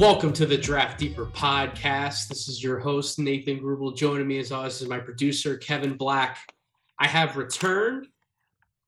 Welcome 0.00 0.32
to 0.32 0.46
the 0.46 0.56
Draft 0.56 0.98
Deeper 0.98 1.26
podcast. 1.26 2.28
This 2.28 2.48
is 2.48 2.64
your 2.64 2.78
host, 2.78 3.18
Nathan 3.18 3.60
Grubel. 3.60 3.94
Joining 3.94 4.26
me 4.26 4.38
as 4.38 4.50
always 4.50 4.80
is 4.80 4.88
my 4.88 4.98
producer, 4.98 5.58
Kevin 5.58 5.94
Black. 5.94 6.38
I 6.98 7.06
have 7.06 7.36
returned 7.36 8.06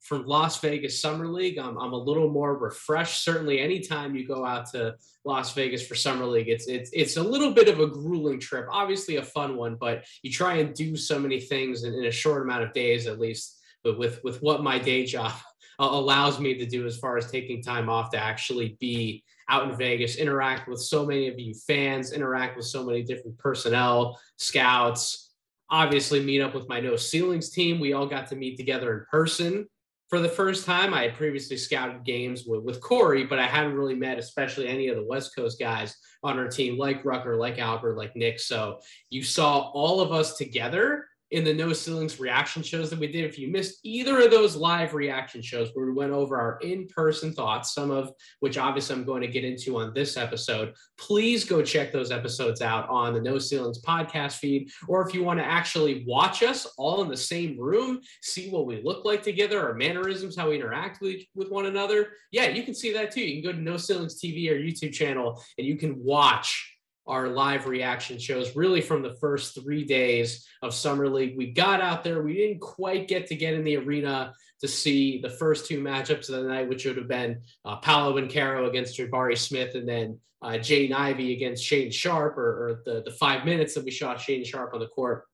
from 0.01 0.25
Las 0.25 0.59
Vegas 0.61 1.03
Summer 1.03 1.29
League. 1.29 1.59
I'm, 1.59 1.77
I'm 1.77 1.93
a 1.93 1.99
little 1.99 2.31
more 2.31 2.57
refreshed. 2.57 3.25
Certainly, 3.25 3.61
anytime 3.61 4.17
you 4.17 4.27
go 4.27 4.47
out 4.47 4.71
to 4.71 4.95
Las 5.27 5.53
Vegas 5.53 5.87
for 5.87 5.95
Summer 5.95 6.25
League, 6.25 6.49
it's, 6.49 6.67
it's, 6.67 6.89
it's 6.95 7.19
a 7.19 7.23
little 7.23 7.53
bit 7.53 7.69
of 7.69 7.79
a 7.79 7.89
grueling 7.89 8.41
trip. 8.41 8.67
Obviously, 8.71 9.17
a 9.17 9.23
fun 9.23 9.57
one, 9.57 9.75
but 9.75 10.07
you 10.23 10.33
try 10.33 10.55
and 10.55 10.75
do 10.75 10.97
so 10.97 11.19
many 11.19 11.41
things 11.41 11.85
in, 11.85 11.93
in 11.93 12.07
a 12.07 12.11
short 12.11 12.41
amount 12.41 12.63
of 12.63 12.73
days, 12.73 13.07
at 13.07 13.21
least, 13.21 13.61
but 13.85 13.99
with, 13.99 14.25
with 14.25 14.41
what 14.41 14.63
my 14.63 14.79
day 14.79 15.05
job 15.05 15.35
allows 15.79 16.41
me 16.41 16.55
to 16.55 16.65
do 16.65 16.87
as 16.87 16.97
far 16.97 17.19
as 17.19 17.31
taking 17.31 17.63
time 17.63 17.91
off 17.91 18.09
to 18.13 18.17
actually 18.17 18.79
be 18.81 19.23
out 19.49 19.69
in 19.69 19.77
Vegas, 19.77 20.17
interact 20.17 20.69
with 20.69 20.81
so 20.81 21.05
many 21.05 21.29
of 21.29 21.39
you 21.39 21.55
fans, 21.55 22.13
interact 22.13 22.57
with 22.57 22.67
so 22.67 22.85
many 22.85 23.03
different 23.03 23.39
personnel, 23.39 24.21
scouts, 24.37 25.31
obviously 25.71 26.23
meet 26.23 26.41
up 26.41 26.55
with 26.55 26.69
my 26.69 26.81
No 26.81 26.97
Ceilings 26.97 27.51
team. 27.51 27.81
We 27.81 27.95
all 27.95 28.07
got 28.07 28.29
to 28.29 28.37
meet 28.37 28.57
together 28.57 28.93
in 28.93 29.07
person 29.11 29.67
for 30.11 30.21
the 30.21 30.29
first 30.29 30.67
time. 30.67 30.93
I 30.93 31.05
had 31.05 31.15
previously 31.15 31.57
scouted 31.57 32.05
games 32.05 32.45
with, 32.47 32.63
with 32.63 32.83
Corey, 32.83 33.25
but 33.25 33.39
I 33.39 33.47
hadn't 33.47 33.75
really 33.75 33.95
met, 33.95 34.19
especially 34.19 34.69
any 34.69 34.89
of 34.89 34.97
the 34.97 35.05
West 35.05 35.35
Coast 35.35 35.59
guys 35.59 35.97
on 36.23 36.39
our 36.39 36.49
team, 36.49 36.77
like 36.77 37.05
Rucker, 37.05 37.37
like 37.37 37.59
Albert, 37.59 37.97
like 37.97 38.15
Nick. 38.15 38.39
So 38.39 38.81
you 39.09 39.23
saw 39.23 39.71
all 39.71 40.03
of 40.03 40.13
us 40.13 40.37
together 40.37 41.07
in 41.33 41.45
the 41.45 41.53
No 41.53 41.73
Ceilings 41.73 42.21
reaction 42.21 42.63
shows 42.63 42.91
that 42.91 42.99
we 42.99 43.07
did. 43.07 43.25
If 43.25 43.39
you 43.39 43.49
missed 43.49 43.81
either 43.83 44.21
of 44.21 44.31
those 44.31 44.55
live 44.55 44.93
reaction 44.93 45.41
shows 45.41 45.71
where 45.73 45.87
we 45.87 45.93
went 45.93 46.13
over 46.13 46.39
our 46.39 46.59
in 46.61 46.87
person 46.89 47.33
thoughts, 47.33 47.75
some 47.75 47.91
of 47.91 48.13
which 48.41 48.59
obviously 48.59 48.95
I'm 48.95 49.05
going 49.05 49.23
to 49.23 49.29
get 49.29 49.43
into 49.43 49.79
on 49.79 49.95
this 49.95 50.19
episode, 50.19 50.75
please 50.99 51.45
go 51.45 51.63
check 51.63 51.91
those 51.91 52.11
episodes 52.11 52.61
out 52.61 52.87
on 52.91 53.15
the 53.15 53.21
No 53.21 53.39
Ceilings 53.39 53.81
podcast 53.81 54.35
feed. 54.35 54.71
Or 54.89 55.07
if 55.07 55.15
you 55.15 55.25
want 55.25 55.41
to 55.41 55.45
actually 55.45 56.05
watch 56.07 56.43
us 56.43 56.67
all 56.77 57.03
in 57.03 57.09
the 57.09 57.17
same 57.17 57.59
room, 57.59 58.01
see 58.21 58.51
what 58.51 58.67
we 58.67 58.83
look 58.83 59.07
like 59.07 59.23
together, 59.23 59.67
our 59.67 59.75
mannerisms, 59.75 60.37
how 60.37 60.51
we 60.51 60.57
interact 60.57 61.01
with, 61.01 61.23
with 61.35 61.51
one 61.51 61.65
another, 61.65 62.11
yeah, 62.31 62.49
you 62.49 62.63
can 62.63 62.75
see 62.75 62.93
that 62.93 63.11
too. 63.11 63.23
You 63.23 63.43
can 63.43 63.51
go 63.51 63.57
to 63.57 63.63
No 63.63 63.79
Ceilings 63.79 64.21
TV 64.21 64.51
or 64.51 64.55
YouTube 64.55 64.93
channel 64.93 65.43
and 65.57 65.67
you 65.67 65.77
can 65.77 66.03
watch 66.03 66.72
our 67.07 67.29
live 67.29 67.67
reaction 67.67 68.19
shows 68.19 68.55
really 68.55 68.81
from 68.81 69.03
the 69.03 69.15
first 69.15 69.55
three 69.55 69.85
days 69.85 70.47
of 70.63 70.75
summer 70.75 71.09
league. 71.09 71.37
We 71.37 71.53
got 71.53 71.81
out 71.81 72.05
there. 72.05 72.23
We 72.23 72.35
didn't 72.35 72.61
quite 72.61 73.09
get 73.09 73.27
to 73.29 73.35
get 73.35 73.55
in 73.55 73.65
the 73.65 73.77
arena 73.77 74.35
to 74.63 74.69
see 74.69 75.21
the 75.21 75.29
first 75.29 75.67
two 75.67 75.83
matchups 75.83 76.29
of 76.31 76.37
the 76.37 76.49
night 76.49 76.69
which 76.69 76.85
would 76.87 76.97
have 76.97 77.09
been 77.09 77.41
uh, 77.65 77.77
paolo 77.77 78.19
Banchero 78.19 78.69
against 78.69 78.97
jabari 78.97 79.37
smith 79.37 79.75
and 79.75 79.89
then 79.89 80.19
uh, 80.41 80.51
jaden 80.51 80.93
ivey 80.93 81.33
against 81.35 81.65
Shaedon 81.65 81.93
Sharpe 81.93 82.39
or, 82.39 82.43
or 82.43 82.83
the, 82.85 83.03
the 83.05 83.11
five 83.11 83.45
minutes 83.45 83.75
that 83.75 83.85
we 83.85 83.91
shot 83.91 84.19
Shaedon 84.19 84.47
Sharpe 84.47 84.75
on 84.75 84.81
the 84.81 84.87
court 84.87 85.25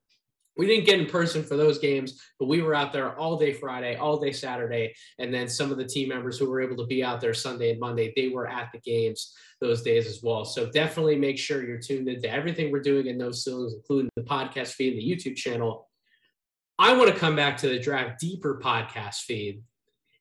we 0.58 0.66
didn't 0.66 0.86
get 0.86 1.00
in 1.00 1.06
person 1.06 1.42
for 1.42 1.56
those 1.56 1.78
games, 1.78 2.20
but 2.38 2.48
we 2.48 2.60
were 2.60 2.74
out 2.74 2.92
there 2.92 3.16
all 3.16 3.38
day 3.38 3.52
Friday, 3.52 3.96
all 3.96 4.18
day 4.18 4.32
Saturday. 4.32 4.94
And 5.18 5.32
then 5.32 5.48
some 5.48 5.70
of 5.70 5.78
the 5.78 5.86
team 5.86 6.08
members 6.08 6.38
who 6.38 6.50
were 6.50 6.60
able 6.60 6.76
to 6.76 6.86
be 6.86 7.02
out 7.02 7.20
there 7.20 7.32
Sunday 7.32 7.70
and 7.70 7.80
Monday, 7.80 8.12
they 8.16 8.28
were 8.28 8.48
at 8.48 8.70
the 8.72 8.80
games 8.80 9.34
those 9.60 9.82
days 9.82 10.06
as 10.06 10.20
well. 10.22 10.44
So 10.44 10.70
definitely 10.70 11.16
make 11.16 11.38
sure 11.38 11.64
you're 11.64 11.78
tuned 11.78 12.08
into 12.08 12.30
everything 12.30 12.70
we're 12.70 12.80
doing 12.80 13.06
in 13.06 13.16
No 13.16 13.30
Ceilings, 13.30 13.74
including 13.74 14.10
the 14.16 14.22
podcast 14.22 14.72
feed 14.72 14.94
and 14.94 15.02
the 15.02 15.08
YouTube 15.08 15.36
channel. 15.36 15.88
I 16.78 16.96
want 16.96 17.12
to 17.12 17.18
come 17.18 17.36
back 17.36 17.56
to 17.58 17.68
the 17.68 17.78
Draft 17.78 18.20
Deeper 18.20 18.60
podcast 18.62 19.22
feed 19.22 19.62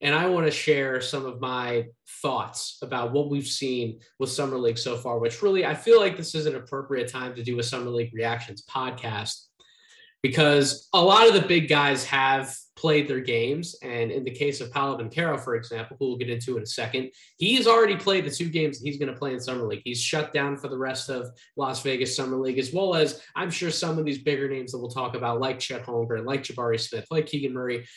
and 0.01 0.13
I 0.13 0.27
want 0.27 0.45
to 0.45 0.51
share 0.51 1.01
some 1.01 1.25
of 1.25 1.39
my 1.39 1.87
thoughts 2.21 2.77
about 2.83 3.11
what 3.11 3.29
we've 3.29 3.47
seen 3.47 3.99
with 4.19 4.29
Summer 4.29 4.57
League 4.57 4.77
so 4.77 4.95
far, 4.97 5.17
which 5.17 5.41
really 5.41 5.65
I 5.65 5.73
feel 5.73 5.99
like 5.99 6.17
this 6.17 6.35
is 6.35 6.45
an 6.45 6.55
appropriate 6.55 7.07
time 7.07 7.33
to 7.35 7.43
do 7.43 7.57
a 7.59 7.63
Summer 7.63 7.89
League 7.89 8.13
reactions 8.13 8.63
podcast 8.69 9.47
because 10.23 10.87
a 10.93 11.01
lot 11.01 11.27
of 11.27 11.33
the 11.33 11.47
big 11.47 11.67
guys 11.67 12.03
have 12.05 12.55
played 12.75 13.07
their 13.07 13.19
games. 13.19 13.75
And 13.81 14.11
in 14.11 14.23
the 14.23 14.31
case 14.31 14.61
of 14.61 14.71
Paolo 14.71 14.97
Banchero, 14.97 15.39
for 15.43 15.55
example, 15.55 15.97
who 15.99 16.09
we'll 16.09 16.17
get 16.17 16.29
into 16.29 16.57
in 16.57 16.63
a 16.63 16.67
second, 16.67 17.11
he's 17.37 17.67
already 17.67 17.95
played 17.95 18.25
the 18.25 18.31
two 18.31 18.49
games 18.49 18.79
he's 18.79 18.97
going 18.97 19.11
to 19.11 19.17
play 19.17 19.33
in 19.33 19.39
Summer 19.39 19.65
League. 19.65 19.81
He's 19.83 20.01
shut 20.01 20.31
down 20.33 20.57
for 20.57 20.67
the 20.67 20.77
rest 20.77 21.09
of 21.09 21.29
Las 21.55 21.81
Vegas 21.81 22.15
Summer 22.15 22.37
League, 22.37 22.59
as 22.59 22.71
well 22.71 22.95
as 22.95 23.21
I'm 23.35 23.49
sure 23.49 23.71
some 23.71 23.97
of 23.97 24.05
these 24.05 24.19
bigger 24.19 24.47
names 24.47 24.71
that 24.71 24.79
we'll 24.79 24.89
talk 24.89 25.15
about, 25.15 25.41
like 25.41 25.59
Chet 25.59 25.85
Holmgren, 25.85 26.25
like 26.25 26.43
Jabari 26.43 26.79
Smith, 26.79 27.07
like 27.09 27.25
Keegan 27.25 27.53
Murray. 27.53 27.87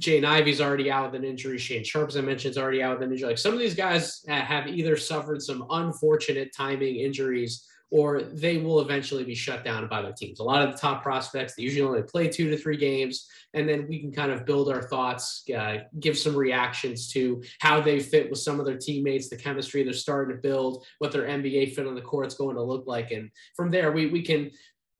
Jaden 0.00 0.24
Ivey's 0.24 0.60
already 0.60 0.92
out 0.92 1.10
with 1.10 1.20
an 1.20 1.26
injury. 1.26 1.58
Shaedon 1.58 1.84
Sharpe, 1.84 2.08
as 2.10 2.16
I 2.16 2.20
mentioned, 2.20 2.52
is 2.52 2.58
already 2.58 2.84
out 2.84 2.98
with 2.98 3.06
an 3.06 3.12
injury. 3.12 3.30
Like 3.30 3.38
some 3.38 3.52
of 3.52 3.58
these 3.58 3.74
guys 3.74 4.24
have 4.28 4.68
either 4.68 4.96
suffered 4.96 5.42
some 5.42 5.66
unfortunate 5.70 6.52
timing 6.56 6.96
injuries 6.96 7.66
or 7.90 8.22
they 8.22 8.58
will 8.58 8.80
eventually 8.80 9.24
be 9.24 9.34
shut 9.34 9.64
down 9.64 9.86
by 9.88 10.02
their 10.02 10.12
teams. 10.12 10.40
A 10.40 10.44
lot 10.44 10.66
of 10.66 10.72
the 10.72 10.78
top 10.78 11.02
prospects, 11.02 11.54
they 11.54 11.62
usually 11.62 11.86
only 11.86 12.02
play 12.02 12.28
two 12.28 12.50
to 12.50 12.56
three 12.56 12.76
games, 12.76 13.26
and 13.54 13.68
then 13.68 13.86
we 13.88 13.98
can 13.98 14.12
kind 14.12 14.30
of 14.30 14.44
build 14.44 14.70
our 14.70 14.82
thoughts, 14.82 15.42
uh, 15.56 15.78
give 15.98 16.18
some 16.18 16.36
reactions 16.36 17.08
to 17.12 17.42
how 17.60 17.80
they 17.80 17.98
fit 17.98 18.28
with 18.28 18.38
some 18.38 18.60
of 18.60 18.66
their 18.66 18.76
teammates, 18.76 19.28
the 19.28 19.36
chemistry 19.36 19.82
they're 19.82 19.92
starting 19.94 20.36
to 20.36 20.42
build, 20.42 20.84
what 20.98 21.12
their 21.12 21.26
NBA 21.26 21.74
fit 21.74 21.86
on 21.86 21.94
the 21.94 22.00
court 22.02 22.26
is 22.26 22.34
going 22.34 22.56
to 22.56 22.62
look 22.62 22.86
like. 22.86 23.10
And 23.10 23.30
from 23.56 23.70
there, 23.70 23.90
we, 23.90 24.06
we 24.06 24.22
can 24.22 24.50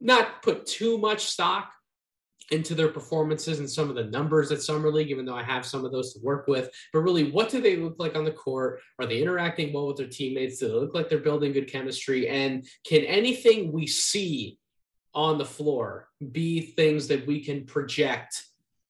not 0.01 0.43
put 0.43 0.65
too 0.65 0.97
much 0.97 1.27
stock 1.27 1.73
into 2.51 2.75
their 2.75 2.89
performances 2.89 3.59
and 3.59 3.69
some 3.69 3.91
of 3.91 3.95
the 3.95 4.05
numbers 4.05 4.51
at 4.51 4.63
summer 4.63 4.91
league 4.91 5.11
even 5.11 5.25
though 5.25 5.35
i 5.35 5.43
have 5.43 5.67
some 5.67 5.85
of 5.85 5.93
those 5.93 6.15
to 6.15 6.21
work 6.23 6.47
with. 6.49 6.71
But 6.93 7.01
really 7.01 7.31
what 7.31 7.51
do 7.51 7.61
they 7.61 7.77
look 7.77 7.97
like 7.99 8.17
on 8.17 8.25
the 8.25 8.33
court? 8.33 8.81
Are 8.99 9.07
they 9.07 9.21
interacting 9.21 9.73
well 9.73 9.87
with 9.87 9.97
their 9.97 10.09
teammates? 10.09 10.59
Do 10.59 10.69
they 10.69 10.75
look 10.75 10.95
like 10.95 11.09
they're 11.09 11.19
building 11.19 11.53
good 11.53 11.71
chemistry? 11.71 12.29
And 12.29 12.67
can 12.87 13.03
anything 13.05 13.73
we 13.73 13.87
see 13.87 14.59
on 15.15 15.39
the 15.39 15.45
floor 15.45 16.09
be 16.33 16.61
things 16.61 17.09
that 17.09 17.27
we 17.27 17.45
can 17.45 17.67
project 17.67 18.45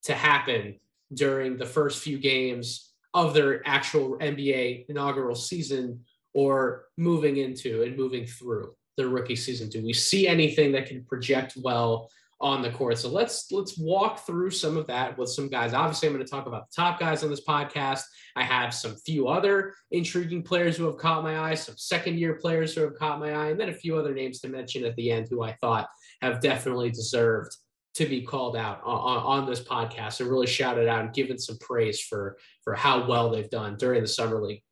to 0.05 0.15
happen 0.15 0.79
during 1.13 1.57
the 1.57 1.67
first 1.67 2.03
few 2.03 2.19
games 2.19 2.93
of 3.15 3.35
their 3.35 3.67
actual 3.67 4.19
nba 4.19 4.85
inaugural 4.89 5.35
season 5.35 6.05
or 6.35 6.85
moving 6.97 7.39
into 7.39 7.83
and 7.83 7.97
moving 7.97 8.27
through 8.27 8.75
the 8.97 9.09
rookie 9.09 9.37
season? 9.37 9.69
Do 9.69 9.83
we 9.85 9.93
see 9.93 10.29
anything 10.29 10.73
that 10.73 10.87
can 10.87 11.05
project 11.05 11.55
well 11.57 12.11
on 12.41 12.63
the 12.63 12.71
court. 12.71 12.99
So 12.99 13.09
let's 13.09 13.51
let's 13.51 13.77
walk 13.79 14.25
through 14.25 14.51
some 14.51 14.77
of 14.77 14.87
that 14.87 15.19
with 15.19 15.29
some 15.29 15.49
guys. 15.49 15.75
Obviously, 15.75 16.09
I'm 16.09 16.15
going 16.15 16.25
to 16.25 16.31
talk 16.31 16.47
about 16.47 16.71
the 16.71 16.77
top 16.77 17.01
guys 17.01 17.25
on 17.25 17.31
this 17.31 17.45
podcast. 17.45 18.03
I 18.37 18.45
have 18.45 18.73
some 18.73 18.95
few 19.05 19.29
other 19.29 19.75
intriguing 19.91 20.43
players 20.43 20.77
who 20.77 20.85
have 20.85 20.99
caught 20.99 21.25
my 21.25 21.39
eye, 21.39 21.55
some 21.55 21.77
second 21.77 22.19
year 22.19 22.35
players 22.35 22.75
who 22.75 22.83
have 22.83 22.97
caught 22.97 23.19
my 23.19 23.33
eye, 23.33 23.49
and 23.49 23.61
then 23.61 23.71
a 23.71 23.75
few 23.75 23.97
other 23.97 24.15
names 24.15 24.41
to 24.41 24.49
mention 24.49 24.85
at 24.85 24.95
the 24.97 25.11
end 25.11 25.27
who 25.29 25.43
I 25.43 25.55
thought 25.61 25.89
have 26.23 26.41
definitely 26.41 26.91
deserved 26.91 27.57
to 27.95 28.07
be 28.07 28.23
called 28.23 28.57
out 28.57 28.81
on, 28.85 29.43
on 29.43 29.47
this 29.47 29.61
podcast 29.61 30.21
and 30.21 30.31
really 30.31 30.47
shouted 30.47 30.87
out 30.87 31.01
and 31.01 31.13
given 31.13 31.39
some 31.39 31.59
praise 31.59 32.01
for 32.01 32.39
for 32.63 32.75
how 32.75 33.09
well 33.09 33.31
they've 33.31 33.51
done 33.51 33.77
during 33.77 34.03
the 34.03 34.09
summer 34.09 34.41
league. 34.41 34.63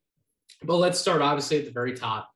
But 0.62 0.76
let's 0.76 1.00
start 1.00 1.20
obviously 1.20 1.58
at 1.58 1.64
the 1.64 1.72
very 1.72 1.94
top. 1.94 2.30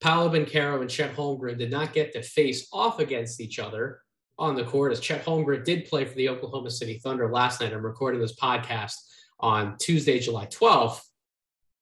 Paolo 0.00 0.30
Banchero 0.30 0.80
and 0.80 0.90
Chet 0.90 1.14
Holmgren 1.14 1.58
did 1.58 1.70
not 1.70 1.92
get 1.92 2.12
to 2.12 2.22
face 2.22 2.68
off 2.72 2.98
against 2.98 3.40
each 3.40 3.58
other 3.58 4.00
on 4.38 4.54
the 4.54 4.64
court 4.64 4.92
as 4.92 5.00
Chet 5.00 5.24
Holmgren 5.24 5.64
did 5.64 5.86
play 5.86 6.04
for 6.04 6.14
the 6.14 6.28
Oklahoma 6.28 6.70
City 6.70 6.98
Thunder 6.98 7.30
last 7.30 7.60
night. 7.60 7.72
I'm 7.72 7.84
recording 7.84 8.20
this 8.20 8.36
podcast 8.36 8.94
on 9.40 9.76
Tuesday, 9.78 10.18
July 10.18 10.46
12th. 10.46 11.00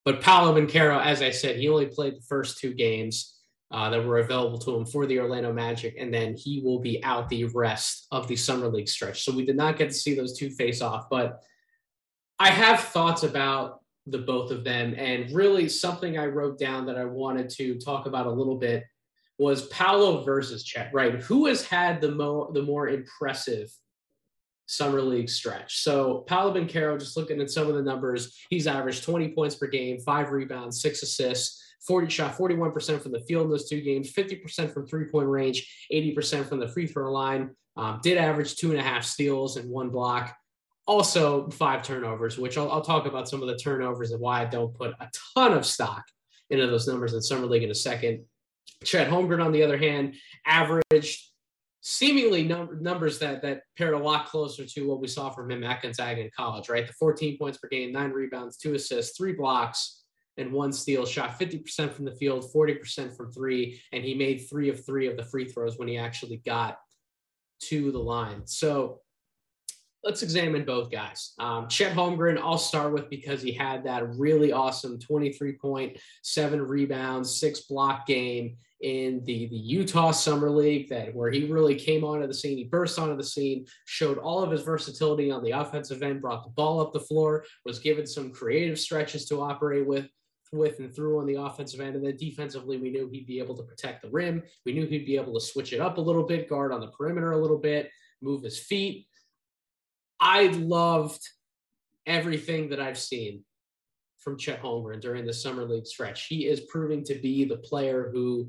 But 0.04 0.20
Paolo 0.20 0.54
Banchero, 0.54 1.02
as 1.02 1.22
I 1.22 1.30
said, 1.30 1.56
he 1.56 1.68
only 1.68 1.86
played 1.86 2.16
the 2.16 2.22
first 2.28 2.58
two 2.58 2.74
games 2.74 3.38
uh, 3.70 3.88
that 3.88 4.04
were 4.04 4.18
available 4.18 4.58
to 4.58 4.76
him 4.76 4.84
for 4.84 5.06
the 5.06 5.18
Orlando 5.18 5.52
Magic, 5.52 5.94
and 5.98 6.12
then 6.12 6.36
he 6.36 6.60
will 6.60 6.78
be 6.78 7.02
out 7.04 7.28
the 7.28 7.44
rest 7.44 8.06
of 8.10 8.28
the 8.28 8.36
Summer 8.36 8.68
League 8.68 8.88
stretch. 8.88 9.24
So 9.24 9.32
we 9.32 9.46
did 9.46 9.56
not 9.56 9.78
get 9.78 9.88
to 9.88 9.94
see 9.94 10.14
those 10.14 10.36
two 10.36 10.50
face 10.50 10.82
off, 10.82 11.08
but 11.08 11.40
I 12.38 12.50
have 12.50 12.80
thoughts 12.80 13.22
about 13.22 13.80
the 14.06 14.18
both 14.18 14.50
of 14.50 14.64
them, 14.64 14.94
and 14.98 15.32
really 15.32 15.68
something 15.68 16.18
I 16.18 16.26
wrote 16.26 16.58
down 16.58 16.86
that 16.86 16.98
I 16.98 17.04
wanted 17.04 17.48
to 17.50 17.78
talk 17.78 18.06
about 18.06 18.26
a 18.26 18.30
little 18.30 18.56
bit 18.56 18.84
was 19.38 19.66
Paolo 19.68 20.22
versus 20.24 20.64
Chet, 20.64 20.90
right? 20.92 21.14
Who 21.22 21.46
has 21.46 21.64
had 21.64 22.00
the 22.00 22.10
more 22.10 22.50
the 22.52 22.62
more 22.62 22.88
impressive 22.88 23.70
summer 24.66 25.00
league 25.00 25.28
stretch? 25.28 25.82
So 25.82 26.24
Paolo 26.28 26.54
Banchero, 26.54 26.98
just 26.98 27.16
looking 27.16 27.40
at 27.40 27.50
some 27.50 27.68
of 27.68 27.74
the 27.74 27.82
numbers, 27.82 28.38
he's 28.50 28.66
averaged 28.66 29.04
20 29.04 29.28
points 29.28 29.54
per 29.54 29.66
game, 29.66 29.98
five 30.00 30.30
rebounds, 30.30 30.80
six 30.80 31.02
assists. 31.02 31.60
40 31.86 32.08
shot 32.10 32.36
41% 32.36 33.02
from 33.02 33.10
the 33.10 33.18
field 33.22 33.46
in 33.46 33.50
those 33.50 33.68
two 33.68 33.80
games, 33.80 34.12
50% 34.12 34.72
from 34.72 34.86
three 34.86 35.06
point 35.06 35.26
range, 35.26 35.86
80% 35.92 36.46
from 36.46 36.60
the 36.60 36.68
free 36.68 36.86
throw 36.86 37.10
line. 37.10 37.56
Um, 37.76 38.00
did 38.02 38.18
average 38.18 38.56
two 38.56 38.70
and 38.70 38.78
a 38.78 38.82
half 38.82 39.02
steals 39.04 39.56
and 39.56 39.68
one 39.68 39.90
block. 39.90 40.36
Also, 40.86 41.48
five 41.50 41.82
turnovers, 41.82 42.38
which 42.38 42.58
I'll, 42.58 42.70
I'll 42.70 42.82
talk 42.82 43.06
about 43.06 43.28
some 43.28 43.42
of 43.42 43.48
the 43.48 43.56
turnovers 43.56 44.10
and 44.10 44.20
why 44.20 44.42
I 44.42 44.44
don't 44.44 44.74
put 44.74 44.92
a 45.00 45.08
ton 45.34 45.54
of 45.54 45.64
stock 45.64 46.04
into 46.50 46.66
those 46.66 46.86
numbers 46.86 47.14
in 47.14 47.22
summer 47.22 47.46
league 47.46 47.62
in 47.62 47.70
a 47.70 47.74
second. 47.74 48.24
Chet 48.84 49.08
Holmgren, 49.08 49.44
on 49.44 49.52
the 49.52 49.62
other 49.62 49.76
hand, 49.76 50.14
averaged 50.46 51.32
seemingly 51.80 52.44
num- 52.44 52.80
numbers 52.80 53.18
that 53.18 53.42
that 53.42 53.62
paired 53.76 53.94
a 53.94 53.98
lot 53.98 54.26
closer 54.26 54.64
to 54.64 54.88
what 54.88 55.00
we 55.00 55.08
saw 55.08 55.30
from 55.30 55.50
him 55.50 55.64
at 55.64 55.82
Gonzaga 55.82 56.20
in 56.20 56.30
college, 56.36 56.68
right? 56.68 56.86
The 56.86 56.92
14 56.92 57.38
points 57.38 57.58
per 57.58 57.68
game, 57.68 57.92
nine 57.92 58.10
rebounds, 58.10 58.56
two 58.56 58.74
assists, 58.74 59.16
three 59.16 59.32
blocks, 59.32 60.02
and 60.36 60.52
one 60.52 60.72
steal, 60.72 61.04
shot 61.04 61.38
50% 61.38 61.92
from 61.92 62.04
the 62.04 62.14
field, 62.14 62.50
40% 62.54 63.16
from 63.16 63.32
three, 63.32 63.80
and 63.92 64.04
he 64.04 64.14
made 64.14 64.46
three 64.48 64.68
of 64.70 64.84
three 64.84 65.08
of 65.08 65.16
the 65.16 65.24
free 65.24 65.46
throws 65.46 65.78
when 65.78 65.88
he 65.88 65.98
actually 65.98 66.40
got 66.46 66.78
to 67.64 67.92
the 67.92 67.98
line. 67.98 68.46
So 68.46 69.00
let's 70.04 70.22
examine 70.22 70.64
both 70.64 70.90
guys. 70.90 71.32
Um, 71.38 71.68
Chet 71.68 71.94
Holmgren, 71.94 72.38
I'll 72.38 72.58
start 72.58 72.92
with 72.92 73.08
because 73.08 73.42
he 73.42 73.52
had 73.52 73.84
that 73.84 74.16
really 74.16 74.52
awesome 74.52 74.98
23 74.98 75.52
point, 75.54 75.98
seven 76.22 76.60
rebounds, 76.60 77.38
six 77.38 77.60
block 77.60 78.06
game 78.06 78.56
in 78.80 79.22
the, 79.24 79.46
the 79.46 79.56
Utah 79.56 80.10
Summer 80.10 80.50
League 80.50 80.88
that 80.88 81.14
where 81.14 81.30
he 81.30 81.44
really 81.46 81.76
came 81.76 82.02
onto 82.02 82.26
the 82.26 82.34
scene. 82.34 82.58
He 82.58 82.64
burst 82.64 82.98
onto 82.98 83.16
the 83.16 83.22
scene, 83.22 83.64
showed 83.84 84.18
all 84.18 84.42
of 84.42 84.50
his 84.50 84.62
versatility 84.62 85.30
on 85.30 85.44
the 85.44 85.52
offensive 85.52 86.02
end, 86.02 86.20
brought 86.20 86.42
the 86.42 86.50
ball 86.50 86.80
up 86.80 86.92
the 86.92 87.00
floor, 87.00 87.44
was 87.64 87.78
given 87.78 88.06
some 88.06 88.32
creative 88.32 88.78
stretches 88.78 89.24
to 89.26 89.40
operate 89.40 89.86
with 89.86 90.08
with 90.52 90.80
and 90.80 90.94
through 90.94 91.18
on 91.18 91.26
the 91.26 91.40
offensive 91.40 91.80
end. 91.80 91.96
And 91.96 92.04
then 92.04 92.16
defensively, 92.18 92.76
we 92.76 92.90
knew 92.90 93.08
he'd 93.08 93.26
be 93.26 93.38
able 93.38 93.56
to 93.56 93.62
protect 93.62 94.02
the 94.02 94.10
rim. 94.10 94.42
We 94.66 94.74
knew 94.74 94.86
he'd 94.86 95.06
be 95.06 95.16
able 95.16 95.32
to 95.32 95.40
switch 95.40 95.72
it 95.72 95.80
up 95.80 95.96
a 95.96 96.00
little 96.00 96.24
bit, 96.24 96.48
guard 96.48 96.72
on 96.72 96.80
the 96.80 96.88
perimeter 96.88 97.32
a 97.32 97.38
little 97.38 97.56
bit, 97.56 97.90
move 98.20 98.42
his 98.42 98.58
feet. 98.58 99.06
I 100.22 100.46
loved 100.46 101.20
everything 102.06 102.68
that 102.70 102.80
I've 102.80 102.98
seen 102.98 103.42
from 104.18 104.38
Chet 104.38 104.62
Holmgren 104.62 105.00
during 105.00 105.26
the 105.26 105.32
summer 105.32 105.64
league 105.64 105.86
stretch. 105.86 106.26
He 106.26 106.46
is 106.46 106.60
proving 106.60 107.02
to 107.04 107.16
be 107.16 107.44
the 107.44 107.56
player 107.56 108.08
who 108.14 108.48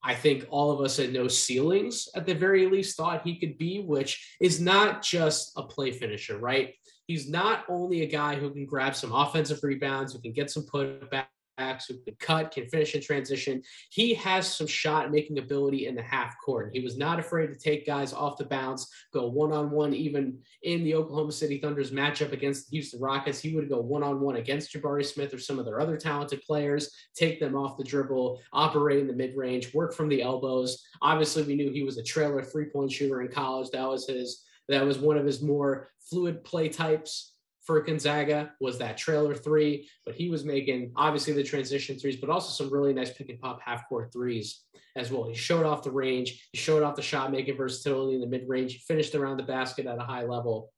I 0.00 0.14
think 0.14 0.46
all 0.48 0.70
of 0.70 0.80
us 0.80 1.00
at 1.00 1.10
no 1.10 1.26
ceilings 1.26 2.08
at 2.14 2.24
the 2.24 2.34
very 2.34 2.66
least 2.66 2.96
thought 2.96 3.26
he 3.26 3.36
could 3.36 3.58
be, 3.58 3.80
which 3.80 4.36
is 4.40 4.60
not 4.60 5.02
just 5.02 5.52
a 5.56 5.64
play 5.64 5.90
finisher, 5.90 6.38
right? 6.38 6.74
He's 7.08 7.28
not 7.28 7.64
only 7.68 8.02
a 8.02 8.06
guy 8.06 8.36
who 8.36 8.52
can 8.52 8.64
grab 8.64 8.94
some 8.94 9.12
offensive 9.12 9.58
rebounds, 9.64 10.12
who 10.12 10.20
can 10.20 10.32
get 10.32 10.52
some 10.52 10.66
putback 10.72 11.26
who 11.58 11.98
can 11.98 12.14
cut, 12.18 12.50
can 12.50 12.68
finish 12.68 12.94
in 12.94 13.02
transition. 13.02 13.62
He 13.90 14.14
has 14.14 14.52
some 14.52 14.66
shot 14.66 15.10
making 15.10 15.38
ability 15.38 15.86
in 15.86 15.94
the 15.94 16.02
half 16.02 16.36
court. 16.44 16.70
He 16.72 16.80
was 16.80 16.96
not 16.96 17.18
afraid 17.18 17.48
to 17.48 17.58
take 17.58 17.86
guys 17.86 18.12
off 18.12 18.38
the 18.38 18.44
bounce, 18.44 18.90
go 19.12 19.28
one 19.28 19.52
on 19.52 19.70
one, 19.70 19.94
even 19.94 20.38
in 20.62 20.84
the 20.84 20.94
Oklahoma 20.94 21.32
City 21.32 21.58
Thunder's 21.58 21.90
matchup 21.90 22.32
against 22.32 22.70
the 22.70 22.76
Houston 22.76 23.00
Rockets. 23.00 23.40
He 23.40 23.54
would 23.54 23.68
go 23.68 23.80
one 23.80 24.02
on 24.02 24.20
one 24.20 24.36
against 24.36 24.72
Jabari 24.72 25.04
Smith 25.04 25.34
or 25.34 25.38
some 25.38 25.58
of 25.58 25.64
their 25.64 25.80
other 25.80 25.96
talented 25.96 26.42
players, 26.42 26.94
take 27.14 27.40
them 27.40 27.56
off 27.56 27.76
the 27.76 27.84
dribble, 27.84 28.40
operate 28.52 29.00
in 29.00 29.06
the 29.06 29.12
mid 29.12 29.36
range, 29.36 29.74
work 29.74 29.92
from 29.94 30.08
the 30.08 30.22
elbows. 30.22 30.82
Obviously, 31.02 31.42
we 31.42 31.56
knew 31.56 31.70
he 31.70 31.82
was 31.82 31.98
a 31.98 32.02
trailer 32.02 32.42
three 32.42 32.66
point 32.66 32.92
shooter 32.92 33.20
in 33.20 33.28
college. 33.28 33.70
That 33.70 33.88
was 33.88 34.06
his. 34.06 34.44
That 34.68 34.84
was 34.84 34.98
one 34.98 35.16
of 35.16 35.24
his 35.24 35.40
more 35.40 35.88
fluid 35.98 36.44
play 36.44 36.68
types 36.68 37.32
for 37.68 37.82
Gonzaga 37.82 38.50
was 38.60 38.78
that 38.78 38.96
trailer 38.96 39.34
three, 39.34 39.90
but 40.06 40.14
he 40.14 40.30
was 40.30 40.42
making 40.42 40.90
obviously 40.96 41.34
the 41.34 41.42
transition 41.42 41.98
threes, 41.98 42.16
but 42.16 42.30
also 42.30 42.50
some 42.50 42.72
really 42.72 42.94
nice 42.94 43.12
pick 43.12 43.28
and 43.28 43.38
pop 43.38 43.60
half 43.62 43.86
court 43.90 44.10
threes 44.10 44.62
as 44.96 45.12
well. 45.12 45.28
He 45.28 45.34
showed 45.34 45.66
off 45.66 45.82
the 45.82 45.90
range, 45.90 46.48
he 46.50 46.56
showed 46.56 46.82
off 46.82 46.96
the 46.96 47.02
shot 47.02 47.30
making 47.30 47.58
versatility 47.58 48.14
in 48.14 48.22
the 48.22 48.26
mid 48.26 48.48
range, 48.48 48.72
he 48.72 48.78
finished 48.78 49.14
around 49.14 49.36
the 49.36 49.42
basket 49.42 49.84
at 49.84 49.98
a 49.98 50.02
high 50.02 50.24
level. 50.24 50.72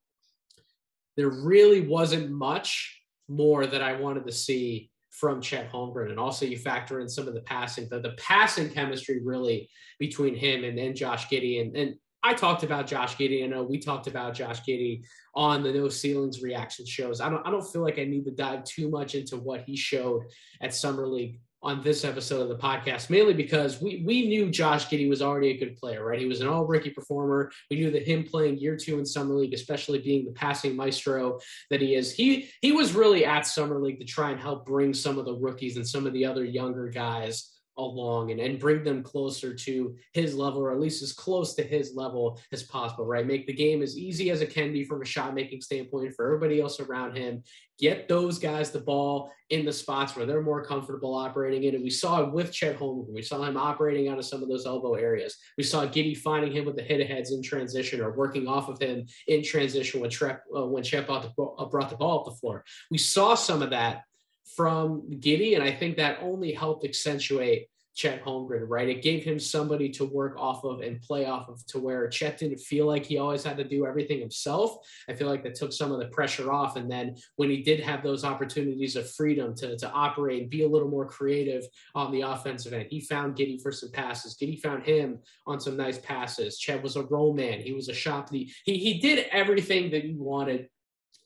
There 1.17 1.29
really 1.29 1.81
wasn't 1.81 2.33
much 2.33 3.01
more 3.29 3.69
that 3.69 3.83
I 3.83 3.95
wanted 3.95 4.27
to 4.27 4.33
see 4.33 4.91
from 5.13 5.41
Chet 5.41 5.71
Holmgren. 5.71 6.11
And 6.11 6.19
also 6.19 6.45
you 6.45 6.59
factor 6.59 6.99
in 6.99 7.09
some 7.09 7.29
of 7.29 7.35
the 7.35 7.43
passing, 7.43 7.87
the, 7.89 8.01
the 8.01 8.17
passing 8.19 8.69
chemistry 8.69 9.21
really 9.25 9.71
between 10.01 10.35
him 10.35 10.65
and, 10.65 10.77
and 10.77 10.97
Josh 10.97 11.29
Giddey. 11.29 11.61
And, 11.61 11.77
and 11.77 11.95
I 12.23 12.35
talked 12.35 12.63
about 12.63 12.87
Josh 12.87 13.17
Giddey. 13.17 13.45
I 13.45 13.47
know 13.47 13.63
we 13.63 13.79
talked 13.79 14.07
about 14.07 14.35
Josh 14.35 14.61
Giddey 14.63 15.05
on 15.35 15.63
the 15.63 15.73
No 15.73 15.89
Ceilings 15.89 16.43
reaction 16.43 16.85
shows. 16.87 17.21
I 17.21 17.31
don't 17.31 17.47
I 17.47 17.51
don't 17.51 17.67
feel 17.67 17.83
like 17.83 17.99
I 17.99 18.05
need 18.05 18.25
to 18.27 18.31
dive 18.31 18.65
too 18.65 18.91
much 18.91 19.15
into 19.15 19.37
what 19.37 19.63
he 19.63 19.77
showed 19.77 20.25
at 20.61 20.75
Summer 20.75 21.07
League 21.07 21.41
on 21.63 21.83
this 21.83 22.05
episode 22.05 22.41
of 22.41 22.49
the 22.49 22.57
podcast, 22.57 23.11
mainly 23.11 23.35
because 23.35 23.81
we 23.81 24.03
we 24.07 24.29
knew 24.29 24.51
Josh 24.51 24.89
Giddey 24.89 25.09
was 25.09 25.23
already 25.23 25.51
a 25.51 25.59
good 25.59 25.77
player, 25.77 26.05
right? 26.05 26.19
He 26.19 26.27
was 26.27 26.41
an 26.41 26.49
all 26.49 26.67
rookie 26.67 26.91
performer. 26.91 27.51
We 27.71 27.79
knew 27.79 27.91
that 27.91 28.07
him 28.07 28.25
playing 28.25 28.59
year 28.59 28.77
two 28.77 28.99
in 28.99 29.07
Summer 29.07 29.35
League, 29.35 29.55
especially 29.55 29.99
being 30.01 30.25
the 30.25 30.33
passing 30.33 30.77
maestro 30.77 31.39
that 31.71 31.81
he 31.81 31.95
is, 31.95 32.13
he 32.13 32.51
he 32.61 32.73
was 32.73 32.95
really 32.95 33.25
at 33.25 33.47
Summer 33.47 33.81
League 33.81 34.01
to 34.01 34.07
try 34.07 34.31
and 34.31 34.41
help 34.41 34.67
bring 34.67 34.93
some 34.93 35.19
of 35.19 35.25
the 35.25 35.35
rookies 35.35 35.77
and 35.77 35.87
some 35.87 36.07
of 36.07 36.13
the 36.13 36.25
other 36.25 36.45
younger 36.45 36.89
guys 36.89 37.60
along 37.81 38.31
and, 38.31 38.41
and 38.41 38.59
bring 38.59 38.85
them 38.85 39.03
closer 39.03 39.55
to 39.55 39.97
his 40.13 40.35
level 40.35 40.61
or 40.61 40.73
at 40.73 40.81
least 40.81 41.03
as 41.03 41.13
close 41.13 41.55
to 41.55 41.63
his 41.63 41.95
level 41.95 42.39
as 42.53 42.63
possible 42.63 43.07
right? 43.07 43.27
Make 43.27 43.47
the 43.47 43.53
game 43.53 43.83
as 43.83 43.97
easy 43.97 44.31
as 44.31 44.41
it 44.41 44.53
can 44.53 44.73
be 44.73 44.85
from 44.85 45.03
a 45.03 45.05
shot 45.05 45.35
making 45.35 45.61
standpoint 45.61 46.15
for 46.15 46.27
everybody 46.27 46.61
else 46.61 46.81
around 46.81 47.17
him. 47.17 47.43
Get 47.79 48.09
those 48.09 48.39
guys 48.39 48.71
the 48.71 48.81
ball 48.81 49.33
in 49.49 49.65
the 49.65 49.73
spots 49.73 50.15
where 50.15 50.27
they're 50.27 50.43
more 50.43 50.65
comfortable 50.65 51.15
operating 51.15 51.65
in. 51.65 51.75
And 51.75 51.83
we 51.83 51.91
saw 51.91 52.23
it 52.23 52.33
with 52.33 52.53
Chet 52.53 52.79
Holmgren. 52.79 53.15
We 53.15 53.23
saw 53.23 53.43
him 53.43 53.57
operating 53.57 54.09
out 54.09 54.19
of 54.19 54.27
some 54.27 54.43
of 54.43 54.49
those 54.49 54.67
elbow 54.67 54.95
areas. 54.95 55.37
We 55.57 55.65
saw 55.65 55.87
Giddey 55.87 56.17
finding 56.17 56.53
him 56.53 56.67
with 56.67 56.77
the 56.77 56.83
hit 56.83 57.01
aheads 57.01 57.33
in 57.33 57.43
transition 57.43 58.01
or 58.01 58.13
working 58.13 58.47
off 58.47 58.69
of 58.69 58.79
him 58.81 59.07
in 59.27 59.43
transition 59.43 60.01
when 60.01 60.11
Trep, 60.11 60.43
uh, 60.57 60.67
when 60.67 60.83
Chet 60.83 61.07
brought 61.07 61.23
the, 61.23 61.43
uh, 61.43 61.65
brought 61.67 61.91
the 61.91 61.97
ball 61.97 62.21
up 62.21 62.27
the 62.27 62.39
floor. 62.39 62.65
We 62.91 62.99
saw 62.99 63.35
some 63.35 63.63
of 63.63 63.71
that 63.71 64.03
from 64.57 65.03
Giddey, 65.21 65.55
and 65.55 65.63
I 65.63 65.71
think 65.71 65.97
that 65.97 66.19
only 66.21 66.53
helped 66.53 66.85
accentuate 66.85 67.69
Chet 67.95 68.25
Holmgren, 68.25 68.65
right? 68.69 68.89
It 68.89 69.03
gave 69.03 69.25
him 69.25 69.39
somebody 69.39 69.89
to 69.91 70.05
work 70.05 70.37
off 70.39 70.65
of 70.65 70.81
and 70.81 71.03
play 71.03 71.27
off 71.27 71.49
of 71.49 71.65
to 71.67 71.79
where 71.79 72.09
Chet 72.09 72.39
didn't 72.39 72.61
feel 72.61 72.87
like 72.87 73.05
he 73.05 73.19
always 73.19 73.43
had 73.43 73.57
to 73.59 73.65
do 73.65 73.85
everything 73.85 74.21
himself. 74.21 74.79
I 75.09 75.15
feel 75.15 75.29
like 75.29 75.43
that 75.43 75.55
took 75.55 75.73
some 75.73 75.93
of 75.93 75.99
the 75.99 76.07
pressure 76.07 76.53
off. 76.53 76.77
And 76.77 76.91
then 76.91 77.17
when 77.37 77.51
he 77.51 77.63
did 77.63 77.81
have 77.81 78.03
those 78.03 78.25
opportunities 78.25 78.97
of 78.97 79.11
freedom 79.11 79.55
to, 79.57 79.77
to 79.77 79.91
operate 79.91 80.43
and 80.43 80.51
be 80.51 80.63
a 80.63 80.69
little 80.69 80.89
more 80.89 81.07
creative 81.07 81.65
on 81.95 82.13
the 82.13 82.23
offensive 82.23 82.73
end, 82.73 82.87
he 82.91 83.01
found 83.01 83.37
Giddey 83.37 83.61
for 83.61 83.73
some 83.73 83.91
passes. 83.91 84.37
Giddey 84.41 84.59
found 84.59 84.85
him 84.85 85.19
on 85.47 85.61
some 85.61 85.77
nice 85.77 85.99
passes. 85.99 86.59
Chet 86.59 86.83
was 86.83 86.97
a 86.97 87.03
roll 87.03 87.35
man. 87.35 87.61
He 87.61 87.73
was 87.73 87.89
a 87.89 87.95
shot. 87.95 88.31
He, 88.31 88.53
he 88.65 88.99
did 89.01 89.27
everything 89.33 89.91
that 89.91 90.05
you 90.05 90.17
wanted 90.17 90.69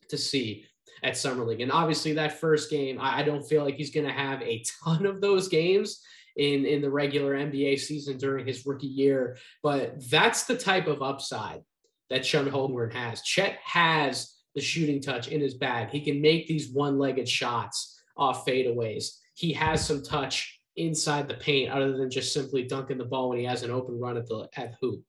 to 0.09 0.19
see 0.19 0.67
at 1.05 1.17
Summer 1.17 1.45
League. 1.45 1.61
And 1.61 1.71
obviously, 1.71 2.15
that 2.15 2.41
first 2.41 2.71
game, 2.71 2.99
I, 2.99 3.21
I 3.21 3.23
don't 3.23 3.47
feel 3.47 3.63
like 3.63 3.77
he's 3.77 3.91
going 3.91 4.07
to 4.07 4.13
have 4.13 4.43
a 4.43 4.65
ton 4.85 5.07
of 5.07 5.21
those 5.21 5.47
games 5.47 6.01
in 6.37 6.65
in 6.65 6.83
the 6.83 6.91
regular 6.91 7.35
NBA 7.37 7.79
season 7.79 8.17
during 8.17 8.47
his 8.47 8.67
rookie 8.67 8.89
year. 8.89 9.37
But 9.63 10.09
that's 10.11 10.45
the 10.45 10.57
type 10.57 10.89
of 10.89 11.03
upside 11.03 11.63
that 12.11 12.25
Chet 12.25 12.47
Holmgren 12.47 12.93
has. 12.93 13.23
Chet 13.23 13.59
has 13.63 14.35
the 14.55 14.61
shooting 14.61 15.01
touch 15.01 15.29
in 15.29 15.41
his 15.41 15.55
bag. 15.55 15.91
He 15.91 16.01
can 16.01 16.21
make 16.21 16.47
these 16.47 16.71
one-legged 16.71 17.29
shots 17.29 18.01
off 18.17 18.47
fadeaways. 18.47 19.19
He 19.35 19.53
has 19.53 19.85
some 19.85 20.03
touch 20.03 20.61
inside 20.77 21.29
the 21.29 21.35
paint 21.35 21.71
other 21.71 21.97
than 21.97 22.11
just 22.11 22.33
simply 22.33 22.65
dunking 22.65 22.99
the 22.99 23.05
ball 23.05 23.29
when 23.29 23.39
he 23.39 23.45
has 23.45 23.63
an 23.63 23.71
open 23.71 23.99
run 23.99 24.17
at 24.17 24.27
the 24.27 24.49
at 24.57 24.75
hoop. 24.81 25.03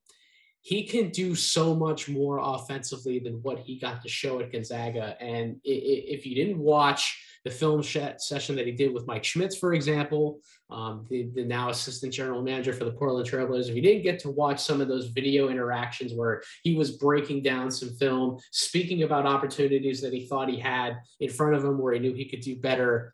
He 0.66 0.82
can 0.82 1.10
do 1.12 1.36
so 1.36 1.76
much 1.76 2.10
more 2.10 2.40
offensively 2.42 3.20
than 3.20 3.36
what 3.44 3.60
he 3.60 3.78
got 3.78 4.02
to 4.02 4.10
show 4.10 4.40
at 4.40 4.52
Gonzaga. 4.52 5.16
And 5.22 5.58
if 5.64 6.26
you 6.26 6.34
didn't 6.34 6.58
watch 6.58 7.22
the 7.44 7.52
film 7.52 7.84
session 7.84 8.56
that 8.56 8.66
he 8.66 8.72
did 8.72 8.92
with 8.92 9.06
Mike 9.06 9.24
Schmitz, 9.24 9.56
for 9.56 9.76
example, 9.76 10.40
um, 10.72 11.06
the, 11.08 11.30
the 11.36 11.46
now 11.46 11.70
assistant 11.70 12.12
general 12.12 12.42
manager 12.42 12.74
for 12.74 12.86
the 12.86 12.94
Portland 12.94 13.30
Trailblazers. 13.30 13.70
If 13.70 13.76
you 13.76 13.84
didn't 13.84 14.02
get 14.02 14.18
to 14.22 14.32
watch 14.32 14.60
some 14.60 14.82
of 14.82 14.88
those 14.88 15.10
video 15.10 15.50
interactions 15.50 16.16
where 16.16 16.42
he 16.64 16.74
was 16.74 16.98
breaking 16.98 17.44
down 17.44 17.70
some 17.70 17.90
film, 17.98 18.40
speaking 18.52 19.04
about 19.04 19.28
opportunities 19.28 20.02
that 20.02 20.14
he 20.14 20.26
thought 20.26 20.50
he 20.50 20.60
had 20.60 20.98
in 21.20 21.30
front 21.30 21.54
of 21.54 21.64
him 21.64 21.78
where 21.78 21.94
he 21.94 22.00
knew 22.00 22.16
he 22.16 22.28
could 22.28 22.42
do 22.42 22.56
better, 22.56 23.14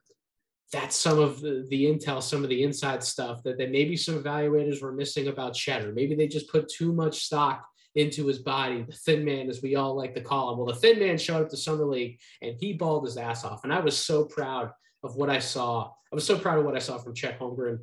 that's 0.72 0.96
some 0.96 1.20
of 1.20 1.42
the, 1.42 1.66
the 1.70 1.86
intel, 1.86 2.24
some 2.24 2.44
of 2.44 2.50
the 2.50 2.64
inside 2.64 3.04
stuff 3.04 3.44
that, 3.44 3.58
that 3.58 3.72
maybe 3.72 3.98
some 3.98 4.22
evaluators 4.22 4.82
were 4.82 4.94
missing 4.94 5.28
about 5.28 5.54
Cheddar. 5.54 5.92
Maybe 5.92 6.16
they 6.16 6.28
just 6.28 6.50
put 6.50 6.70
too 6.70 6.94
much 6.94 7.26
stock 7.26 7.68
into 7.96 8.26
his 8.28 8.40
body, 8.40 8.84
the 8.84 8.94
thin 8.94 9.26
man, 9.26 9.50
as 9.50 9.62
we 9.62 9.76
all 9.76 9.96
like 9.96 10.16
to 10.16 10.22
call 10.22 10.52
him. 10.52 10.58
Well, 10.58 10.68
the 10.68 10.76
thin 10.76 10.98
man 11.00 11.18
showed 11.18 11.44
up 11.44 11.50
to 11.50 11.58
Summer 11.58 11.86
League 11.86 12.20
and 12.42 12.56
he 12.58 12.72
balled 12.72 13.06
his 13.06 13.18
ass 13.18 13.44
off. 13.44 13.66
And 13.66 13.74
I 13.74 13.82
was 13.82 13.98
so 13.98 14.24
proud 14.24 14.72
of 15.04 15.16
what 15.18 15.30
I 15.30 15.40
saw. 15.40 15.90
I 16.12 16.16
was 16.16 16.26
so 16.26 16.38
proud 16.38 16.58
of 16.58 16.66
what 16.66 16.76
I 16.76 16.80
saw 16.80 16.98
from 16.98 17.14
Chet 17.14 17.38
Holmgren. 17.40 17.80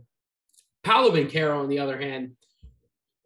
Paolo 0.83 1.11
Banchero, 1.11 1.61
on 1.61 1.69
the 1.69 1.81
other 1.81 1.99
hand, 1.99 2.33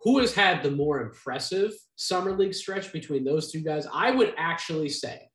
who 0.00 0.18
has 0.18 0.34
had 0.34 0.62
the 0.62 0.70
more 0.70 1.00
impressive 1.00 1.72
Summer 1.94 2.36
League 2.36 2.54
stretch 2.54 2.92
between 2.92 3.22
those 3.22 3.52
two 3.52 3.60
guys? 3.60 3.86
I 3.92 4.10
would 4.10 4.34
actually 4.36 4.88
say 4.88 5.28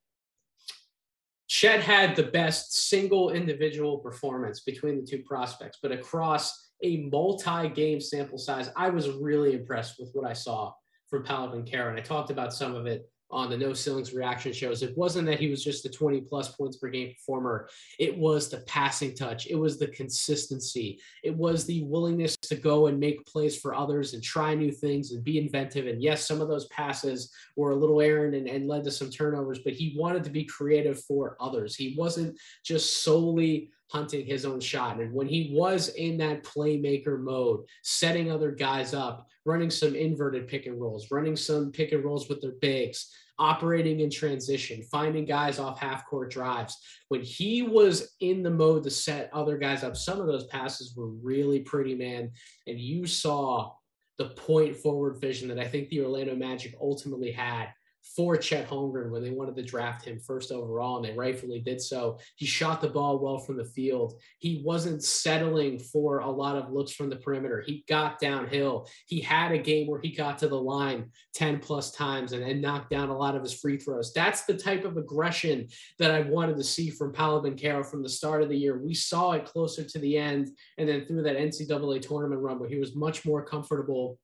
Chet 1.48 1.82
had 1.82 2.16
the 2.16 2.24
best 2.24 2.90
single 2.90 3.32
individual 3.32 4.00
performance 4.00 4.60
between 4.62 5.00
the 5.00 5.06
two 5.06 5.24
prospects, 5.24 5.80
but 5.82 5.92
across 5.92 6.72
a 6.84 7.08
multi 7.12 7.70
game 7.70 8.00
sample 8.02 8.38
size, 8.38 8.70
I 8.76 8.90
was 8.90 9.10
really 9.10 9.54
impressed 9.54 9.96
with 10.00 10.12
what 10.14 10.30
I 10.30 10.34
saw 10.34 10.74
from 11.10 11.24
Banchero. 11.24 11.90
And 11.90 11.98
I 11.98 12.02
talked 12.02 12.30
about 12.30 12.54
some 12.54 12.76
of 12.76 12.86
it 12.86 13.10
on 13.30 13.50
the 13.50 13.58
no 13.58 13.74
ceilings 13.74 14.14
reaction 14.14 14.54
shows. 14.54 14.84
It 14.84 14.98
wasn't 14.98 15.28
that 15.28 15.40
he 15.40 15.50
was 15.50 15.64
just 15.64 15.86
a 15.86 15.90
20 15.90 16.22
plus 16.22 16.50
points 16.56 16.78
per 16.78 16.90
game 16.90 17.14
performer. 17.14 17.70
It 18.00 18.18
was 18.18 18.50
the 18.50 18.60
passing 18.62 19.14
touch. 19.16 19.48
It 19.48 19.56
was 19.56 19.78
the 19.78 19.88
consistency. 19.88 21.00
It 21.24 21.36
was 21.36 21.66
the 21.66 21.84
willingness 21.84 22.38
to 22.38 22.56
go 22.56 22.88
and 22.88 23.00
make 23.00 23.26
plays 23.26 23.60
for 23.60 23.76
others 23.76 24.14
and 24.14 24.24
try 24.24 24.56
new 24.56 24.72
things 24.72 25.12
and 25.12 25.24
be 25.24 25.38
inventive. 25.38 25.88
And 25.88 26.02
yes, 26.02 26.26
some 26.26 26.42
of 26.42 26.48
those 26.48 26.68
passes 26.68 27.34
were 27.56 27.72
a 27.72 27.76
little 27.76 28.02
errant 28.02 28.36
and, 28.36 28.48
and 28.48 28.68
led 28.68 28.84
to 28.86 28.92
some 28.92 29.10
turnovers, 29.10 29.60
but 29.60 29.74
he 29.74 29.96
wanted 29.98 30.24
to 30.24 30.30
be 30.30 30.46
creative 30.46 31.04
for 31.04 31.36
others. 31.40 31.76
He 31.76 31.96
wasn't 31.98 32.38
just 32.64 33.04
solely 33.04 33.72
hunting 33.90 34.26
his 34.26 34.46
own 34.46 34.60
shot. 34.60 35.00
And 35.00 35.14
when 35.14 35.28
he 35.28 35.52
was 35.54 35.90
in 35.90 36.18
that 36.18 36.44
playmaker 36.44 37.20
mode, 37.20 37.62
setting 37.84 38.32
other 38.32 38.52
guys 38.52 38.94
up, 38.94 39.28
running 39.46 39.70
some 39.70 39.96
inverted 39.96 40.48
pick 40.48 40.66
and 40.66 40.80
rolls, 40.80 41.10
running 41.12 41.36
some 41.36 41.72
pick 41.72 41.92
and 41.94 42.04
rolls 42.04 42.28
with 42.28 42.42
their 42.42 42.56
bigs, 42.60 43.10
operating 43.40 44.00
in 44.00 44.10
transition, 44.10 44.82
finding 44.92 45.26
guys 45.26 45.60
off 45.60 45.80
half 45.80 46.06
court 46.06 46.32
drives. 46.32 46.76
When 47.10 47.22
he 47.22 47.62
was 47.62 48.16
in 48.20 48.44
the 48.44 48.50
mode 48.50 48.84
to 48.84 48.90
set 48.90 49.30
other 49.32 49.58
guys 49.58 49.84
up, 49.84 49.96
some 49.96 50.20
of 50.20 50.28
those 50.28 50.48
passes 50.48 50.96
were 50.96 51.10
really 51.10 51.60
pretty, 51.60 51.96
man. 51.96 52.32
And 52.66 52.80
you 52.80 53.06
saw 53.06 53.72
the 54.18 54.30
point 54.30 54.76
forward 54.76 55.22
vision 55.22 55.48
that 55.50 55.60
I 55.60 55.68
think 55.68 55.90
the 55.90 56.02
Orlando 56.02 56.36
Magic 56.36 56.76
ultimately 56.82 57.32
had 57.32 57.68
for 58.16 58.38
Chet 58.38 58.70
Holmgren 58.70 59.10
when 59.10 59.22
they 59.22 59.30
wanted 59.30 59.56
to 59.56 59.64
draft 59.64 60.06
him 60.06 60.20
first 60.20 60.52
overall, 60.52 60.98
and 60.98 61.06
they 61.06 61.14
rightfully 61.14 61.60
did 61.60 61.82
so. 61.82 62.18
He 62.36 62.46
shot 62.46 62.82
the 62.82 62.90
ball 62.90 63.20
well 63.20 63.38
from 63.38 63.58
the 63.58 63.66
field. 63.66 64.20
He 64.40 64.62
wasn't 64.66 65.04
settling 65.04 65.80
for 65.80 66.20
a 66.20 66.30
lot 66.30 66.56
of 66.56 66.72
looks 66.72 66.92
from 66.92 67.10
the 67.10 67.16
perimeter. 67.18 67.64
He 67.66 67.84
got 67.88 68.20
downhill. 68.20 68.88
He 69.08 69.20
had 69.22 69.52
a 69.52 69.58
game 69.58 69.88
where 69.88 70.02
he 70.02 70.12
got 70.12 70.38
to 70.40 70.48
the 70.48 70.60
line 70.60 71.12
10 71.36 71.60
plus 71.60 71.92
times 71.92 72.34
and, 72.34 72.44
and 72.44 72.62
knocked 72.62 72.90
down 72.90 73.10
a 73.10 73.18
lot 73.18 73.36
of 73.36 73.44
his 73.44 73.54
free 73.54 73.78
throws. 73.78 74.14
That's 74.14 74.46
the 74.46 74.58
type 74.58 74.86
of 74.86 74.98
aggression 74.98 75.68
that 76.00 76.12
I 76.12 76.22
wanted 76.22 76.58
to 76.58 76.64
see 76.64 76.90
from 76.90 77.14
Paolo 77.14 77.44
Banchero 77.44 77.86
from 77.86 78.04
the 78.04 78.10
start 78.10 78.42
of 78.42 78.50
the 78.50 78.58
year. 78.58 78.78
We 78.78 78.94
saw 78.94 79.34
it 79.34 79.46
closer 79.46 79.84
to 79.84 80.00
the 80.00 80.18
end 80.18 80.50
and 80.78 80.88
then 80.88 81.06
through 81.06 81.24
that 81.24 81.38
NCAA 81.38 82.02
tournament 82.02 82.42
run 82.42 82.60
where 82.60 82.70
he 82.70 82.78
was 82.78 82.96
much 82.96 83.26
more 83.26 83.44
comfortable 83.44 84.20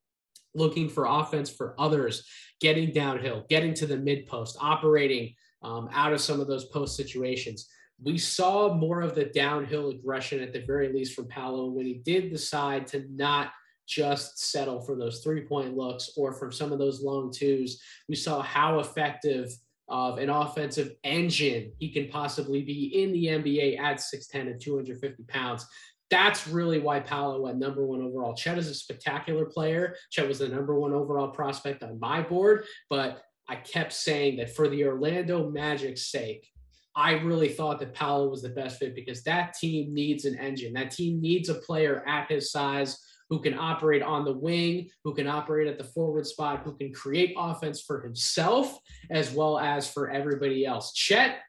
looking 0.55 0.89
for 0.89 1.05
offense 1.05 1.50
for 1.50 1.75
others, 1.79 2.25
getting 2.60 2.91
downhill, 2.91 3.45
getting 3.50 3.74
to 3.75 3.86
the 3.86 3.98
mid 3.98 4.27
post, 4.27 4.57
operating 4.60 5.33
um, 5.62 5.89
out 5.93 6.13
of 6.13 6.22
some 6.22 6.39
of 6.39 6.48
those 6.48 6.65
post 6.65 6.95
situations. 6.95 7.67
We 8.03 8.17
saw 8.17 8.74
more 8.74 9.01
of 9.01 9.15
the 9.15 9.25
downhill 9.25 9.89
aggression 9.89 10.41
at 10.41 10.53
the 10.53 10.65
very 10.65 10.91
least 10.91 11.13
from 11.13 11.27
Paolo 11.27 11.69
when 11.69 11.86
he 11.86 11.95
did 12.05 12.31
decide 12.31 12.88
to 12.88 13.05
not 13.10 13.51
just 13.88 14.39
settle 14.51 14.81
for 14.81 14.95
those 14.95 15.22
three 15.22 15.41
point 15.41 15.75
looks 15.75 16.12
or 16.15 16.33
from 16.33 16.51
some 16.51 16.72
of 16.72 16.79
those 16.79 17.01
long 17.01 17.31
twos. 17.31 17.81
We 18.07 18.15
saw 18.15 18.41
how 18.41 18.79
effective 18.79 19.51
of 19.89 20.17
an 20.17 20.29
offensive 20.29 20.93
engine 21.03 21.72
he 21.77 21.91
can 21.91 22.07
possibly 22.07 22.62
be 22.62 23.03
in 23.03 23.12
the 23.12 23.25
NBA 23.25 23.79
at 23.79 23.98
6'10 23.98 24.51
and 24.51 24.62
250 24.62 25.24
pounds 25.24 25.67
that's 26.13 26.48
really 26.48 26.77
why 26.77 27.00
Paolo 27.00 27.41
went 27.41 27.58
number 27.58 27.84
one 27.84 28.03
overall. 28.03 28.36
Chet 28.36 28.60
is 28.60 28.70
a 28.70 28.75
spectacular 28.75 29.46
player. 29.46 29.96
Chet 30.12 30.27
was 30.27 30.38
the 30.38 30.48
number 30.48 30.79
one 30.79 30.93
overall 30.93 31.29
prospect 31.29 31.82
on 31.82 32.00
my 32.00 32.22
board, 32.22 32.65
but 32.88 33.24
I 33.50 33.55
kept 33.55 33.91
saying 33.93 34.38
that 34.38 34.55
for 34.55 34.67
the 34.67 34.86
Orlando 34.86 35.50
Magic's 35.50 36.12
sake, 36.12 36.48
I 36.96 37.13
really 37.13 37.50
thought 37.50 37.79
that 37.79 37.96
Paolo 37.96 38.29
was 38.29 38.43
the 38.43 38.50
best 38.50 38.77
fit 38.77 38.93
because 38.93 39.24
that 39.24 39.55
team 39.55 39.91
needs 39.91 40.25
an 40.25 40.38
engine. 40.38 40.74
That 40.74 40.91
team 40.91 41.20
needs 41.20 41.50
a 41.50 41.55
player 41.55 42.03
at 42.08 42.29
his 42.29 42.51
size 42.51 43.00
who 43.32 43.41
can 43.41 43.58
operate 43.58 44.03
on 44.03 44.24
the 44.24 44.34
wing, 44.34 44.91
who 45.03 45.15
can 45.15 45.25
operate 45.25 45.67
at 45.67 45.79
the 45.79 45.84
forward 45.84 46.27
spot, 46.27 46.62
who 46.63 46.77
can 46.77 46.93
create 46.93 47.34
offense 47.36 47.82
for 47.82 48.01
himself 48.01 48.77
as 49.10 49.32
well 49.32 49.58
as 49.58 49.91
for 49.91 50.12
everybody 50.12 50.63
else. 50.63 50.93
Chet 50.93 51.39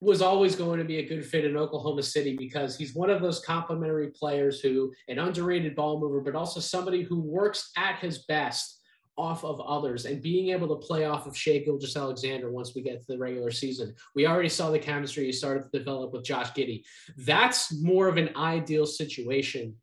was 0.00 0.22
always 0.22 0.56
going 0.56 0.78
to 0.78 0.84
be 0.84 0.98
a 0.98 1.06
good 1.06 1.24
fit 1.24 1.44
in 1.44 1.56
Oklahoma 1.56 2.02
City 2.02 2.36
because 2.36 2.76
he's 2.76 2.94
one 2.94 3.10
of 3.10 3.20
those 3.20 3.44
complimentary 3.44 4.08
players 4.08 4.60
who, 4.60 4.92
an 5.08 5.18
underrated 5.18 5.76
ball 5.76 6.00
mover, 6.00 6.20
but 6.20 6.34
also 6.34 6.58
somebody 6.58 7.02
who 7.02 7.20
works 7.20 7.70
at 7.76 7.98
his 7.98 8.24
best 8.24 8.80
off 9.18 9.44
of 9.44 9.60
others 9.60 10.06
and 10.06 10.22
being 10.22 10.48
able 10.48 10.68
to 10.68 10.86
play 10.86 11.04
off 11.04 11.26
of 11.26 11.36
Shai 11.36 11.58
Gilgeous-Alexander 11.58 12.50
once 12.50 12.74
we 12.74 12.80
get 12.80 13.02
to 13.02 13.12
the 13.12 13.18
regular 13.18 13.50
season. 13.50 13.94
We 14.14 14.26
already 14.26 14.48
saw 14.48 14.70
the 14.70 14.78
chemistry 14.78 15.26
he 15.26 15.32
started 15.32 15.64
to 15.64 15.78
develop 15.78 16.12
with 16.12 16.24
Josh 16.24 16.50
Giddey. 16.52 16.84
That's 17.18 17.70
more 17.82 18.08
of 18.08 18.16
an 18.16 18.30
ideal 18.36 18.86
situation 18.86 19.74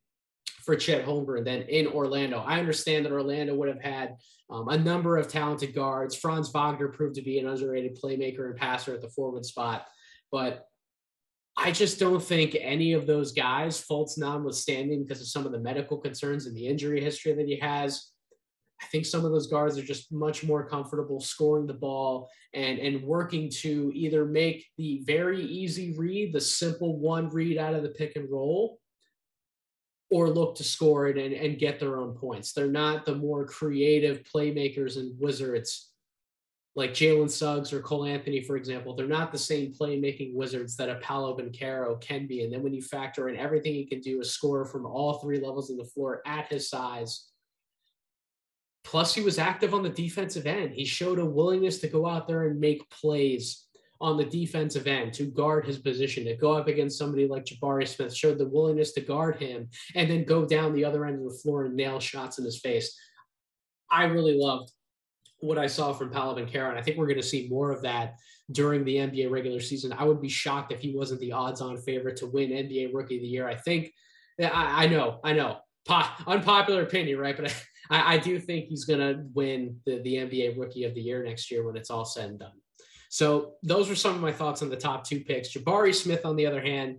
for 0.64 0.76
Chet 0.76 1.06
Holmgren 1.06 1.46
than 1.46 1.62
in 1.64 1.88
Orlando. 1.88 2.40
I 2.40 2.60
understand 2.60 3.06
that 3.06 3.12
Orlando 3.12 3.54
would 3.54 3.70
have 3.70 3.82
had 3.82 4.18
um, 4.50 4.70
a 4.70 4.78
number 4.78 5.18
of 5.18 5.28
talented 5.28 5.76
guards. 5.76 6.16
Franz 6.16 6.50
Wagner 6.50 6.88
proved 6.88 7.16
to 7.16 7.22
be 7.22 7.38
an 7.38 7.48
underrated 7.48 8.00
playmaker 8.02 8.48
and 8.48 8.56
passer 8.56 8.94
at 8.94 9.02
the 9.02 9.10
forward 9.10 9.46
spot. 9.46 9.86
But 10.32 10.66
I 11.58 11.72
just 11.72 12.00
don't 12.00 12.24
think 12.24 12.56
any 12.60 12.94
of 12.94 13.08
those 13.08 13.32
guys, 13.32 13.82
faults 13.82 14.18
notwithstanding, 14.18 15.04
because 15.04 15.22
of 15.22 15.28
some 15.28 15.46
of 15.46 15.52
the 15.52 15.60
medical 15.60 15.98
concerns 15.98 16.46
and 16.46 16.56
the 16.56 16.68
injury 16.68 17.02
history 17.02 17.34
that 17.34 17.48
he 17.48 17.58
has, 17.60 18.12
I 18.82 18.86
think 18.88 19.06
some 19.06 19.26
of 19.26 19.32
those 19.32 19.48
guards 19.48 19.78
are 19.78 19.84
just 19.84 20.12
much 20.12 20.44
more 20.44 20.68
comfortable 20.68 21.20
scoring 21.20 21.66
the 21.66 21.74
ball 21.74 22.30
and 22.54 22.78
and 22.78 23.02
working 23.02 23.50
to 23.50 23.92
either 23.96 24.24
make 24.24 24.66
the 24.78 25.02
very 25.06 25.44
easy 25.44 25.96
read, 25.98 26.32
the 26.32 26.42
simple 26.42 27.00
one 27.00 27.30
read 27.30 27.58
out 27.58 27.74
of 27.74 27.82
the 27.82 27.90
pick 27.90 28.16
and 28.16 28.30
roll, 28.30 28.80
or 30.12 30.30
look 30.30 30.56
to 30.56 30.64
score 30.64 31.08
it 31.08 31.18
and, 31.18 31.34
and 31.34 31.58
get 31.58 31.80
their 31.80 31.98
own 31.98 32.14
points. 32.14 32.54
They're 32.54 32.68
not 32.68 33.06
the 33.06 33.16
more 33.16 33.46
creative 33.46 34.22
playmakers 34.24 34.98
and 34.98 35.20
wizards 35.20 35.90
like 36.78 36.92
Jalen 36.92 37.30
Suggs 37.30 37.74
or 37.74 37.82
Cole 37.82 38.06
Anthony, 38.06 38.40
for 38.40 38.56
example, 38.56 38.96
they're 38.96 39.08
not 39.08 39.32
the 39.32 39.38
same 39.38 39.74
playmaking 39.74 40.36
wizards 40.36 40.78
that 40.78 40.92
a 40.92 40.96
Paolo 40.98 41.36
Banchero 41.36 42.00
can 42.00 42.28
be. 42.28 42.44
And 42.44 42.54
then 42.54 42.62
when 42.62 42.72
you 42.72 42.84
factor 42.84 43.30
in 43.30 43.36
everything 43.36 43.74
he 43.74 43.84
can 43.84 44.00
do, 44.00 44.22
a 44.22 44.24
score 44.24 44.64
from 44.64 44.86
all 44.86 45.16
three 45.16 45.40
levels 45.40 45.72
of 45.72 45.78
the 45.78 45.84
floor 45.84 46.22
at 46.28 46.46
his 46.50 46.70
size. 46.70 47.30
Plus, 48.84 49.16
he 49.16 49.22
was 49.22 49.40
active 49.40 49.74
on 49.74 49.82
the 49.82 49.90
defensive 49.90 50.46
end. 50.46 50.72
He 50.72 50.86
showed 50.86 51.18
a 51.18 51.26
willingness 51.26 51.80
to 51.80 51.88
go 51.88 52.06
out 52.06 52.28
there 52.28 52.46
and 52.46 52.60
make 52.60 52.88
plays 52.92 53.66
on 54.00 54.16
the 54.16 54.26
defensive 54.26 54.86
end 54.86 55.14
to 55.14 55.24
guard 55.24 55.66
his 55.66 55.80
position, 55.80 56.26
to 56.26 56.36
go 56.36 56.54
up 56.54 56.68
against 56.68 57.00
somebody 57.00 57.28
like 57.28 57.46
Jabari 57.46 57.88
Smith, 57.88 58.16
showed 58.16 58.38
the 58.38 58.48
willingness 58.48 58.92
to 58.92 59.02
guard 59.02 59.38
him 59.38 59.68
and 59.96 60.08
then 60.08 60.26
go 60.26 60.46
down 60.46 60.74
the 60.74 60.86
other 60.86 61.08
end 61.08 61.18
of 61.18 61.24
the 61.24 61.40
floor 61.40 61.66
and 61.66 61.76
nail 61.76 62.00
shots 62.00 62.38
in 62.38 62.46
his 62.46 62.60
face. 62.60 62.96
I 63.90 64.04
really 64.04 64.38
loved 64.38 64.72
what 65.40 65.58
I 65.58 65.68
saw 65.68 65.94
from 65.94 66.12
Banchero, 66.12 66.70
and 66.70 66.80
I 66.80 66.82
think 66.82 66.98
we're 66.98 67.08
going 67.08 67.18
to 67.18 67.24
see 67.24 67.48
more 67.50 67.72
of 67.72 67.82
that 67.84 68.16
during 68.52 68.84
the 68.84 68.96
NBA 68.96 69.30
regular 69.30 69.60
season. 69.60 69.94
I 69.94 70.04
would 70.04 70.22
be 70.22 70.30
shocked 70.30 70.72
if 70.72 70.80
he 70.80 70.96
wasn't 70.96 71.20
the 71.20 71.32
odds-on 71.32 71.78
favorite 71.78 72.18
to 72.18 72.28
win 72.28 72.50
NBA 72.50 72.94
Rookie 72.94 73.18
of 73.18 73.22
the 73.22 73.28
Year. 73.28 73.48
I 73.48 73.56
think, 73.56 73.94
I, 74.42 74.86
I 74.86 74.88
know, 74.88 75.20
I 75.24 75.34
know, 75.34 75.58
po- 75.86 76.10
unpopular 76.26 76.82
opinion, 76.82 77.20
right? 77.20 77.38
But 77.38 77.54
I, 77.90 78.16
I 78.16 78.18
do 78.18 78.40
think 78.40 78.66
he's 78.66 78.86
going 78.86 79.00
to 79.00 79.24
win 79.34 79.80
the, 79.86 80.02
the 80.02 80.16
NBA 80.16 80.58
Rookie 80.58 80.86
of 80.86 80.96
the 80.96 81.02
Year 81.02 81.24
next 81.24 81.52
year 81.52 81.66
when 81.66 81.76
it's 81.76 81.92
all 81.92 82.06
said 82.06 82.30
and 82.30 82.40
done. 82.40 82.52
So 83.10 83.54
those 83.64 83.90
were 83.90 83.96
some 83.96 84.16
of 84.16 84.22
my 84.22 84.34
thoughts 84.34 84.62
on 84.62 84.70
the 84.70 84.76
top 84.76 85.04
two 85.06 85.22
picks. 85.22 85.54
Jabari 85.54 85.96
Smith, 85.96 86.26
on 86.26 86.36
the 86.36 86.46
other 86.46 86.62
hand, 86.62 86.98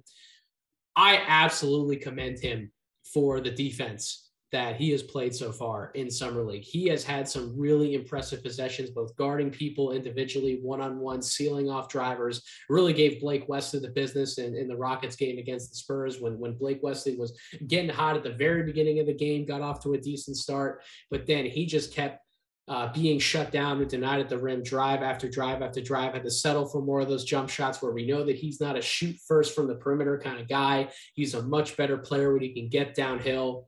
I 0.97 1.23
absolutely 1.27 1.97
commend 1.97 2.39
him 2.39 2.73
for 3.13 3.41
the 3.41 3.51
defense 3.51 4.28
that 4.51 4.77
he 4.77 4.91
has 4.91 5.03
played 5.03 5.35
so 5.35 5.53
far 5.53 5.91
in 5.95 6.11
summer 6.11 6.43
league. 6.43 6.65
He 6.65 6.87
has 6.89 7.05
had 7.05 7.29
some 7.29 7.55
really 7.57 7.95
impressive 7.95 8.43
possessions, 8.43 8.91
both 8.91 9.15
guarding 9.17 9.51
people 9.51 9.93
individually, 9.93 10.59
one-on-one, 10.63 11.21
sealing 11.21 11.69
off 11.69 11.89
drivers. 11.89 12.43
Really 12.71 12.93
gave 12.95 13.21
Blake 13.21 13.49
Wesley 13.49 13.81
the 13.81 13.89
business 13.89 14.39
in, 14.39 14.57
in 14.57 14.67
the 14.67 14.77
Rockets 14.77 15.17
game 15.17 15.39
against 15.39 15.71
the 15.71 15.77
Spurs 15.77 16.21
when 16.21 16.39
when 16.39 16.55
Blake 16.55 16.81
Wesley 16.83 17.17
was 17.17 17.39
getting 17.67 17.91
hot 17.91 18.17
at 18.17 18.23
the 18.23 18.33
very 18.33 18.63
beginning 18.63 19.01
of 19.01 19.07
the 19.07 19.15
game, 19.15 19.45
got 19.45 19.61
off 19.61 19.83
to 19.83 19.95
a 19.95 19.99
decent 19.99 20.37
start, 20.37 20.83
but 21.11 21.27
then 21.27 21.45
he 21.45 21.67
just 21.67 21.93
kept 21.93 22.21
uh, 22.69 22.93
being 22.93 23.19
shut 23.19 23.51
down 23.51 23.81
and 23.81 23.89
denied 23.89 24.21
at 24.21 24.29
the 24.29 24.37
rim, 24.37 24.63
drive 24.63 25.03
after 25.03 25.29
drive 25.29 25.63
after 25.63 25.81
drive, 25.81 26.13
had 26.13 26.23
to 26.23 26.31
settle 26.31 26.67
for 26.67 26.83
more 26.83 27.01
of 27.01 27.09
those 27.09 27.25
jump 27.25 27.49
shots 27.49 27.81
where 27.81 27.93
we 27.93 28.07
know 28.07 28.25
that 28.25 28.37
he's 28.37 28.61
not 28.61 28.77
a 28.77 28.83
shoot 28.83 29.17
first 29.27 29.55
from 29.55 29.67
the 29.67 29.75
perimeter 29.75 30.19
kind 30.19 30.39
of 30.39 30.49
guy. 30.49 30.89
He's 31.15 31.35
a 31.35 31.43
much 31.43 31.77
better 31.77 31.97
player 31.97 32.33
when 32.33 32.43
he 32.43 32.53
can 32.53 32.69
get 32.69 32.95
downhill 32.95 33.68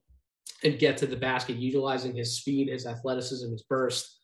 and 0.65 0.79
get 0.79 0.97
to 0.99 1.07
the 1.07 1.17
basket 1.17 1.57
utilizing 1.57 2.15
his 2.15 2.37
speed, 2.37 2.69
his 2.69 2.87
athleticism, 2.87 3.51
his 3.51 3.63
burst. 3.63 4.19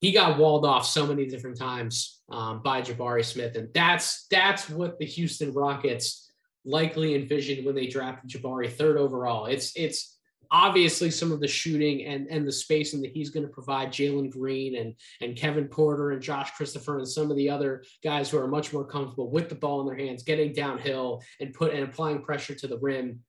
He 0.00 0.12
got 0.12 0.38
walled 0.38 0.66
off 0.66 0.86
so 0.86 1.06
many 1.06 1.26
different 1.26 1.58
times 1.58 2.22
um, 2.30 2.62
by 2.62 2.82
Jabari 2.82 3.24
Smith, 3.24 3.56
and 3.56 3.68
that's 3.72 4.26
that's 4.30 4.68
what 4.68 4.98
the 4.98 5.06
Houston 5.06 5.52
Rockets 5.52 6.30
likely 6.64 7.14
envisioned 7.14 7.64
when 7.64 7.74
they 7.74 7.86
drafted 7.86 8.30
Jabari 8.30 8.70
third 8.70 8.98
overall. 8.98 9.46
It's 9.46 9.72
it's 9.76 10.18
obviously 10.50 11.10
some 11.10 11.32
of 11.32 11.40
the 11.40 11.48
shooting 11.48 12.04
and 12.04 12.28
and 12.28 12.46
the 12.46 12.52
spacing 12.52 13.00
that 13.02 13.12
he's 13.12 13.30
going 13.30 13.46
to 13.46 13.52
provide 13.52 13.88
Jalen 13.88 14.30
Green 14.30 14.76
and 14.76 14.94
and 15.20 15.36
Kevin 15.36 15.68
Porter 15.68 16.10
and 16.10 16.22
Josh 16.22 16.50
Christopher 16.52 16.98
and 16.98 17.08
some 17.08 17.30
of 17.30 17.36
the 17.36 17.48
other 17.50 17.82
guys 18.02 18.30
who 18.30 18.38
are 18.38 18.48
much 18.48 18.72
more 18.72 18.84
comfortable 18.84 19.30
with 19.30 19.48
the 19.48 19.54
ball 19.54 19.80
in 19.80 19.86
their 19.86 20.06
hands, 20.06 20.22
getting 20.22 20.52
downhill 20.52 21.22
and 21.40 21.54
put 21.54 21.72
and 21.72 21.84
applying 21.84 22.22
pressure 22.22 22.54
to 22.54 22.66
the 22.66 22.78
rim 22.78 23.20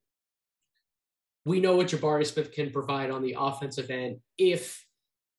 we 1.45 1.59
know 1.59 1.75
what 1.75 1.87
Jabari 1.87 2.25
Smith 2.25 2.51
can 2.51 2.71
provide 2.71 3.11
on 3.11 3.21
the 3.21 3.35
offensive 3.37 3.89
end 3.89 4.17
if 4.37 4.83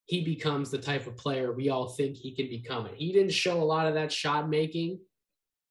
he 0.05 0.23
becomes 0.23 0.71
the 0.71 0.77
type 0.77 1.05
of 1.05 1.17
player 1.17 1.51
we 1.51 1.69
all 1.69 1.89
think 1.89 2.15
he 2.15 2.33
can 2.33 2.47
become. 2.47 2.87
He 2.95 3.11
didn't 3.11 3.33
show 3.33 3.61
a 3.61 3.63
lot 3.63 3.87
of 3.87 3.93
that 3.95 4.11
shot 4.11 4.49
making, 4.49 4.99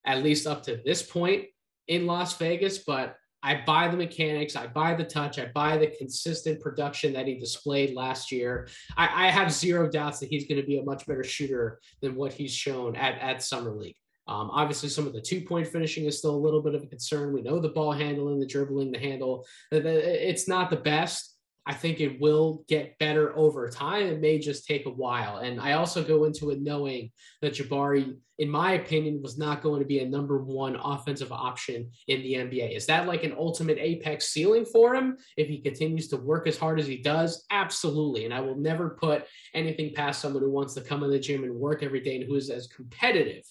at 0.04 0.22
least 0.22 0.46
up 0.46 0.62
to 0.64 0.80
this 0.84 1.02
point 1.02 1.46
in 1.88 2.06
Las 2.06 2.36
Vegas, 2.36 2.78
but 2.78 3.16
I 3.42 3.62
buy 3.64 3.88
the 3.88 3.96
mechanics, 3.96 4.56
I 4.56 4.66
buy 4.66 4.94
the 4.94 5.04
touch, 5.04 5.38
I 5.38 5.46
buy 5.54 5.78
the 5.78 5.86
consistent 5.86 6.60
production 6.60 7.12
that 7.14 7.26
he 7.26 7.38
displayed 7.38 7.94
last 7.94 8.30
year. 8.30 8.68
I, 8.96 9.28
I 9.28 9.30
have 9.30 9.52
zero 9.52 9.88
doubts 9.88 10.18
that 10.18 10.28
he's 10.28 10.46
going 10.46 10.60
to 10.60 10.66
be 10.66 10.78
a 10.78 10.84
much 10.84 11.06
better 11.06 11.24
shooter 11.24 11.80
than 12.02 12.14
what 12.16 12.32
he's 12.32 12.52
shown 12.52 12.96
at, 12.96 13.18
at 13.20 13.42
Summer 13.42 13.70
League. 13.70 13.96
Um, 14.28 14.50
obviously, 14.50 14.88
some 14.88 15.06
of 15.06 15.12
the 15.12 15.20
two 15.20 15.40
point 15.42 15.68
finishing 15.68 16.04
is 16.06 16.18
still 16.18 16.34
a 16.34 16.36
little 16.36 16.62
bit 16.62 16.74
of 16.74 16.82
a 16.82 16.86
concern. 16.86 17.32
We 17.32 17.42
know 17.42 17.60
the 17.60 17.68
ball 17.68 17.92
handling, 17.92 18.40
the 18.40 18.46
dribbling, 18.46 18.90
the 18.92 18.98
handle. 18.98 19.46
It's 19.70 20.48
not 20.48 20.70
the 20.70 20.76
best. 20.76 21.36
I 21.68 21.74
think 21.74 22.00
it 22.00 22.20
will 22.20 22.64
get 22.68 22.96
better 23.00 23.36
over 23.36 23.68
time. 23.68 24.06
It 24.06 24.20
may 24.20 24.38
just 24.38 24.66
take 24.66 24.86
a 24.86 24.90
while. 24.90 25.38
And 25.38 25.60
I 25.60 25.72
also 25.72 26.04
go 26.04 26.24
into 26.24 26.50
it 26.50 26.60
knowing 26.60 27.10
that 27.42 27.54
Jabari, 27.54 28.16
in 28.38 28.48
my 28.48 28.74
opinion, 28.74 29.20
was 29.20 29.36
not 29.36 29.62
going 29.62 29.80
to 29.80 29.86
be 29.86 29.98
a 29.98 30.08
number 30.08 30.38
one 30.38 30.76
offensive 30.76 31.32
option 31.32 31.90
in 32.06 32.22
the 32.22 32.34
NBA. 32.34 32.76
Is 32.76 32.86
that 32.86 33.08
like 33.08 33.24
an 33.24 33.34
ultimate 33.36 33.78
apex 33.80 34.28
ceiling 34.28 34.64
for 34.64 34.94
him 34.94 35.16
if 35.36 35.48
he 35.48 35.60
continues 35.60 36.06
to 36.08 36.16
work 36.16 36.46
as 36.46 36.56
hard 36.56 36.78
as 36.78 36.86
he 36.86 36.98
does? 36.98 37.44
Absolutely. 37.50 38.26
And 38.26 38.32
I 38.32 38.40
will 38.40 38.56
never 38.56 38.90
put 38.90 39.26
anything 39.52 39.92
past 39.92 40.20
someone 40.20 40.44
who 40.44 40.52
wants 40.52 40.74
to 40.74 40.82
come 40.82 41.02
in 41.02 41.10
the 41.10 41.18
gym 41.18 41.42
and 41.42 41.52
work 41.52 41.82
every 41.82 42.00
day 42.00 42.16
and 42.16 42.24
who 42.24 42.36
is 42.36 42.48
as 42.48 42.68
competitive 42.68 43.42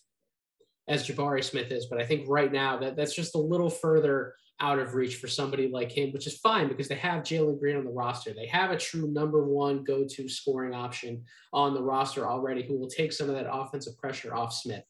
as 0.87 1.07
Jabari 1.07 1.43
Smith 1.43 1.71
is. 1.71 1.87
But 1.87 1.99
I 1.99 2.05
think 2.05 2.25
right 2.27 2.51
now 2.51 2.77
that 2.77 2.95
that's 2.95 3.15
just 3.15 3.35
a 3.35 3.39
little 3.39 3.69
further 3.69 4.35
out 4.61 4.79
of 4.79 4.95
reach 4.95 5.17
for 5.17 5.27
somebody 5.27 5.67
like 5.67 5.91
him, 5.91 6.11
which 6.13 6.27
is 6.27 6.37
fine 6.37 6.69
because 6.69 6.87
they 6.87 6.95
have 6.95 7.23
Jalen 7.23 7.59
Green 7.59 7.75
on 7.75 7.83
the 7.83 7.91
roster. 7.91 8.33
They 8.33 8.47
have 8.47 8.71
a 8.71 8.77
true 8.77 9.07
number 9.07 9.43
one 9.43 9.83
go 9.83 10.05
to 10.05 10.29
scoring 10.29 10.73
option 10.73 11.25
on 11.51 11.73
the 11.73 11.83
roster 11.83 12.27
already 12.27 12.63
who 12.63 12.77
will 12.77 12.87
take 12.87 13.11
some 13.11 13.29
of 13.29 13.35
that 13.35 13.51
offensive 13.51 13.97
pressure 13.97 14.33
off 14.33 14.53
Smith. 14.53 14.83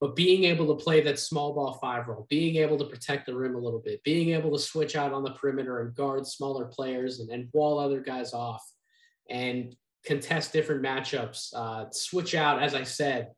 But 0.00 0.16
being 0.16 0.44
able 0.44 0.66
to 0.74 0.82
play 0.82 1.00
that 1.02 1.18
small 1.18 1.54
ball 1.54 1.74
five 1.74 2.06
role, 2.06 2.26
being 2.28 2.56
able 2.56 2.78
to 2.78 2.84
protect 2.84 3.26
the 3.26 3.34
rim 3.34 3.54
a 3.54 3.58
little 3.58 3.80
bit, 3.80 4.02
being 4.02 4.30
able 4.30 4.52
to 4.52 4.58
switch 4.58 4.94
out 4.94 5.12
on 5.12 5.22
the 5.22 5.32
perimeter 5.32 5.80
and 5.80 5.94
guard 5.94 6.26
smaller 6.26 6.66
players 6.66 7.20
and, 7.20 7.30
and 7.30 7.48
wall 7.52 7.78
other 7.78 8.00
guys 8.00 8.34
off 8.34 8.62
and 9.30 9.74
contest 10.04 10.52
different 10.52 10.82
matchups, 10.82 11.48
uh, 11.54 11.86
switch 11.90 12.34
out, 12.34 12.62
as 12.62 12.74
I 12.74 12.82
said, 12.82 13.32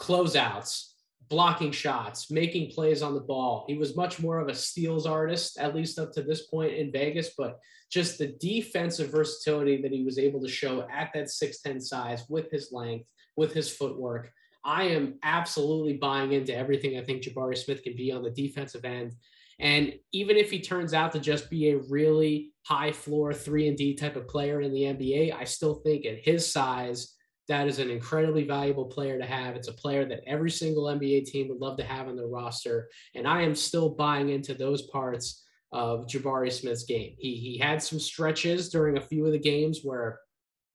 closeouts, 0.00 0.90
blocking 1.28 1.72
shots, 1.72 2.30
making 2.30 2.70
plays 2.70 3.02
on 3.02 3.14
the 3.14 3.20
ball. 3.20 3.64
He 3.66 3.76
was 3.76 3.96
much 3.96 4.20
more 4.20 4.38
of 4.38 4.48
a 4.48 4.54
steals 4.54 5.06
artist, 5.06 5.58
at 5.58 5.74
least 5.74 5.98
up 5.98 6.12
to 6.12 6.22
this 6.22 6.46
point 6.46 6.74
in 6.74 6.92
Vegas, 6.92 7.30
but 7.36 7.58
just 7.90 8.18
the 8.18 8.34
defensive 8.40 9.10
versatility 9.10 9.80
that 9.82 9.92
he 9.92 10.04
was 10.04 10.18
able 10.18 10.40
to 10.42 10.48
show 10.48 10.86
at 10.92 11.10
that 11.14 11.26
6'10 11.26 11.80
size 11.80 12.24
with 12.28 12.50
his 12.50 12.70
length, 12.72 13.06
with 13.36 13.52
his 13.52 13.70
footwork. 13.70 14.30
I 14.64 14.84
am 14.84 15.18
absolutely 15.22 15.94
buying 15.94 16.32
into 16.32 16.56
everything 16.56 16.98
I 16.98 17.04
think 17.04 17.22
Jabari 17.22 17.56
Smith 17.56 17.82
can 17.82 17.94
be 17.96 18.10
on 18.12 18.22
the 18.22 18.30
defensive 18.30 18.84
end. 18.84 19.12
And 19.60 19.94
even 20.12 20.36
if 20.36 20.50
he 20.50 20.60
turns 20.60 20.94
out 20.94 21.12
to 21.12 21.20
just 21.20 21.50
be 21.50 21.70
a 21.70 21.78
really 21.88 22.52
high 22.66 22.92
floor 22.92 23.32
3 23.32 23.68
and 23.68 23.76
D 23.76 23.94
type 23.94 24.16
of 24.16 24.26
player 24.26 24.60
in 24.60 24.72
the 24.72 24.82
NBA, 24.82 25.34
I 25.34 25.44
still 25.44 25.74
think 25.74 26.06
at 26.06 26.18
his 26.18 26.50
size 26.50 27.13
that 27.48 27.68
is 27.68 27.78
an 27.78 27.90
incredibly 27.90 28.44
valuable 28.44 28.86
player 28.86 29.18
to 29.18 29.26
have. 29.26 29.54
It's 29.54 29.68
a 29.68 29.72
player 29.72 30.04
that 30.06 30.22
every 30.26 30.50
single 30.50 30.84
NBA 30.84 31.26
team 31.26 31.48
would 31.48 31.60
love 31.60 31.76
to 31.78 31.84
have 31.84 32.08
on 32.08 32.16
their 32.16 32.26
roster. 32.26 32.88
And 33.14 33.26
I 33.28 33.42
am 33.42 33.54
still 33.54 33.90
buying 33.90 34.30
into 34.30 34.54
those 34.54 34.82
parts 34.82 35.44
of 35.72 36.06
Jabari 36.06 36.52
Smith's 36.52 36.84
game. 36.84 37.14
He, 37.18 37.34
he 37.36 37.58
had 37.58 37.82
some 37.82 37.98
stretches 37.98 38.70
during 38.70 38.96
a 38.96 39.02
few 39.02 39.26
of 39.26 39.32
the 39.32 39.38
games 39.38 39.80
where 39.82 40.20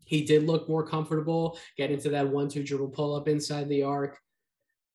he 0.05 0.25
did 0.25 0.43
look 0.43 0.67
more 0.67 0.85
comfortable, 0.85 1.57
get 1.77 1.91
into 1.91 2.09
that 2.09 2.27
one 2.27 2.49
two 2.49 2.63
dribble 2.63 2.89
pull 2.89 3.15
up 3.15 3.27
inside 3.27 3.69
the 3.69 3.83
arc. 3.83 4.19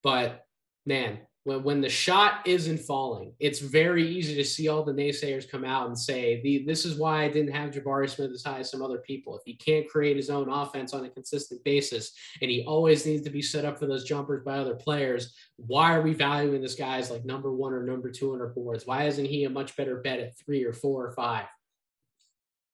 But 0.03 0.45
man, 0.87 1.21
when, 1.45 1.63
when 1.63 1.81
the 1.81 1.89
shot 1.89 2.47
isn't 2.47 2.81
falling, 2.81 3.33
it's 3.39 3.61
very 3.61 4.07
easy 4.07 4.35
to 4.35 4.45
see 4.45 4.69
all 4.69 4.83
the 4.83 4.93
naysayers 4.93 5.49
come 5.49 5.65
out 5.65 5.87
and 5.87 5.99
say, 5.99 6.41
the, 6.43 6.65
this 6.67 6.85
is 6.85 6.97
why 6.97 7.23
I 7.23 7.29
didn't 7.29 7.53
have 7.53 7.71
Jabari 7.71 8.11
Smith 8.11 8.33
as 8.33 8.43
high 8.43 8.61
as 8.61 8.71
some 8.71 8.83
other 8.83 8.99
people. 8.99 9.37
If 9.37 9.43
he 9.45 9.55
can't 9.55 9.89
create 9.89 10.17
his 10.17 10.31
own 10.31 10.49
offense 10.49 10.93
on 10.93 11.05
a 11.05 11.11
consistent 11.11 11.63
basis 11.63 12.13
and 12.43 12.51
he 12.51 12.65
always 12.65 13.07
needs 13.07 13.23
to 13.25 13.31
be 13.31 13.43
set 13.43 13.65
up 13.65 13.79
for 13.79 13.87
those 13.87 14.05
jumpers 14.05 14.43
by 14.45 14.59
other 14.59 14.75
players, 14.75 15.35
why 15.57 15.95
are 15.95 16.03
we 16.03 16.15
valuing 16.15 16.63
this 16.63 16.75
guy 16.75 16.99
as 16.99 17.11
like 17.11 17.25
number 17.25 17.53
one 17.53 17.73
or 17.73 17.85
number 17.85 18.11
two 18.11 18.33
on 18.33 18.41
our 18.41 18.49
boards? 18.49 18.87
Why 18.87 19.05
isn't 19.05 19.27
he 19.27 19.45
a 19.45 19.51
much 19.51 19.77
better 19.77 19.97
bet 19.97 20.21
at 20.21 20.37
three 20.39 20.65
or 20.65 20.73
four 20.73 21.07
or 21.07 21.13
five? 21.13 21.47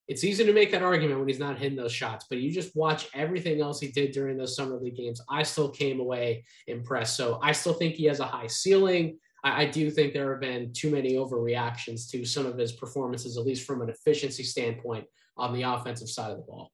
It's 0.07 0.23
easy 0.23 0.43
to 0.43 0.53
make 0.53 0.71
that 0.71 0.83
argument 0.83 1.19
when 1.19 1.27
he's 1.27 1.39
not 1.39 1.57
hitting 1.57 1.77
those 1.77 1.93
shots, 1.93 2.25
but 2.29 2.39
you 2.39 2.51
just 2.51 2.75
watch 2.75 3.07
everything 3.13 3.61
else 3.61 3.79
he 3.79 3.87
did 3.87 4.11
during 4.11 4.37
those 4.37 4.55
summer 4.55 4.77
league 4.77 4.95
games. 4.95 5.21
I 5.29 5.43
still 5.43 5.69
came 5.69 5.99
away 5.99 6.43
impressed. 6.67 7.15
So 7.15 7.39
I 7.41 7.51
still 7.51 7.73
think 7.73 7.95
he 7.95 8.05
has 8.05 8.19
a 8.19 8.25
high 8.25 8.47
ceiling. 8.47 9.17
I, 9.43 9.63
I 9.63 9.65
do 9.65 9.89
think 9.89 10.13
there 10.13 10.31
have 10.31 10.41
been 10.41 10.73
too 10.73 10.91
many 10.91 11.13
overreactions 11.13 12.09
to 12.11 12.25
some 12.25 12.45
of 12.45 12.57
his 12.57 12.71
performances, 12.71 13.37
at 13.37 13.45
least 13.45 13.65
from 13.65 13.81
an 13.81 13.89
efficiency 13.89 14.43
standpoint 14.43 15.05
on 15.37 15.53
the 15.53 15.63
offensive 15.63 16.09
side 16.09 16.31
of 16.31 16.37
the 16.37 16.43
ball. 16.43 16.71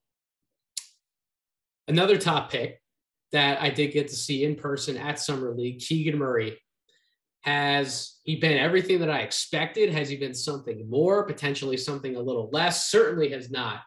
Another 1.86 2.18
top 2.18 2.50
pick 2.50 2.80
that 3.32 3.60
I 3.62 3.70
did 3.70 3.92
get 3.92 4.08
to 4.08 4.16
see 4.16 4.44
in 4.44 4.56
person 4.56 4.96
at 4.96 5.20
Summer 5.20 5.54
League, 5.54 5.80
Keegan 5.80 6.18
Murray 6.18 6.58
has 7.42 8.16
he 8.24 8.36
been 8.36 8.58
everything 8.58 9.00
that 9.00 9.10
I 9.10 9.20
expected? 9.20 9.92
Has 9.92 10.08
he 10.08 10.16
been 10.16 10.34
something 10.34 10.88
more, 10.88 11.24
potentially 11.24 11.76
something 11.76 12.16
a 12.16 12.20
little 12.20 12.50
less? 12.52 12.90
Certainly 12.90 13.30
has 13.30 13.50
not 13.50 13.80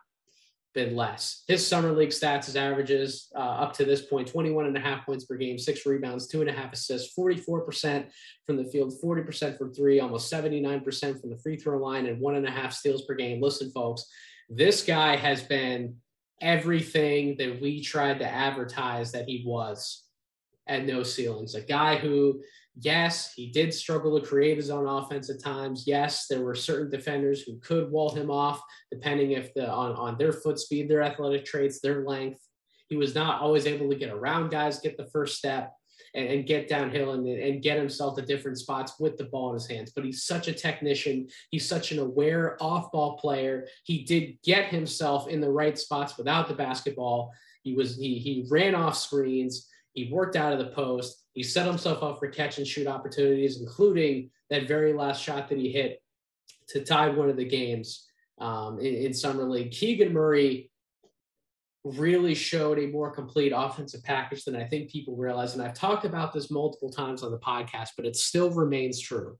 been 0.73 0.95
less. 0.95 1.43
His 1.47 1.65
summer 1.65 1.91
league 1.91 2.09
stats, 2.09 2.45
his 2.45 2.55
averages 2.55 3.27
uh, 3.35 3.39
up 3.39 3.73
to 3.73 3.85
this 3.85 4.03
point 4.03 4.27
21 4.27 4.67
and 4.67 4.77
a 4.77 4.79
half 4.79 5.05
points 5.05 5.25
per 5.25 5.35
game, 5.35 5.57
six 5.57 5.85
rebounds, 5.85 6.27
two 6.27 6.41
and 6.41 6.49
a 6.49 6.53
half 6.53 6.71
assists, 6.71 7.13
44% 7.17 8.07
from 8.45 8.57
the 8.57 8.65
field, 8.65 8.93
40% 9.03 9.57
from 9.57 9.73
three, 9.73 9.99
almost 9.99 10.31
79% 10.31 11.19
from 11.19 11.29
the 11.29 11.37
free 11.37 11.57
throw 11.57 11.77
line, 11.77 12.05
and 12.05 12.19
one 12.21 12.35
and 12.35 12.47
a 12.47 12.51
half 12.51 12.73
steals 12.73 13.03
per 13.03 13.15
game. 13.15 13.41
Listen, 13.41 13.69
folks, 13.71 14.05
this 14.49 14.83
guy 14.83 15.15
has 15.17 15.43
been 15.43 15.95
everything 16.39 17.35
that 17.37 17.61
we 17.61 17.81
tried 17.81 18.19
to 18.19 18.27
advertise 18.27 19.11
that 19.11 19.25
he 19.25 19.43
was 19.45 20.03
at 20.67 20.85
no 20.85 21.03
ceilings. 21.03 21.55
A 21.55 21.61
guy 21.61 21.97
who 21.97 22.41
Yes, 22.79 23.33
he 23.33 23.51
did 23.51 23.73
struggle 23.73 24.19
to 24.19 24.25
create 24.25 24.57
his 24.57 24.69
own 24.69 24.87
offense 24.87 25.29
at 25.29 25.43
times. 25.43 25.83
Yes, 25.85 26.27
there 26.27 26.41
were 26.41 26.55
certain 26.55 26.89
defenders 26.89 27.41
who 27.41 27.59
could 27.59 27.91
wall 27.91 28.11
him 28.11 28.31
off, 28.31 28.61
depending 28.91 29.31
if 29.31 29.53
the 29.53 29.69
on, 29.69 29.91
on 29.93 30.17
their 30.17 30.31
foot 30.31 30.57
speed, 30.57 30.89
their 30.89 31.01
athletic 31.01 31.45
traits, 31.45 31.81
their 31.81 32.05
length. 32.05 32.39
He 32.87 32.95
was 32.95 33.13
not 33.13 33.41
always 33.41 33.67
able 33.67 33.89
to 33.89 33.95
get 33.95 34.09
around 34.09 34.51
guys, 34.51 34.79
get 34.79 34.97
the 34.97 35.09
first 35.11 35.37
step, 35.37 35.73
and, 36.13 36.27
and 36.27 36.47
get 36.47 36.69
downhill 36.69 37.11
and, 37.11 37.27
and 37.27 37.61
get 37.61 37.77
himself 37.77 38.15
to 38.15 38.21
different 38.21 38.57
spots 38.57 38.93
with 38.99 39.17
the 39.17 39.25
ball 39.25 39.49
in 39.49 39.55
his 39.55 39.67
hands. 39.67 39.91
But 39.93 40.05
he's 40.05 40.23
such 40.23 40.47
a 40.47 40.53
technician. 40.53 41.27
He's 41.49 41.67
such 41.67 41.91
an 41.91 41.99
aware 41.99 42.57
off-ball 42.61 43.17
player. 43.17 43.67
He 43.83 44.03
did 44.03 44.37
get 44.43 44.67
himself 44.67 45.27
in 45.27 45.41
the 45.41 45.51
right 45.51 45.77
spots 45.77 46.17
without 46.17 46.47
the 46.47 46.53
basketball. 46.53 47.33
He 47.63 47.73
was 47.73 47.97
he 47.97 48.17
he 48.17 48.47
ran 48.49 48.75
off 48.75 48.97
screens. 48.97 49.67
He 49.93 50.09
worked 50.11 50.37
out 50.37 50.53
of 50.53 50.59
the 50.59 50.71
post 50.73 51.20
he 51.33 51.43
set 51.43 51.65
himself 51.65 52.03
up 52.03 52.19
for 52.19 52.27
catch 52.27 52.57
and 52.57 52.67
shoot 52.67 52.87
opportunities, 52.87 53.59
including 53.61 54.29
that 54.49 54.67
very 54.67 54.93
last 54.93 55.21
shot 55.21 55.47
that 55.49 55.57
he 55.57 55.71
hit 55.71 56.01
to 56.69 56.83
tie 56.83 57.09
one 57.09 57.29
of 57.29 57.37
the 57.37 57.45
games 57.45 58.07
um, 58.39 58.79
in, 58.79 58.93
in 58.95 59.13
Summer 59.13 59.43
League. 59.43 59.71
Keegan 59.71 60.11
Murray 60.11 60.69
really 61.83 62.35
showed 62.35 62.77
a 62.77 62.87
more 62.87 63.11
complete 63.11 63.53
offensive 63.55 64.03
package 64.03 64.43
than 64.43 64.55
I 64.55 64.65
think 64.65 64.91
people 64.91 65.15
realize. 65.15 65.53
And 65.53 65.63
I've 65.63 65.73
talked 65.73 66.05
about 66.05 66.31
this 66.33 66.51
multiple 66.51 66.91
times 66.91 67.23
on 67.23 67.31
the 67.31 67.39
podcast, 67.39 67.89
but 67.97 68.05
it 68.05 68.15
still 68.15 68.51
remains 68.51 68.99
true 68.99 69.37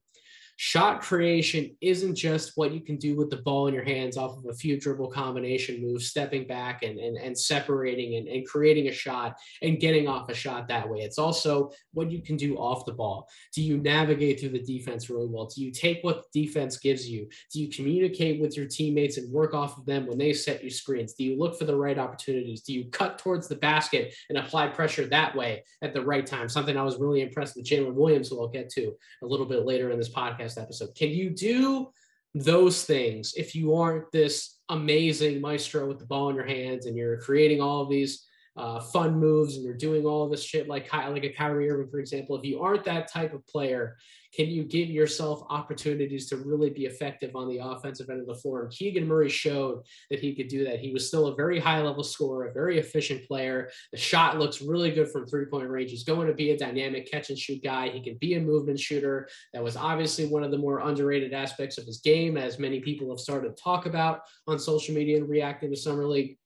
shot 0.63 1.01
creation 1.01 1.75
isn't 1.81 2.13
just 2.13 2.51
what 2.53 2.71
you 2.71 2.79
can 2.79 2.95
do 2.95 3.15
with 3.15 3.31
the 3.31 3.37
ball 3.37 3.65
in 3.65 3.73
your 3.73 3.83
hands 3.83 4.15
off 4.15 4.37
of 4.37 4.45
a 4.45 4.53
few 4.53 4.79
dribble 4.79 5.09
combination 5.09 5.81
moves, 5.81 6.05
stepping 6.05 6.45
back 6.45 6.83
and, 6.83 6.99
and, 6.99 7.17
and 7.17 7.35
separating 7.35 8.17
and, 8.17 8.27
and 8.27 8.47
creating 8.47 8.87
a 8.87 8.91
shot 8.91 9.35
and 9.63 9.79
getting 9.79 10.07
off 10.07 10.29
a 10.29 10.35
shot 10.35 10.67
that 10.67 10.87
way. 10.87 10.99
It's 10.99 11.17
also 11.17 11.71
what 11.93 12.11
you 12.11 12.21
can 12.21 12.37
do 12.37 12.57
off 12.57 12.85
the 12.85 12.93
ball. 12.93 13.27
Do 13.55 13.63
you 13.63 13.79
navigate 13.79 14.39
through 14.39 14.49
the 14.49 14.61
defense 14.61 15.09
really 15.09 15.25
well? 15.25 15.47
Do 15.47 15.63
you 15.63 15.71
take 15.71 16.03
what 16.03 16.25
the 16.31 16.45
defense 16.45 16.77
gives 16.77 17.09
you? 17.09 17.27
Do 17.51 17.59
you 17.59 17.67
communicate 17.67 18.39
with 18.39 18.55
your 18.55 18.67
teammates 18.67 19.17
and 19.17 19.31
work 19.31 19.55
off 19.55 19.79
of 19.79 19.87
them 19.87 20.05
when 20.05 20.19
they 20.19 20.31
set 20.31 20.63
you 20.63 20.69
screens? 20.69 21.13
Do 21.13 21.23
you 21.23 21.39
look 21.39 21.57
for 21.57 21.65
the 21.65 21.75
right 21.75 21.97
opportunities? 21.97 22.61
Do 22.61 22.71
you 22.71 22.85
cut 22.91 23.17
towards 23.17 23.47
the 23.47 23.55
basket 23.55 24.13
and 24.29 24.37
apply 24.37 24.67
pressure 24.67 25.07
that 25.07 25.35
way 25.35 25.63
at 25.81 25.95
the 25.95 26.05
right 26.05 26.27
time? 26.27 26.49
Something 26.49 26.77
I 26.77 26.83
was 26.83 26.99
really 26.99 27.21
impressed 27.21 27.55
with 27.55 27.65
Jalen 27.65 27.95
Williams, 27.95 28.29
who 28.29 28.39
I'll 28.39 28.47
get 28.47 28.69
to 28.73 28.93
a 29.23 29.25
little 29.25 29.47
bit 29.47 29.65
later 29.65 29.89
in 29.89 29.97
this 29.97 30.13
podcast 30.13 30.50
episode. 30.57 30.95
Can 30.95 31.09
you 31.09 31.29
do 31.29 31.91
those 32.33 32.85
things 32.85 33.33
if 33.35 33.55
you 33.55 33.75
aren't 33.75 34.11
this 34.11 34.59
amazing 34.69 35.41
maestro 35.41 35.85
with 35.85 35.99
the 35.99 36.05
ball 36.05 36.29
in 36.29 36.35
your 36.35 36.45
hands 36.45 36.85
and 36.85 36.95
you're 36.95 37.19
creating 37.19 37.61
all 37.61 37.81
of 37.81 37.89
these 37.89 38.25
uh, 38.57 38.79
fun 38.79 39.17
moves 39.17 39.55
and 39.55 39.63
you're 39.63 39.73
doing 39.73 40.05
all 40.05 40.27
this 40.27 40.43
shit 40.43 40.67
like 40.67 40.91
like 40.93 41.23
a 41.23 41.29
Kyrie 41.29 41.69
Irving, 41.69 41.89
for 41.89 41.99
example? 41.99 42.37
If 42.37 42.43
you 42.43 42.61
aren't 42.61 42.83
that 42.85 43.11
type 43.11 43.33
of 43.33 43.45
player, 43.47 43.97
can 44.33 44.47
you 44.47 44.63
give 44.63 44.89
yourself 44.89 45.43
opportunities 45.49 46.27
to 46.29 46.37
really 46.37 46.69
be 46.69 46.85
effective 46.85 47.35
on 47.35 47.49
the 47.49 47.57
offensive 47.57 48.09
end 48.09 48.21
of 48.21 48.27
the 48.27 48.35
floor? 48.35 48.63
And 48.63 48.71
Keegan 48.71 49.07
Murray 49.07 49.29
showed 49.29 49.83
that 50.09 50.19
he 50.19 50.33
could 50.33 50.47
do 50.47 50.63
that. 50.65 50.79
He 50.79 50.91
was 50.91 51.07
still 51.07 51.27
a 51.27 51.35
very 51.35 51.59
high 51.59 51.81
level 51.81 52.03
scorer, 52.03 52.47
a 52.47 52.53
very 52.53 52.79
efficient 52.79 53.27
player. 53.27 53.69
The 53.91 53.97
shot 53.97 54.39
looks 54.39 54.61
really 54.61 54.91
good 54.91 55.11
from 55.11 55.27
three 55.27 55.45
point 55.45 55.69
range. 55.69 55.91
He's 55.91 56.03
going 56.03 56.27
to 56.27 56.33
be 56.33 56.51
a 56.51 56.57
dynamic 56.57 57.11
catch 57.11 57.29
and 57.29 57.37
shoot 57.37 57.61
guy. 57.63 57.89
He 57.89 58.01
can 58.01 58.15
be 58.17 58.35
a 58.35 58.39
movement 58.39 58.79
shooter. 58.79 59.27
That 59.53 59.63
was 59.63 59.75
obviously 59.75 60.27
one 60.27 60.43
of 60.43 60.51
the 60.51 60.57
more 60.57 60.79
underrated 60.79 61.33
aspects 61.33 61.77
of 61.77 61.85
his 61.85 61.99
game, 61.99 62.37
as 62.37 62.59
many 62.59 62.79
people 62.79 63.09
have 63.09 63.19
started 63.19 63.55
to 63.55 63.61
talk 63.61 63.85
about 63.85 64.21
on 64.47 64.59
social 64.59 64.95
media 64.95 65.17
and 65.17 65.29
reacting 65.29 65.71
to 65.71 65.77
Summer 65.77 66.05
League. 66.05 66.37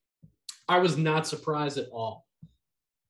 I 0.68 0.78
was 0.78 0.96
not 0.96 1.26
surprised 1.26 1.78
at 1.78 1.88
all 1.92 2.26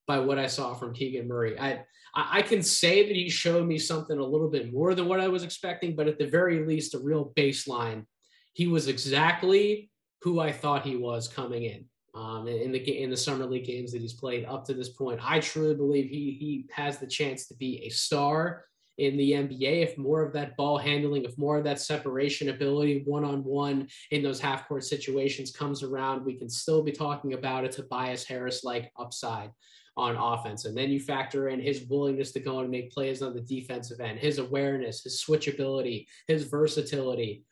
by 0.06 0.18
what 0.18 0.38
I 0.38 0.46
saw 0.46 0.74
from 0.74 0.94
Keegan 0.94 1.26
Murray. 1.26 1.58
I 1.58 1.84
I 2.14 2.40
can 2.42 2.62
say 2.62 3.06
that 3.06 3.14
he 3.14 3.28
showed 3.28 3.66
me 3.66 3.78
something 3.78 4.18
a 4.18 4.24
little 4.24 4.48
bit 4.48 4.72
more 4.72 4.94
than 4.94 5.06
what 5.06 5.20
I 5.20 5.28
was 5.28 5.42
expecting, 5.42 5.94
but 5.94 6.08
at 6.08 6.18
the 6.18 6.26
very 6.26 6.64
least, 6.64 6.94
a 6.94 6.98
real 6.98 7.32
baseline. 7.36 8.06
He 8.54 8.66
was 8.66 8.88
exactly 8.88 9.90
who 10.22 10.40
I 10.40 10.50
thought 10.50 10.86
he 10.86 10.96
was 10.96 11.28
coming 11.28 11.64
in. 11.64 11.84
Um, 12.14 12.48
in 12.48 12.72
the 12.72 12.78
in 12.78 13.10
the 13.10 13.16
summer 13.16 13.44
league 13.44 13.66
games 13.66 13.92
that 13.92 14.00
he's 14.00 14.14
played 14.14 14.46
up 14.46 14.64
to 14.66 14.74
this 14.74 14.88
point, 14.88 15.20
I 15.22 15.40
truly 15.40 15.74
believe 15.74 16.08
he 16.08 16.36
he 16.40 16.66
has 16.72 16.98
the 16.98 17.06
chance 17.06 17.46
to 17.48 17.54
be 17.54 17.82
a 17.84 17.90
star 17.90 18.64
in 18.98 19.16
the 19.16 19.32
NBA 19.32 19.82
if 19.82 19.98
more 19.98 20.22
of 20.22 20.32
that 20.32 20.56
ball 20.56 20.78
handling, 20.78 21.24
if 21.24 21.36
more 21.36 21.58
of 21.58 21.64
that 21.64 21.80
separation 21.80 22.48
ability 22.48 23.02
one 23.04 23.24
on 23.24 23.44
one 23.44 23.88
in 24.10 24.22
those 24.22 24.40
half 24.40 24.66
court 24.68 24.84
situations 24.84 25.50
comes 25.50 25.82
around, 25.82 26.24
we 26.24 26.34
can 26.34 26.48
still 26.48 26.82
be 26.82 26.92
talking 26.92 27.34
about 27.34 27.64
a 27.64 27.68
Tobias 27.68 28.24
Harris 28.24 28.64
like 28.64 28.90
upside 28.98 29.50
on 29.96 30.16
offense. 30.16 30.64
And 30.66 30.76
then 30.76 30.90
you 30.90 31.00
factor 31.00 31.48
in 31.48 31.60
his 31.60 31.86
willingness 31.88 32.32
to 32.32 32.40
go 32.40 32.60
and 32.60 32.70
make 32.70 32.92
plays 32.92 33.22
on 33.22 33.34
the 33.34 33.40
defensive 33.40 34.00
end, 34.00 34.18
his 34.18 34.38
awareness, 34.38 35.02
his 35.02 35.22
switchability, 35.22 36.06
his 36.26 36.44
versatility, 36.44 37.44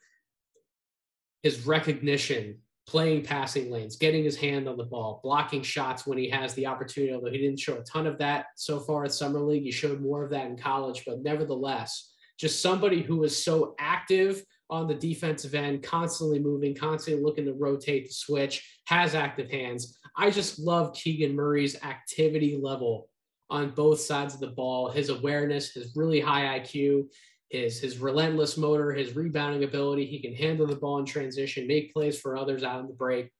his 1.42 1.66
recognition 1.66 2.58
playing 2.86 3.24
passing 3.24 3.70
lanes, 3.70 3.96
getting 3.96 4.24
his 4.24 4.36
hand 4.36 4.68
on 4.68 4.76
the 4.76 4.84
ball, 4.84 5.20
blocking 5.22 5.62
shots 5.62 6.06
when 6.06 6.18
he 6.18 6.28
has 6.28 6.54
the 6.54 6.66
opportunity. 6.66 7.12
Although 7.14 7.30
he 7.30 7.38
didn't 7.38 7.60
show 7.60 7.76
a 7.76 7.84
ton 7.84 8.06
of 8.06 8.18
that 8.18 8.46
so 8.56 8.78
far 8.80 9.04
at 9.04 9.12
Summer 9.12 9.40
League, 9.40 9.62
he 9.62 9.70
showed 9.70 10.00
more 10.00 10.24
of 10.24 10.30
that 10.30 10.46
in 10.46 10.56
college, 10.56 11.02
but 11.06 11.22
nevertheless, 11.22 12.12
just 12.38 12.60
somebody 12.60 13.02
who 13.02 13.24
is 13.24 13.42
so 13.42 13.74
active 13.78 14.42
on 14.70 14.86
the 14.88 14.94
defensive 14.94 15.54
end, 15.54 15.82
constantly 15.82 16.38
moving, 16.38 16.74
constantly 16.74 17.22
looking 17.22 17.44
to 17.44 17.54
rotate, 17.54 18.06
to 18.06 18.12
switch, 18.12 18.80
has 18.86 19.14
active 19.14 19.50
hands. 19.50 19.98
I 20.16 20.30
just 20.30 20.58
love 20.58 20.94
Keegan 20.94 21.34
Murray's 21.34 21.80
activity 21.82 22.58
level 22.60 23.08
on 23.50 23.70
both 23.70 24.00
sides 24.00 24.34
of 24.34 24.40
the 24.40 24.48
ball, 24.48 24.90
his 24.90 25.10
awareness, 25.10 25.72
his 25.72 25.94
really 25.94 26.20
high 26.20 26.58
IQ, 26.58 27.04
his 27.50 27.80
his 27.80 27.98
relentless 27.98 28.56
motor, 28.56 28.92
his 28.92 29.14
rebounding 29.14 29.64
ability. 29.64 30.06
He 30.06 30.20
can 30.20 30.34
handle 30.34 30.66
the 30.66 30.76
ball 30.76 30.98
in 30.98 31.04
transition, 31.04 31.66
make 31.66 31.92
plays 31.92 32.18
for 32.18 32.36
others 32.36 32.62
out 32.62 32.80
of 32.80 32.88
the 32.88 32.94
break. 32.94 33.30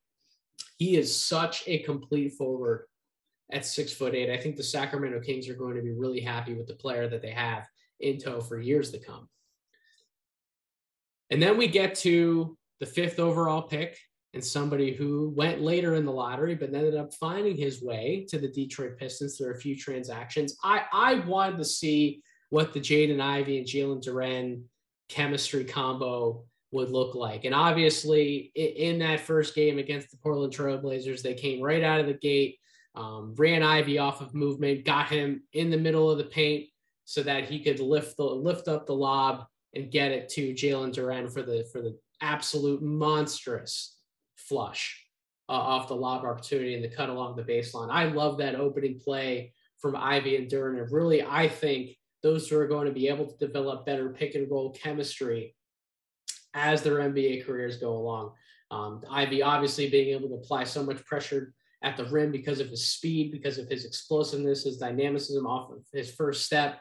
He 0.79 0.97
is 0.97 1.19
such 1.19 1.65
a 1.67 1.81
complete 1.81 2.33
forward 2.35 2.87
at 3.53 3.67
six 3.67 3.93
foot 3.93 4.15
eight. 4.15 4.31
I 4.31 4.37
think 4.37 4.57
the 4.57 4.63
Sacramento 4.63 5.21
Kings 5.21 5.49
are 5.49 5.55
going 5.55 5.77
to 5.77 5.83
be 5.83 5.93
really 5.93 6.21
happy 6.21 6.55
with 6.55 6.67
the 6.67 6.75
player 6.75 7.09
that 7.09 7.23
they 7.23 7.31
have 7.31 7.67
in 8.01 8.19
tow 8.19 8.41
for 8.41 8.61
years 8.61 8.91
to 8.93 8.99
come. 8.99 9.29
And 11.31 11.43
then 11.43 11.57
we 11.57 11.69
get 11.69 11.95
to 11.97 12.57
the 12.81 12.87
fifth 12.87 13.19
overall 13.19 13.63
pick 13.63 13.99
and 14.35 14.45
somebody 14.45 14.93
who 14.93 15.33
went 15.37 15.63
later 15.63 15.95
in 15.95 16.05
the 16.05 16.13
lottery 16.13 16.55
but 16.55 16.75
ended 16.75 16.97
up 16.97 17.15
finding 17.15 17.57
his 17.57 17.83
way 17.83 18.27
to 18.29 18.39
the 18.39 18.49
Detroit 18.49 18.99
Pistons 18.99 19.39
through 19.39 19.53
a 19.53 19.59
few 19.59 19.77
transactions. 19.77 20.57
I, 20.63 20.83
I 20.93 21.15
wanted 21.21 21.59
to 21.59 21.65
see 21.65 22.23
what 22.55 22.73
the 22.73 22.79
Jaden 22.79 23.21
Ivey 23.21 23.59
and 23.59 23.67
Jalen 23.67 24.01
Duren 24.01 24.63
chemistry 25.09 25.65
combo 25.65 26.45
would 26.71 26.89
look 26.89 27.17
like. 27.17 27.45
And 27.45 27.53
obviously, 27.53 28.53
in 28.55 29.01
that 29.01 29.19
first 29.19 29.57
game 29.57 29.79
against 29.79 30.13
the 30.13 30.19
Portland 30.19 30.53
Trailblazers, 30.53 31.21
they 31.21 31.35
came 31.35 31.61
right 31.61 31.83
out 31.83 31.99
of 31.99 32.07
the 32.07 32.15
gate, 32.15 32.61
um, 32.95 33.35
ran 33.37 33.65
Ivey 33.65 33.99
off 33.99 34.21
of 34.21 34.37
movement, 34.37 34.85
got 34.85 35.09
him 35.09 35.43
in 35.53 35.69
the 35.69 35.77
middle 35.77 36.09
of 36.09 36.19
the 36.19 36.27
paint 36.27 36.69
so 37.05 37.25
that 37.25 37.47
he 37.47 37.59
could 37.59 37.81
lift 37.81 38.17
the 38.17 38.23
lift 38.23 38.69
up 38.69 38.87
the 38.87 38.95
lob 38.95 39.47
and 39.75 39.91
get 39.91 40.13
it 40.13 40.29
to 40.29 40.55
Jalen 40.55 40.95
Duren 40.95 41.33
for 41.33 41.43
the 41.43 41.67
for 41.73 41.83
the 41.83 41.99
absolute 42.21 42.83
monstrous 42.83 43.99
flush 44.37 45.05
uh, 45.49 45.53
off 45.55 45.89
the 45.89 45.97
lob 45.97 46.25
opportunity 46.25 46.77
and 46.77 46.85
the 46.85 46.89
cut 46.89 47.09
along 47.09 47.35
the 47.35 47.43
baseline. 47.43 47.91
I 47.91 48.05
love 48.05 48.39
that 48.39 48.55
opening 48.55 49.01
play 49.01 49.53
from 49.79 49.97
Ivey 49.97 50.37
and 50.37 50.49
Duren. 50.49 50.81
And 50.81 50.93
really, 50.93 51.21
I 51.25 51.49
think 51.49 51.97
those 52.25 52.49
who 52.49 52.59
are 52.59 52.67
going 52.67 52.87
to 52.87 52.93
be 52.93 53.07
able 53.07 53.27
to 53.27 53.37
develop 53.37 53.85
better 53.85 54.09
pick 54.09 54.35
and 54.35 54.51
roll 54.51 54.73
chemistry 54.73 55.55
as 56.55 56.83
their 56.83 56.97
NBA 56.97 57.45
careers 57.45 57.77
go 57.77 57.93
along. 57.93 58.33
Um, 58.71 59.03
Ivey 59.11 59.43
obviously 59.43 59.91
being 59.91 60.17
able 60.17 60.31
to 60.31 60.37
apply 60.37 60.65
so 60.65 60.83
much 60.83 61.05
pressure 61.05 61.53
at 61.83 61.99
the 61.99 62.07
rim 62.07 62.33
because 62.33 62.61
of 62.61 62.71
his 62.71 62.87
speed, 62.87 63.31
because 63.31 63.59
of 63.59 63.69
his 63.69 63.85
explosiveness, 63.85 64.65
his 64.65 64.79
dynamicism 64.79 65.47
off 65.47 65.71
of 65.71 65.85
his 65.93 66.11
first 66.11 66.47
step. 66.47 66.81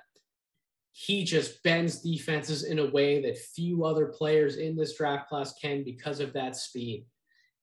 He 0.93 1.25
just 1.25 1.61
bends 1.61 1.99
defenses 1.99 2.63
in 2.63 2.79
a 2.79 2.89
way 2.89 3.21
that 3.23 3.37
few 3.37 3.83
other 3.83 4.05
players 4.05 4.55
in 4.55 4.77
this 4.77 4.95
draft 4.95 5.27
class 5.27 5.53
can 5.59 5.83
because 5.83 6.21
of 6.21 6.31
that 6.33 6.55
speed. 6.55 7.05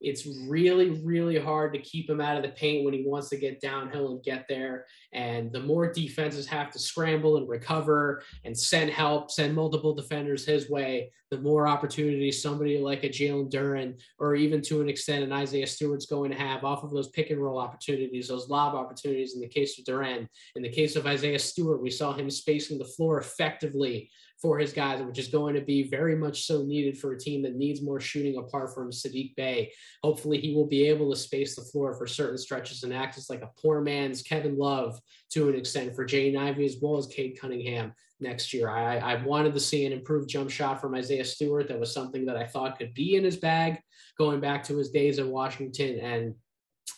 It's 0.01 0.27
really, 0.49 0.91
really 1.03 1.39
hard 1.39 1.73
to 1.75 1.81
keep 1.81 2.09
him 2.09 2.21
out 2.21 2.37
of 2.37 2.43
the 2.43 2.51
paint 2.51 2.85
when 2.85 2.95
he 2.95 3.05
wants 3.05 3.29
to 3.31 3.37
get 3.37 3.61
downhill 3.61 4.13
and 4.13 4.23
get 4.23 4.47
there. 4.49 4.87
And 5.13 5.53
the 5.53 5.61
more 5.61 5.93
defenses 5.93 6.47
have 6.47 6.71
to 6.73 6.79
scramble 6.79 7.37
and 7.37 7.49
recover 7.49 8.23
and 8.45 8.57
send 8.57 8.91
help, 8.91 9.31
send 9.31 9.55
multiple 9.55 9.95
defenders 9.95 10.47
his 10.47 10.71
way, 10.71 11.13
the 11.31 11.39
more 11.39 11.69
opportunities 11.69 12.43
somebody 12.43 12.79
like 12.79 13.05
a 13.05 13.09
Jalen 13.09 13.53
Duren 13.53 14.01
or 14.19 14.35
even 14.35 14.63
to 14.63 14.81
an 14.81 14.89
extent 14.89 15.23
an 15.23 15.33
Isaiah 15.33 15.67
Stewart's 15.67 16.07
going 16.07 16.31
to 16.31 16.37
have 16.37 16.65
off 16.65 16.83
of 16.83 16.91
those 16.91 17.09
pick 17.09 17.31
and 17.31 17.41
roll 17.41 17.59
opportunities, 17.59 18.29
those 18.29 18.49
lob 18.49 18.75
opportunities 18.75 19.35
in 19.35 19.41
the 19.41 19.49
case 19.49 19.79
of 19.79 19.85
Duren. 19.85 20.27
In 20.57 20.63
the 20.63 20.69
case 20.69 20.97
of 20.97 21.07
Isaiah 21.07 21.39
Stewart, 21.39 21.83
we 21.83 21.91
saw 21.91 22.13
him 22.13 22.31
spacing 22.31 22.79
the 22.79 22.85
floor 22.85 23.21
effectively 23.21 24.11
for 24.41 24.59
his 24.59 24.73
guys, 24.73 25.03
which 25.03 25.19
is 25.19 25.29
going 25.29 25.55
to 25.55 25.61
be 25.61 25.83
very 25.83 26.17
much 26.17 26.47
so 26.47 26.63
needed 26.63 26.97
for 26.97 27.13
a 27.13 27.19
team 27.19 27.43
that 27.43 27.57
needs 27.57 27.83
more 27.83 28.01
shooting 28.01 28.39
apart 28.39 28.75
from 28.75 28.91
Saddiq 28.91 29.35
Bey. 29.37 29.73
Hopefully, 30.03 30.41
he 30.41 30.55
will 30.55 30.67
be 30.67 30.87
able 30.87 31.11
to 31.11 31.17
space 31.17 31.55
the 31.55 31.63
floor 31.63 31.95
for 31.95 32.07
certain 32.07 32.39
stretches 32.39 32.83
and 32.83 32.95
act 32.95 33.19
as 33.19 33.29
like 33.29 33.43
a 33.43 33.51
poor 33.61 33.81
man's 33.81 34.23
Kevin 34.23 34.57
Love 34.57 34.99
to 35.31 35.49
an 35.49 35.55
extent 35.55 35.95
for 35.95 36.07
Jaden 36.07 36.39
Ivey 36.39 36.65
as 36.65 36.77
well 36.81 36.97
as 36.97 37.07
Cade 37.07 37.39
Cunningham 37.41 37.93
next 38.21 38.53
year. 38.53 38.71
I, 38.71 38.97
I 38.97 39.23
wanted 39.23 39.55
to 39.55 39.61
see 39.61 39.87
an 39.87 39.93
improved 39.93 40.29
jump 40.29 40.51
shot 40.51 40.81
from 40.81 40.95
Isaiah 40.95 41.25
Stewart. 41.25 41.69
That 41.69 41.81
was 41.81 41.93
something 41.93 42.27
that 42.27 42.37
I 42.37 42.47
thought 42.47 42.79
could 42.79 42.95
be 42.95 43.17
in 43.17 43.25
his 43.25 43.37
bag 43.37 43.81
going 44.19 44.41
back 44.41 44.65
to 44.65 44.77
his 44.77 44.91
days 44.91 45.19
in 45.19 45.31
Washington. 45.31 45.99
And 45.99 46.35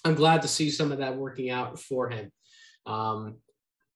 I'm 0.05 0.15
glad 0.15 0.43
to 0.43 0.49
see 0.49 0.71
some 0.71 0.93
of 0.93 0.99
that 0.99 1.17
working 1.17 1.51
out 1.51 1.79
for 1.79 2.11
him. 2.11 2.31
Um, 2.87 3.37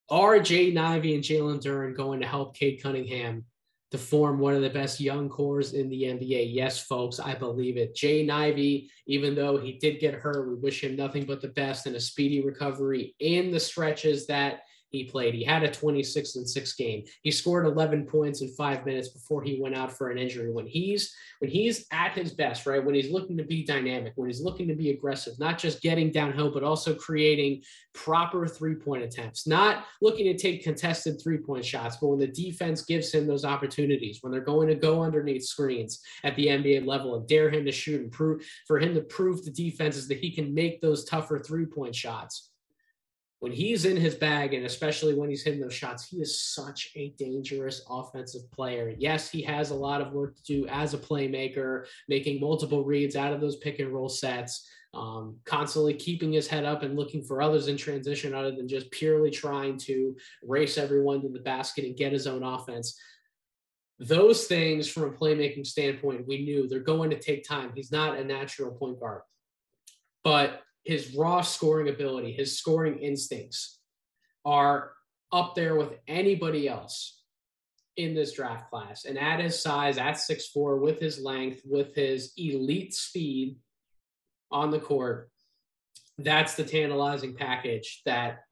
are 0.09 0.39
Jaden 0.39 0.79
Ivey 0.79 1.15
and 1.15 1.25
Jalen 1.25 1.63
Duren 1.63 1.97
going 1.97 2.21
to 2.21 2.27
help 2.27 2.57
Cade 2.57 2.83
Cunningham 2.83 3.45
to 3.91 3.99
form 3.99 4.39
one 4.39 4.55
of 4.55 4.63
the 4.63 4.71
best 4.71 5.01
young 5.01 5.29
cores 5.29 5.73
in 5.73 5.89
the 5.89 6.03
NBA? 6.03 6.53
Yes, 6.53 6.83
folks, 6.85 7.19
I 7.19 7.35
believe 7.35 7.77
it. 7.77 7.95
Jay 7.95 8.29
Ivey, 8.29 8.91
even 9.07 9.35
though 9.35 9.59
he 9.59 9.73
did 9.73 10.01
get 10.01 10.15
hurt, 10.15 10.49
we 10.49 10.55
wish 10.57 10.83
him 10.83 10.97
nothing 10.97 11.25
but 11.25 11.41
the 11.41 11.49
best 11.49 11.87
and 11.87 11.97
a 11.97 12.01
speedy 12.01 12.45
recovery 12.45 13.15
in 13.21 13.51
the 13.51 13.61
stretches 13.61 14.27
that 14.27 14.61
he 14.97 15.05
played. 15.05 15.35
He 15.35 15.45
had 15.45 15.63
a 15.63 15.71
26 15.71 16.37
and 16.37 16.49
6 16.49 16.73
game. 16.75 17.05
He 17.23 17.31
scored 17.31 17.67
11 17.67 18.07
points 18.07 18.41
in 18.41 18.49
5 18.49 18.87
minutes 18.87 19.09
before 19.09 19.43
he 19.43 19.61
went 19.61 19.77
out 19.77 19.93
for 19.93 20.11
an 20.11 20.19
injury. 20.19 20.51
When 20.51 20.67
he's 20.67 21.15
when 21.39 21.51
he's 21.51 21.87
at 21.93 22.13
his 22.13 22.33
best, 22.33 22.67
right? 22.67 22.85
When 22.85 22.95
he's 22.95 23.11
looking 23.11 23.37
to 23.37 23.45
be 23.45 23.65
dynamic, 23.65 24.15
when 24.17 24.29
he's 24.29 24.41
looking 24.41 24.69
to 24.69 24.75
be 24.75 24.91
aggressive, 24.91 25.39
not 25.39 25.59
just 25.59 25.83
getting 25.83 26.11
downhill 26.11 26.53
but 26.53 26.65
also 26.65 26.95
creating 26.95 27.63
proper 27.93 28.47
three-point 28.47 29.03
attempts. 29.03 29.47
Not 29.47 29.85
looking 30.01 30.27
to 30.27 30.37
take 30.37 30.63
contested 30.63 31.21
three-point 31.21 31.65
shots, 31.65 31.97
but 32.01 32.09
when 32.09 32.19
the 32.19 32.27
defense 32.27 32.83
gives 32.83 33.13
him 33.13 33.27
those 33.27 33.45
opportunities, 33.45 34.19
when 34.21 34.33
they're 34.33 34.41
going 34.41 34.69
to 34.69 34.75
go 34.75 35.03
underneath 35.03 35.45
screens 35.45 36.01
at 36.25 36.37
the 36.37 36.47
NBA 36.47 36.87
level 36.87 37.17
and 37.17 37.29
dare 37.29 37.51
him 37.51 37.65
to 37.65 37.73
shoot 37.73 38.01
and 38.01 38.13
prove 38.13 38.43
for 38.67 38.79
him 38.79 38.95
to 38.95 39.01
prove 39.03 39.45
to 39.45 39.51
defenses 39.51 40.09
that 40.09 40.19
he 40.19 40.31
can 40.31 40.55
make 40.55 40.81
those 40.81 41.05
tougher 41.05 41.39
three-point 41.39 41.95
shots 41.95 42.51
when 43.41 43.53
he's 43.53 43.85
in 43.85 43.97
his 43.97 44.15
bag, 44.15 44.55
and 44.55 44.65
especially 44.65 45.15
when 45.15 45.29
he's 45.29 45.43
hitting 45.43 45.61
those 45.61 45.75
shots, 45.75 46.09
he 46.09 46.19
is 46.19 46.41
such 46.41 46.91
a 46.97 47.11
dangerous 47.19 47.85
offensive 47.91 48.51
player. 48.51 48.95
Yes, 48.99 49.31
he 49.31 49.43
has 49.43 49.71
a 49.71 49.75
lot 49.75 50.01
of 50.01 50.13
work 50.13 50.37
to 50.37 50.43
do 50.43 50.67
as 50.69 50.95
a 50.95 50.99
playmaker, 50.99 51.85
making 52.09 52.41
multiple 52.41 52.83
reads 52.83 53.15
out 53.15 53.35
of 53.35 53.41
those 53.41 53.57
pick 53.57 53.79
and 53.79 53.93
roll 53.93 54.09
sets, 54.09 54.67
um, 54.95 55.37
constantly 55.45 55.93
keeping 55.93 56.33
his 56.33 56.49
head 56.49 56.65
up 56.65 56.83
and 56.83 56.97
looking 56.97 57.23
for 57.23 57.43
others 57.43 57.69
in 57.69 57.77
transition 57.77 58.35
other 58.35 58.53
than 58.53 58.67
just 58.67 58.91
purely 58.91 59.31
trying 59.31 59.77
to 59.77 60.17
race 60.43 60.79
everyone 60.79 61.21
to 61.21 61.29
the 61.29 61.41
basket 61.41 61.85
and 61.85 61.97
get 61.97 62.13
his 62.13 62.27
own 62.27 62.43
offense. 62.43 62.99
Those 63.99 64.47
things, 64.47 64.89
from 64.89 65.05
a 65.05 65.11
playmaking 65.11 65.67
standpoint, 65.67 66.27
we 66.27 66.45
knew 66.45 66.67
they're 66.67 66.81
going 66.81 67.11
to 67.11 67.19
take 67.19 67.47
time. 67.47 67.73
He's 67.75 67.93
not 67.93 68.19
a 68.19 68.25
natural 68.25 68.73
point 68.73 68.99
guard. 68.99 69.23
But 70.25 70.63
his 70.87 71.17
raw 71.17 71.41
scoring 71.41 71.89
ability, 71.89 72.33
his 72.33 72.57
scoring 72.57 72.99
instincts 73.01 73.81
are 74.45 74.93
up 75.33 75.57
there 75.57 75.75
with 75.75 75.95
anybody 76.07 76.69
else 76.69 77.23
in 77.97 78.15
this 78.15 78.33
draft 78.33 78.71
class. 78.71 79.05
And 79.05 79.19
at 79.19 79.41
his 79.41 79.61
size, 79.61 79.99
at 79.99 80.19
six 80.19 80.47
four, 80.47 80.77
with 80.77 81.01
his 81.01 81.19
length, 81.19 81.63
with 81.65 81.95
his 81.95 82.33
elite 82.37 82.95
speed 82.95 83.57
on 84.53 84.71
the 84.71 84.79
court, 84.79 85.31
that's 86.19 86.55
the 86.55 86.65
tantalizing 86.65 87.35
package 87.35 88.03
that 88.07 88.45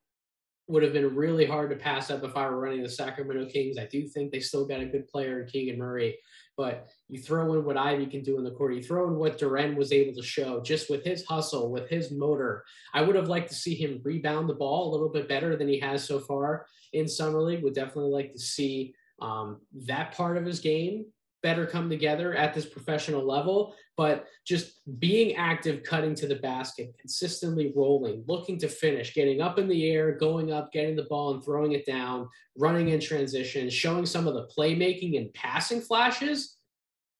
would 0.67 0.83
have 0.83 0.93
been 0.93 1.15
really 1.15 1.45
hard 1.45 1.71
to 1.71 1.77
pass 1.77 2.11
up 2.11 2.25
if 2.25 2.37
I 2.37 2.49
were 2.49 2.59
running 2.59 2.83
the 2.83 2.89
Sacramento 2.89 3.47
Kings. 3.51 3.77
I 3.77 3.87
do 3.87 4.07
think 4.09 4.33
they 4.33 4.41
still 4.41 4.67
got 4.67 4.81
a 4.81 4.87
good 4.87 5.07
player 5.09 5.43
in 5.43 5.49
Keegan 5.49 5.79
Murray, 5.79 6.17
but 6.57 6.87
you 7.09 7.21
throw 7.21 7.53
in 7.53 7.65
what 7.65 7.77
Ivey 7.77 8.07
can 8.07 8.23
do 8.23 8.39
in 8.39 8.45
the 8.45 8.51
court. 8.51 8.75
You 8.75 8.83
throw 8.83 9.07
in 9.09 9.17
what 9.17 9.39
Duren 9.39 9.77
was 9.77 9.93
able 9.93 10.15
to 10.15 10.23
show 10.23 10.63
just 10.63 10.89
with 10.89 11.05
his 11.05 11.25
hustle, 11.27 11.71
with 11.71 11.89
his 11.91 12.11
motor. 12.11 12.65
I 12.95 13.03
would 13.03 13.17
have 13.17 13.29
liked 13.29 13.51
to 13.51 13.55
see 13.55 13.75
him 13.75 14.01
rebound 14.05 14.49
the 14.49 14.55
ball 14.55 14.89
a 14.89 14.93
little 14.93 15.11
bit 15.11 15.29
better 15.29 15.55
than 15.57 15.69
he 15.69 15.79
has 15.81 16.03
so 16.05 16.19
far 16.19 16.67
in 16.95 17.07
summer 17.07 17.43
league. 17.43 17.63
Would 17.63 17.75
definitely 17.75 18.13
like 18.13 18.33
to 18.33 18.41
see 18.41 18.95
um, 19.21 19.61
that 19.87 20.13
part 20.13 20.39
of 20.39 20.47
his 20.47 20.61
game 20.61 21.07
better 21.45 21.67
come 21.67 21.91
together 21.91 22.35
at 22.35 22.55
this 22.55 22.65
professional 22.65 23.25
level. 23.25 23.75
But 23.97 24.27
just 24.45 24.81
being 24.99 25.37
active, 25.37 25.85
cutting 25.85 26.15
to 26.17 26.27
the 26.27 26.37
basket, 26.37 26.95
consistently 26.99 27.73
rolling, 27.77 28.25
looking 28.27 28.59
to 28.59 28.69
finish, 28.69 29.15
getting 29.15 29.41
up 29.43 29.59
in 29.59 29.69
the 29.69 29.91
air, 29.91 30.11
going 30.11 30.51
up, 30.53 30.73
getting 30.73 30.97
the 30.97 31.05
ball 31.05 31.35
and 31.35 31.45
throwing 31.45 31.73
it 31.73 31.87
down, 31.87 32.29
running 32.59 32.89
in 32.89 32.99
transition, 32.99 33.69
showing 33.69 34.07
some 34.07 34.27
of 34.27 34.35
the 34.35 34.49
playmaking 34.59 35.19
and 35.19 35.33
passing 35.35 35.81
flashes 35.81 36.57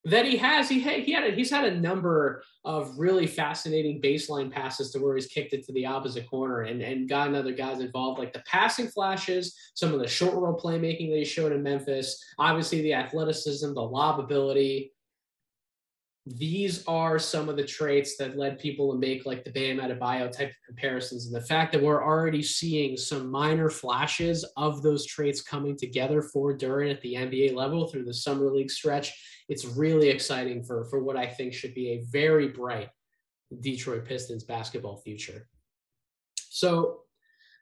that 0.05 0.27
he 0.27 0.37
has. 0.37 0.69
He 0.69 0.81
had, 0.81 1.01
he 1.01 1.13
had 1.13 1.25
a, 1.25 1.31
he's 1.31 1.51
had 1.51 1.65
a 1.65 1.81
number 1.81 2.43
of 2.65 2.99
really 2.99 3.27
fascinating 3.27 4.01
baseline 4.01 4.51
passes 4.51 4.91
to 4.91 4.99
where 4.99 5.15
he's 5.15 5.27
kicked 5.27 5.53
it 5.53 5.65
to 5.67 5.73
the 5.73 5.87
opposite 5.87 6.29
corner 6.29 6.63
and, 6.63 6.83
and 6.83 7.09
gotten 7.09 7.35
other 7.35 7.53
guys 7.53 7.81
involved. 7.81 8.19
Like 8.19 8.33
the 8.33 8.43
passing 8.47 8.89
flashes, 8.89 9.55
some 9.75 9.93
of 9.93 10.01
the 10.01 10.09
short 10.09 10.35
roll 10.35 10.59
playmaking 10.59 11.11
that 11.11 11.19
he 11.19 11.25
showed 11.25 11.53
in 11.53 11.63
Memphis, 11.63 12.23
obviously 12.39 12.83
the 12.83 12.95
athleticism, 12.95 13.73
the 13.75 13.81
lob 13.81 14.21
ability, 14.21 14.93
these 16.27 16.87
are 16.87 17.19
some 17.19 17.51
of 17.51 17.57
the 17.57 17.67
traits 17.67 18.17
that 18.17 18.39
led 18.39 18.59
people 18.59 18.91
to 18.91 18.99
make 18.99 19.27
like 19.27 19.45
the 19.45 19.51
Bam 19.51 19.77
Adebayo 19.77 20.33
type 20.33 20.49
of 20.49 20.57
comparisons. 20.67 21.27
And 21.27 21.35
the 21.35 21.47
fact 21.47 21.71
that 21.73 21.83
we're 21.83 22.03
already 22.03 22.43
seeing 22.43 22.97
some 22.97 23.31
minor 23.31 23.69
flashes 23.69 24.43
of 24.57 24.83
those 24.83 25.05
traits 25.05 25.43
coming 25.43 25.77
together 25.77 26.23
for 26.23 26.57
Duren 26.57 26.91
at 26.91 27.03
the 27.03 27.15
NBA 27.15 27.55
level 27.55 27.89
through 27.89 28.05
the 28.05 28.15
summer 28.15 28.51
league 28.51 28.71
stretch, 28.71 29.13
it's 29.51 29.67
really 29.67 30.09
exciting 30.09 30.65
for, 30.65 30.87
for 30.87 31.03
what 31.03 31.19
I 31.19 31.27
think 31.27 31.53
should 31.53 31.75
be 31.75 31.91
a 31.91 32.05
very 32.11 32.49
bright 32.49 32.89
Detroit 33.61 34.07
Pistons 34.07 34.45
basketball 34.45 34.97
future. 34.97 35.47
So 36.37 37.01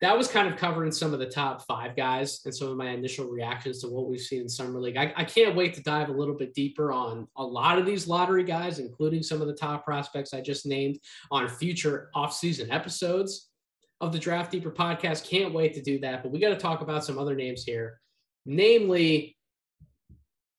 that 0.03 0.19
was 0.19 0.27
kind 0.27 0.49
of 0.49 0.59
covering 0.59 0.91
some 0.91 1.15
of 1.15 1.21
the 1.21 1.31
top 1.31 1.65
five 1.65 1.95
guys 1.95 2.41
and 2.45 2.53
some 2.53 2.69
of 2.69 2.77
my 2.77 2.88
initial 2.88 3.29
reactions 3.29 3.81
to 3.81 3.88
what 3.88 4.11
we've 4.11 4.21
seen 4.21 4.41
in 4.41 4.49
summer 4.49 4.81
league. 4.81 4.97
I, 4.97 5.15
I, 5.17 5.23
can't 5.23 5.55
wait 5.55 5.75
to 5.75 5.83
dive 5.83 6.09
a 6.09 6.12
little 6.12 6.35
bit 6.35 6.55
deeper 6.55 6.91
on 6.91 7.29
a 7.37 7.45
lot 7.45 7.79
of 7.79 7.87
these 7.87 8.09
lottery 8.09 8.43
guys, 8.43 8.81
including 8.81 9.23
some 9.23 9.41
of 9.41 9.47
the 9.47 9.55
top 9.55 9.85
prospects 9.85 10.35
I 10.35 10.41
just 10.41 10.67
named 10.67 10.99
on 11.31 11.49
future 11.49 12.11
offseason 12.17 12.73
episodes 12.73 13.49
of 14.01 14.11
the 14.12 14.19
Draft 14.19 14.51
Deeper 14.51 14.73
podcast. 14.73 15.29
Can't 15.29 15.55
wait 15.55 15.73
to 15.75 15.81
do 15.81 16.01
that. 16.01 16.25
But 16.25 16.33
we 16.33 16.41
got 16.41 16.49
to 16.49 16.57
talk 16.57 16.81
about 16.81 17.05
some 17.05 17.17
other 17.17 17.37
names 17.37 17.62
here, 17.62 18.01
namely 18.45 19.37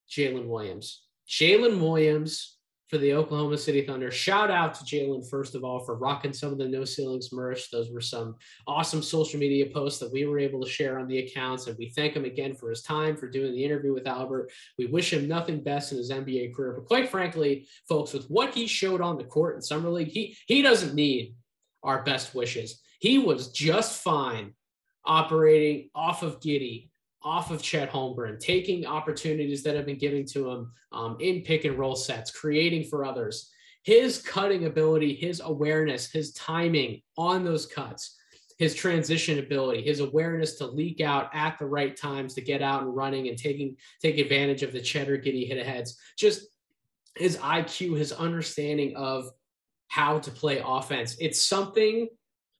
Jalen 0.09 0.47
Williams. 0.47 1.03
Jalen 1.29 1.81
Williams 1.81 2.59
for 2.93 2.99
the 2.99 3.13
Oklahoma 3.15 3.57
City 3.57 3.81
Thunder. 3.81 4.11
Shout 4.11 4.51
out 4.51 4.75
to 4.75 4.83
Jalen, 4.83 5.27
first 5.27 5.55
of 5.55 5.63
all, 5.63 5.79
for 5.79 5.95
rocking 5.95 6.31
some 6.31 6.51
of 6.51 6.59
the 6.59 6.67
No 6.67 6.85
Ceilings 6.85 7.33
merch. 7.33 7.71
Those 7.71 7.89
were 7.89 7.99
some 7.99 8.35
awesome 8.67 9.01
social 9.01 9.39
media 9.39 9.65
posts 9.65 9.97
that 9.97 10.13
we 10.13 10.25
were 10.25 10.37
able 10.37 10.61
to 10.61 10.69
share 10.69 10.99
on 10.99 11.07
the 11.07 11.17
accounts. 11.17 11.65
And 11.65 11.75
we 11.79 11.89
thank 11.89 12.15
him 12.15 12.23
again 12.23 12.53
for 12.53 12.69
his 12.69 12.83
time, 12.83 13.17
for 13.17 13.27
doing 13.27 13.51
the 13.51 13.65
interview 13.65 13.95
with 13.95 14.05
Albert. 14.05 14.51
We 14.77 14.85
wish 14.85 15.11
him 15.11 15.27
nothing 15.27 15.63
best 15.63 15.91
in 15.91 15.97
his 15.97 16.11
NBA 16.11 16.53
career. 16.53 16.73
But 16.73 16.85
quite 16.85 17.09
frankly, 17.09 17.67
folks, 17.89 18.13
with 18.13 18.27
what 18.27 18.53
he 18.53 18.67
showed 18.67 19.01
on 19.01 19.17
the 19.17 19.23
court 19.23 19.55
in 19.55 19.63
Summer 19.63 19.89
League, 19.89 20.09
he, 20.09 20.37
he 20.45 20.61
doesn't 20.61 20.93
need 20.93 21.33
our 21.81 22.03
best 22.03 22.35
wishes. 22.35 22.79
He 22.99 23.17
was 23.17 23.51
just 23.51 24.03
fine 24.03 24.53
operating 25.03 25.89
off 25.95 26.21
of 26.21 26.39
Giddey, 26.41 26.89
off 27.23 27.51
of 27.51 27.61
Chet 27.61 27.91
Holmgren, 27.91 28.39
taking 28.39 28.85
opportunities 28.85 29.63
that 29.63 29.75
have 29.75 29.85
been 29.85 29.97
given 29.97 30.25
to 30.27 30.49
him 30.49 30.71
um, 30.91 31.17
in 31.19 31.41
pick 31.41 31.65
and 31.65 31.77
roll 31.77 31.95
sets, 31.95 32.31
creating 32.31 32.85
for 32.85 33.05
others. 33.05 33.51
His 33.83 34.21
cutting 34.21 34.65
ability, 34.65 35.15
his 35.15 35.41
awareness, 35.43 36.11
his 36.11 36.33
timing 36.33 37.01
on 37.17 37.43
those 37.43 37.65
cuts, 37.65 38.17
his 38.57 38.75
transition 38.75 39.39
ability, 39.39 39.81
his 39.81 39.99
awareness 39.99 40.55
to 40.55 40.65
leak 40.65 41.01
out 41.01 41.29
at 41.33 41.57
the 41.59 41.65
right 41.65 41.95
times 41.95 42.33
to 42.33 42.41
get 42.41 42.61
out 42.61 42.83
and 42.83 42.95
running 42.95 43.27
and 43.27 43.37
taking 43.37 43.75
take 44.01 44.17
advantage 44.17 44.63
of 44.63 44.71
the 44.71 44.81
cheddar 44.81 45.17
Giddey 45.17 45.47
hit 45.47 45.57
aheads. 45.57 45.97
Just 46.17 46.47
his 47.17 47.37
IQ, 47.37 47.97
his 47.97 48.11
understanding 48.11 48.95
of 48.95 49.29
how 49.87 50.19
to 50.19 50.31
play 50.31 50.61
offense. 50.65 51.17
It's 51.19 51.41
something 51.41 52.07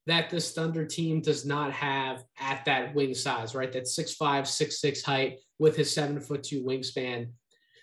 that 0.06 0.30
this 0.30 0.52
Thunder 0.52 0.86
team 0.86 1.22
does 1.22 1.46
not 1.46 1.72
have 1.72 2.24
at 2.40 2.66
that 2.66 2.94
wing 2.94 3.14
size, 3.14 3.56
right? 3.56 3.72
That 3.72 3.88
six 3.88 4.14
five, 4.14 4.48
six 4.48 4.82
six 4.82 5.02
height 5.02 5.40
with 5.60 5.76
his 5.76 5.94
seven 5.94 6.20
foot 6.20 6.44
two 6.44 6.64
wingspan. 6.64 7.30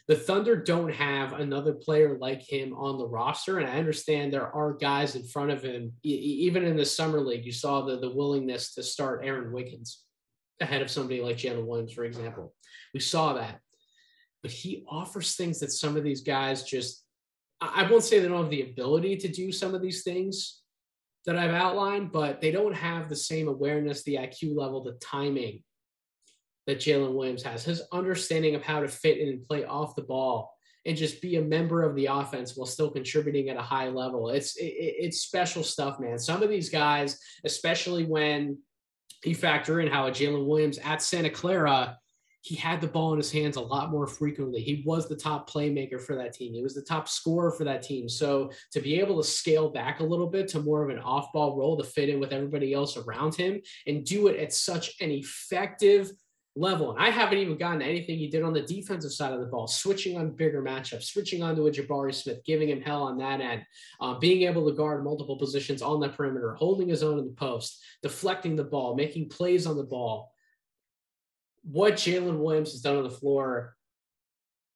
The 0.06 0.16
Thunder 0.16 0.56
don't 0.56 0.92
have 0.92 1.34
another 1.34 1.72
player 1.72 2.18
like 2.18 2.42
him 2.42 2.74
on 2.74 2.98
the 2.98 3.06
roster, 3.06 3.58
and 3.58 3.68
I 3.68 3.78
understand 3.78 4.32
there 4.32 4.54
are 4.54 4.74
guys 4.74 5.14
in 5.14 5.22
front 5.22 5.50
of 5.50 5.62
him. 5.62 5.92
even 6.02 6.64
in 6.64 6.76
the 6.76 6.84
summer 6.84 7.20
league, 7.20 7.46
you 7.46 7.52
saw 7.52 7.82
the 7.82 7.98
the 7.98 8.10
willingness 8.10 8.74
to 8.74 8.82
start 8.82 9.24
Aaron 9.24 9.52
Wiggins 9.52 10.04
ahead 10.60 10.82
of 10.82 10.90
somebody 10.90 11.22
like 11.22 11.38
Jalen 11.38 11.66
Williams, 11.66 11.92
for 11.92 12.04
example. 12.04 12.54
We 12.92 13.00
saw 13.00 13.34
that, 13.34 13.60
but 14.42 14.50
he 14.50 14.84
offers 14.90 15.36
things 15.36 15.60
that 15.60 15.72
some 15.72 15.96
of 15.96 16.04
these 16.04 16.22
guys 16.22 16.64
just. 16.64 17.04
I 17.62 17.86
won't 17.90 18.02
say 18.02 18.18
they 18.18 18.28
don't 18.28 18.44
have 18.44 18.50
the 18.50 18.70
ability 18.70 19.18
to 19.18 19.28
do 19.28 19.52
some 19.52 19.74
of 19.74 19.82
these 19.82 20.02
things, 20.02 20.59
that 21.26 21.36
I've 21.36 21.50
outlined, 21.50 22.12
but 22.12 22.40
they 22.40 22.50
don't 22.50 22.74
have 22.74 23.08
the 23.08 23.16
same 23.16 23.48
awareness, 23.48 24.02
the 24.02 24.16
IQ 24.16 24.56
level, 24.56 24.82
the 24.82 24.98
timing 25.02 25.62
that 26.66 26.78
Jalen 26.78 27.14
Williams 27.14 27.42
has. 27.42 27.64
His 27.64 27.82
understanding 27.92 28.54
of 28.54 28.62
how 28.62 28.80
to 28.80 28.88
fit 28.88 29.18
in 29.18 29.28
and 29.28 29.46
play 29.46 29.64
off 29.64 29.96
the 29.96 30.02
ball 30.02 30.54
and 30.86 30.96
just 30.96 31.20
be 31.20 31.36
a 31.36 31.42
member 31.42 31.82
of 31.82 31.94
the 31.94 32.06
offense 32.06 32.56
while 32.56 32.66
still 32.66 32.90
contributing 32.90 33.50
at 33.50 33.56
a 33.56 33.62
high 33.62 33.88
level. 33.88 34.30
It's 34.30 34.56
it, 34.56 34.72
it's 34.72 35.20
special 35.20 35.62
stuff, 35.62 36.00
man. 36.00 36.18
Some 36.18 36.42
of 36.42 36.48
these 36.48 36.70
guys, 36.70 37.18
especially 37.44 38.04
when 38.04 38.58
you 39.24 39.34
factor 39.34 39.80
in 39.80 39.88
how 39.88 40.08
Jalen 40.08 40.46
Williams 40.46 40.78
at 40.78 41.02
Santa 41.02 41.28
Clara 41.28 41.98
he 42.42 42.54
had 42.54 42.80
the 42.80 42.86
ball 42.86 43.12
in 43.12 43.18
his 43.18 43.30
hands 43.30 43.56
a 43.56 43.60
lot 43.60 43.90
more 43.90 44.06
frequently. 44.06 44.62
He 44.62 44.82
was 44.86 45.08
the 45.08 45.16
top 45.16 45.48
playmaker 45.48 46.00
for 46.00 46.16
that 46.16 46.32
team. 46.32 46.54
He 46.54 46.62
was 46.62 46.74
the 46.74 46.82
top 46.82 47.08
scorer 47.08 47.50
for 47.50 47.64
that 47.64 47.82
team. 47.82 48.08
So 48.08 48.50
to 48.72 48.80
be 48.80 48.98
able 48.98 49.20
to 49.22 49.28
scale 49.28 49.68
back 49.68 50.00
a 50.00 50.04
little 50.04 50.26
bit 50.26 50.48
to 50.48 50.60
more 50.60 50.82
of 50.82 50.88
an 50.90 50.98
off 50.98 51.32
ball 51.32 51.56
role 51.56 51.76
to 51.76 51.84
fit 51.84 52.08
in 52.08 52.18
with 52.18 52.32
everybody 52.32 52.72
else 52.72 52.96
around 52.96 53.34
him 53.34 53.60
and 53.86 54.04
do 54.04 54.28
it 54.28 54.38
at 54.38 54.52
such 54.52 54.94
an 55.00 55.10
effective 55.10 56.10
level. 56.56 56.92
And 56.92 57.00
I 57.00 57.10
haven't 57.10 57.38
even 57.38 57.58
gotten 57.58 57.80
to 57.80 57.84
anything 57.84 58.18
he 58.18 58.28
did 58.28 58.42
on 58.42 58.52
the 58.52 58.62
defensive 58.62 59.12
side 59.12 59.32
of 59.32 59.40
the 59.40 59.46
ball, 59.46 59.66
switching 59.68 60.16
on 60.16 60.34
bigger 60.34 60.62
matchups, 60.62 61.04
switching 61.04 61.42
onto 61.42 61.66
a 61.66 61.70
Jabari 61.70 62.14
Smith, 62.14 62.42
giving 62.44 62.68
him 62.68 62.80
hell 62.80 63.02
on 63.02 63.18
that 63.18 63.40
end, 63.40 63.62
uh, 64.00 64.18
being 64.18 64.42
able 64.48 64.68
to 64.68 64.74
guard 64.74 65.04
multiple 65.04 65.38
positions 65.38 65.82
on 65.82 66.00
the 66.00 66.08
perimeter, 66.08 66.54
holding 66.54 66.88
his 66.88 67.02
own 67.02 67.18
in 67.18 67.26
the 67.26 67.32
post, 67.32 67.82
deflecting 68.02 68.56
the 68.56 68.64
ball, 68.64 68.96
making 68.96 69.28
plays 69.28 69.66
on 69.66 69.76
the 69.76 69.84
ball 69.84 70.32
what 71.62 71.94
Jalen 71.94 72.38
Williams 72.38 72.72
has 72.72 72.80
done 72.80 72.96
on 72.96 73.04
the 73.04 73.10
floor, 73.10 73.76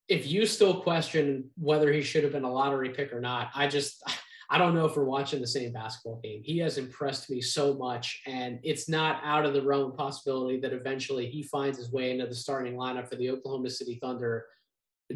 if 0.07 0.27
you 0.27 0.45
still 0.45 0.81
question 0.81 1.49
whether 1.57 1.91
he 1.91 2.01
should 2.01 2.23
have 2.23 2.33
been 2.33 2.43
a 2.43 2.51
lottery 2.51 2.89
pick 2.89 3.11
or 3.13 3.21
not, 3.21 3.49
I 3.55 3.67
just 3.67 4.03
I 4.47 4.59
don't 4.59 4.75
know 4.75 4.85
if 4.85 4.95
we're 4.95 5.05
watching 5.05 5.41
the 5.41 5.47
same 5.47 5.73
basketball 5.73 6.19
game. 6.23 6.41
He 6.43 6.59
has 6.59 6.77
impressed 6.77 7.31
me 7.31 7.41
so 7.41 7.73
much, 7.73 8.21
and 8.27 8.59
it's 8.61 8.87
not 8.87 9.19
out 9.23 9.43
of 9.43 9.53
the 9.53 9.61
realm 9.61 9.91
of 9.91 9.97
possibility 9.97 10.59
that 10.59 10.71
eventually 10.71 11.25
he 11.25 11.41
finds 11.41 11.79
his 11.79 11.91
way 11.91 12.11
into 12.11 12.27
the 12.27 12.35
starting 12.35 12.75
lineup 12.75 13.09
for 13.09 13.15
the 13.15 13.31
Oklahoma 13.31 13.71
City 13.71 13.97
Thunder 13.99 14.45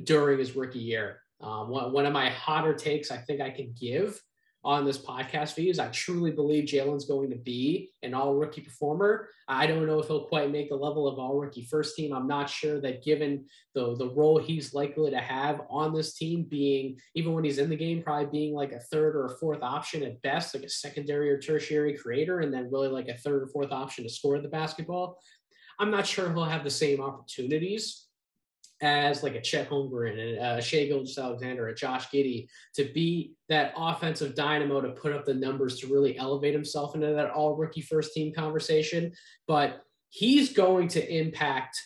during 0.03 0.39
his 0.39 0.55
rookie 0.55 0.79
year. 0.79 1.21
Um, 1.41 1.69
one, 1.69 1.93
one 1.93 2.05
of 2.07 2.13
my 2.13 2.29
hotter 2.29 2.73
takes 2.73 3.11
I 3.11 3.17
think 3.17 3.39
I 3.39 3.51
can 3.51 3.73
give 3.79 4.19
on 4.69 4.85
this 4.85 4.99
podcast 4.99 5.53
for 5.53 5.61
you 5.61 5.71
is 5.71 5.79
I 5.79 5.87
truly 5.87 6.29
believe 6.29 6.65
Jalen's 6.65 7.05
going 7.05 7.31
to 7.31 7.35
be 7.35 7.89
an 8.03 8.13
all 8.13 8.35
rookie 8.35 8.61
performer. 8.61 9.29
I 9.47 9.65
don't 9.65 9.87
know 9.87 9.97
if 9.97 10.05
he'll 10.05 10.25
quite 10.25 10.51
make 10.51 10.69
the 10.69 10.75
level 10.75 11.07
of 11.07 11.17
all 11.17 11.39
rookie 11.39 11.65
first 11.65 11.95
team. 11.95 12.13
I'm 12.13 12.27
not 12.27 12.51
sure 12.51 12.79
that 12.81 13.03
given 13.03 13.45
the, 13.73 13.95
the 13.95 14.11
role 14.11 14.37
he's 14.37 14.75
likely 14.75 15.09
to 15.09 15.17
have 15.17 15.61
on 15.71 15.91
this 15.91 16.13
team, 16.13 16.43
being 16.43 16.99
even 17.15 17.33
when 17.33 17.43
he's 17.43 17.57
in 17.57 17.71
the 17.71 17.75
game, 17.75 18.03
probably 18.03 18.27
being 18.27 18.53
like 18.53 18.71
a 18.71 18.79
third 18.79 19.15
or 19.15 19.25
a 19.25 19.37
fourth 19.39 19.63
option 19.63 20.03
at 20.03 20.21
best, 20.21 20.53
like 20.53 20.63
a 20.63 20.69
secondary 20.69 21.31
or 21.31 21.39
tertiary 21.39 21.97
creator, 21.97 22.41
and 22.41 22.53
then 22.53 22.69
really 22.71 22.89
like 22.89 23.07
a 23.07 23.17
third 23.17 23.41
or 23.41 23.47
fourth 23.47 23.71
option 23.71 24.03
to 24.03 24.09
score 24.09 24.39
the 24.39 24.47
basketball. 24.47 25.17
I'm 25.79 25.89
not 25.89 26.05
sure 26.05 26.31
he'll 26.31 26.43
have 26.43 26.63
the 26.63 26.69
same 26.69 27.01
opportunities 27.01 28.08
as 28.81 29.23
like 29.23 29.35
a 29.35 29.41
Chet 29.41 29.69
Holmgren 29.69 30.11
and 30.11 30.59
a 30.59 30.61
Shai 30.61 30.85
Gilgeous-Alexander, 30.85 31.67
a 31.67 31.75
Josh 31.75 32.07
Giddey, 32.09 32.47
to 32.75 32.85
be 32.93 33.33
that 33.49 33.73
offensive 33.75 34.35
dynamo 34.35 34.81
to 34.81 34.89
put 34.89 35.13
up 35.13 35.25
the 35.25 35.33
numbers 35.33 35.79
to 35.79 35.87
really 35.87 36.17
elevate 36.17 36.53
himself 36.53 36.95
into 36.95 37.07
that 37.07 37.31
all 37.31 37.55
rookie 37.55 37.81
first 37.81 38.13
team 38.13 38.33
conversation. 38.33 39.11
But 39.47 39.81
he's 40.09 40.53
going 40.53 40.87
to 40.89 41.13
impact 41.13 41.79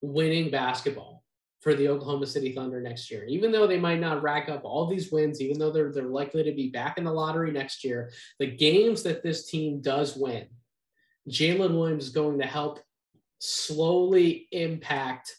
winning 0.00 0.50
basketball 0.50 1.24
for 1.60 1.74
the 1.74 1.88
Oklahoma 1.88 2.26
City 2.26 2.52
Thunder 2.52 2.80
next 2.80 3.10
year. 3.10 3.24
Even 3.24 3.52
though 3.52 3.66
they 3.66 3.78
might 3.78 4.00
not 4.00 4.22
rack 4.22 4.48
up 4.48 4.64
all 4.64 4.86
these 4.86 5.12
wins, 5.12 5.40
even 5.40 5.58
though 5.58 5.70
they're 5.70 5.92
they're 5.92 6.04
likely 6.04 6.42
to 6.42 6.52
be 6.52 6.68
back 6.68 6.98
in 6.98 7.04
the 7.04 7.12
lottery 7.12 7.52
next 7.52 7.84
year, 7.84 8.10
the 8.38 8.46
games 8.46 9.02
that 9.04 9.22
this 9.22 9.46
team 9.46 9.80
does 9.80 10.16
win 10.16 10.46
Jalen 11.28 11.76
Williams 11.76 12.04
is 12.04 12.10
going 12.10 12.38
to 12.40 12.46
help 12.46 12.80
slowly 13.38 14.48
impact 14.52 15.36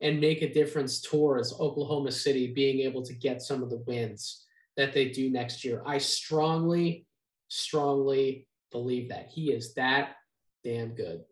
and 0.00 0.20
make 0.20 0.42
a 0.42 0.52
difference 0.52 1.00
towards 1.00 1.52
Oklahoma 1.60 2.10
City 2.10 2.52
being 2.52 2.80
able 2.80 3.02
to 3.02 3.12
get 3.12 3.42
some 3.42 3.62
of 3.62 3.70
the 3.70 3.82
wins 3.86 4.46
that 4.76 4.92
they 4.92 5.10
do 5.10 5.30
next 5.30 5.64
year. 5.64 5.82
I 5.84 5.98
strongly, 5.98 7.06
strongly 7.48 8.46
believe 8.72 9.10
that 9.10 9.28
he 9.28 9.52
is 9.52 9.74
that 9.74 10.16
damn 10.64 10.94
good. 10.94 11.22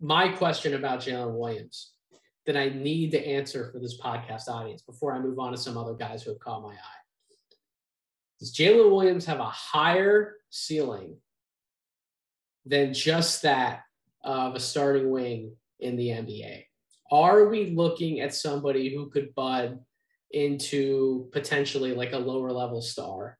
My 0.00 0.28
question 0.28 0.74
about 0.74 1.00
Jalen 1.00 1.36
Williams 1.36 1.92
that 2.44 2.56
I 2.56 2.68
need 2.68 3.10
to 3.10 3.26
answer 3.26 3.70
for 3.72 3.80
this 3.80 4.00
podcast 4.00 4.48
audience 4.48 4.82
before 4.82 5.12
I 5.12 5.18
move 5.18 5.38
on 5.38 5.52
to 5.52 5.58
some 5.58 5.76
other 5.76 5.94
guys 5.94 6.22
who 6.22 6.30
have 6.30 6.38
caught 6.38 6.62
my 6.62 6.74
eye. 6.74 7.02
Does 8.38 8.54
Jalen 8.54 8.90
Williams 8.90 9.24
have 9.24 9.40
a 9.40 9.44
higher 9.44 10.36
ceiling 10.50 11.16
than 12.64 12.94
just 12.94 13.42
that 13.42 13.82
of 14.22 14.54
a 14.54 14.60
starting 14.60 15.10
wing 15.10 15.56
in 15.80 15.96
the 15.96 16.08
NBA? 16.08 16.64
Are 17.10 17.48
we 17.48 17.70
looking 17.70 18.20
at 18.20 18.34
somebody 18.34 18.94
who 18.94 19.10
could 19.10 19.34
bud 19.34 19.78
into 20.32 21.28
potentially 21.32 21.94
like 21.94 22.12
a 22.12 22.18
lower 22.18 22.50
level 22.52 22.82
star 22.82 23.38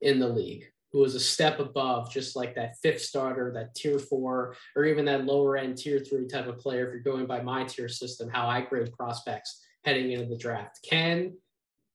in 0.00 0.18
the 0.18 0.28
league? 0.28 0.72
who 0.92 1.02
is 1.04 1.14
a 1.14 1.20
step 1.20 1.58
above 1.58 2.12
just 2.12 2.36
like 2.36 2.54
that 2.54 2.76
fifth 2.82 3.00
starter, 3.00 3.50
that 3.54 3.74
tier 3.74 3.98
four, 3.98 4.54
or 4.76 4.84
even 4.84 5.04
that 5.06 5.24
lower 5.24 5.56
end 5.56 5.78
tier 5.78 5.98
three 5.98 6.26
type 6.26 6.46
of 6.46 6.58
player, 6.58 6.86
if 6.86 6.92
you're 6.92 7.00
going 7.00 7.26
by 7.26 7.40
my 7.40 7.64
tier 7.64 7.88
system, 7.88 8.28
how 8.28 8.46
I 8.46 8.60
grade 8.60 8.92
prospects 8.92 9.64
heading 9.84 10.12
into 10.12 10.26
the 10.26 10.36
draft. 10.36 10.80
Can 10.88 11.34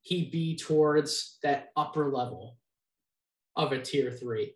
he 0.01 0.29
be 0.29 0.55
towards 0.55 1.37
that 1.43 1.69
upper 1.75 2.11
level 2.11 2.57
of 3.55 3.71
a 3.71 3.81
tier 3.81 4.11
three? 4.11 4.55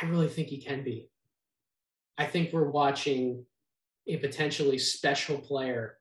I 0.00 0.06
really 0.06 0.28
think 0.28 0.48
he 0.48 0.58
can 0.58 0.84
be. 0.84 1.10
I 2.16 2.26
think 2.26 2.52
we're 2.52 2.70
watching 2.70 3.44
a 4.06 4.16
potentially 4.16 4.78
special 4.78 5.38
player 5.38 5.98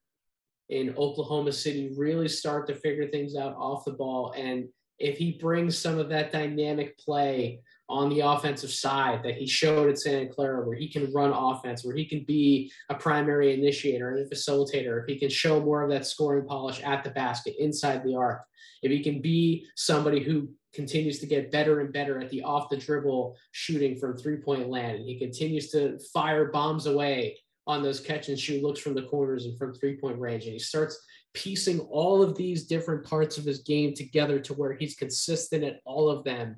in 0.69 0.95
Oklahoma 0.97 1.51
City 1.51 1.93
really 1.97 2.27
start 2.27 2.67
to 2.67 2.75
figure 2.75 3.07
things 3.07 3.35
out 3.35 3.55
off 3.55 3.85
the 3.85 3.91
ball. 3.91 4.33
And 4.35 4.67
if 4.97 5.17
he 5.17 5.33
brings 5.33 5.77
some 5.77 5.99
of 5.99 6.09
that 6.09 6.31
dynamic 6.31 6.97
play 6.97 7.61
on 7.87 8.09
the 8.09 8.21
offensive 8.21 8.71
side 8.71 9.21
that 9.23 9.35
he 9.35 9.45
showed 9.45 9.89
at 9.89 9.99
Santa 9.99 10.27
Clara, 10.27 10.65
where 10.65 10.75
he 10.75 10.87
can 10.87 11.11
run 11.13 11.31
offense, 11.31 11.85
where 11.85 11.95
he 11.95 12.05
can 12.05 12.23
be 12.23 12.71
a 12.89 12.95
primary 12.95 13.53
initiator 13.53 14.09
and 14.09 14.25
a 14.25 14.35
facilitator, 14.35 15.01
if 15.01 15.05
he 15.05 15.19
can 15.19 15.29
show 15.29 15.59
more 15.59 15.83
of 15.83 15.89
that 15.89 16.07
scoring 16.07 16.47
polish 16.47 16.81
at 16.81 17.03
the 17.03 17.11
basket, 17.11 17.55
inside 17.59 18.03
the 18.03 18.15
arc, 18.15 18.41
if 18.81 18.91
he 18.91 19.03
can 19.03 19.21
be 19.21 19.67
somebody 19.75 20.23
who 20.23 20.49
continues 20.73 21.19
to 21.19 21.27
get 21.27 21.51
better 21.51 21.81
and 21.81 21.93
better 21.93 22.19
at 22.19 22.29
the 22.31 22.41
off 22.41 22.69
the 22.69 22.77
dribble 22.77 23.37
shooting 23.51 23.97
from 23.97 24.17
three 24.17 24.37
point 24.37 24.67
land, 24.67 24.97
and 24.97 25.05
he 25.05 25.19
continues 25.19 25.69
to 25.69 25.99
fire 26.11 26.45
bombs 26.45 26.87
away 26.87 27.37
on 27.67 27.81
those 27.81 27.99
catch 27.99 28.29
and 28.29 28.39
shoot 28.39 28.63
looks 28.63 28.79
from 28.79 28.93
the 28.93 29.03
corners 29.03 29.45
and 29.45 29.57
from 29.57 29.73
three 29.73 29.97
point 29.97 30.19
range, 30.19 30.43
and 30.43 30.53
he 30.53 30.59
starts 30.59 30.99
piecing 31.33 31.79
all 31.79 32.21
of 32.21 32.35
these 32.35 32.65
different 32.65 33.05
parts 33.05 33.37
of 33.37 33.43
his 33.43 33.59
game 33.59 33.93
together 33.93 34.39
to 34.39 34.53
where 34.53 34.73
he's 34.73 34.95
consistent 34.95 35.63
at 35.63 35.81
all 35.85 36.09
of 36.09 36.23
them 36.23 36.55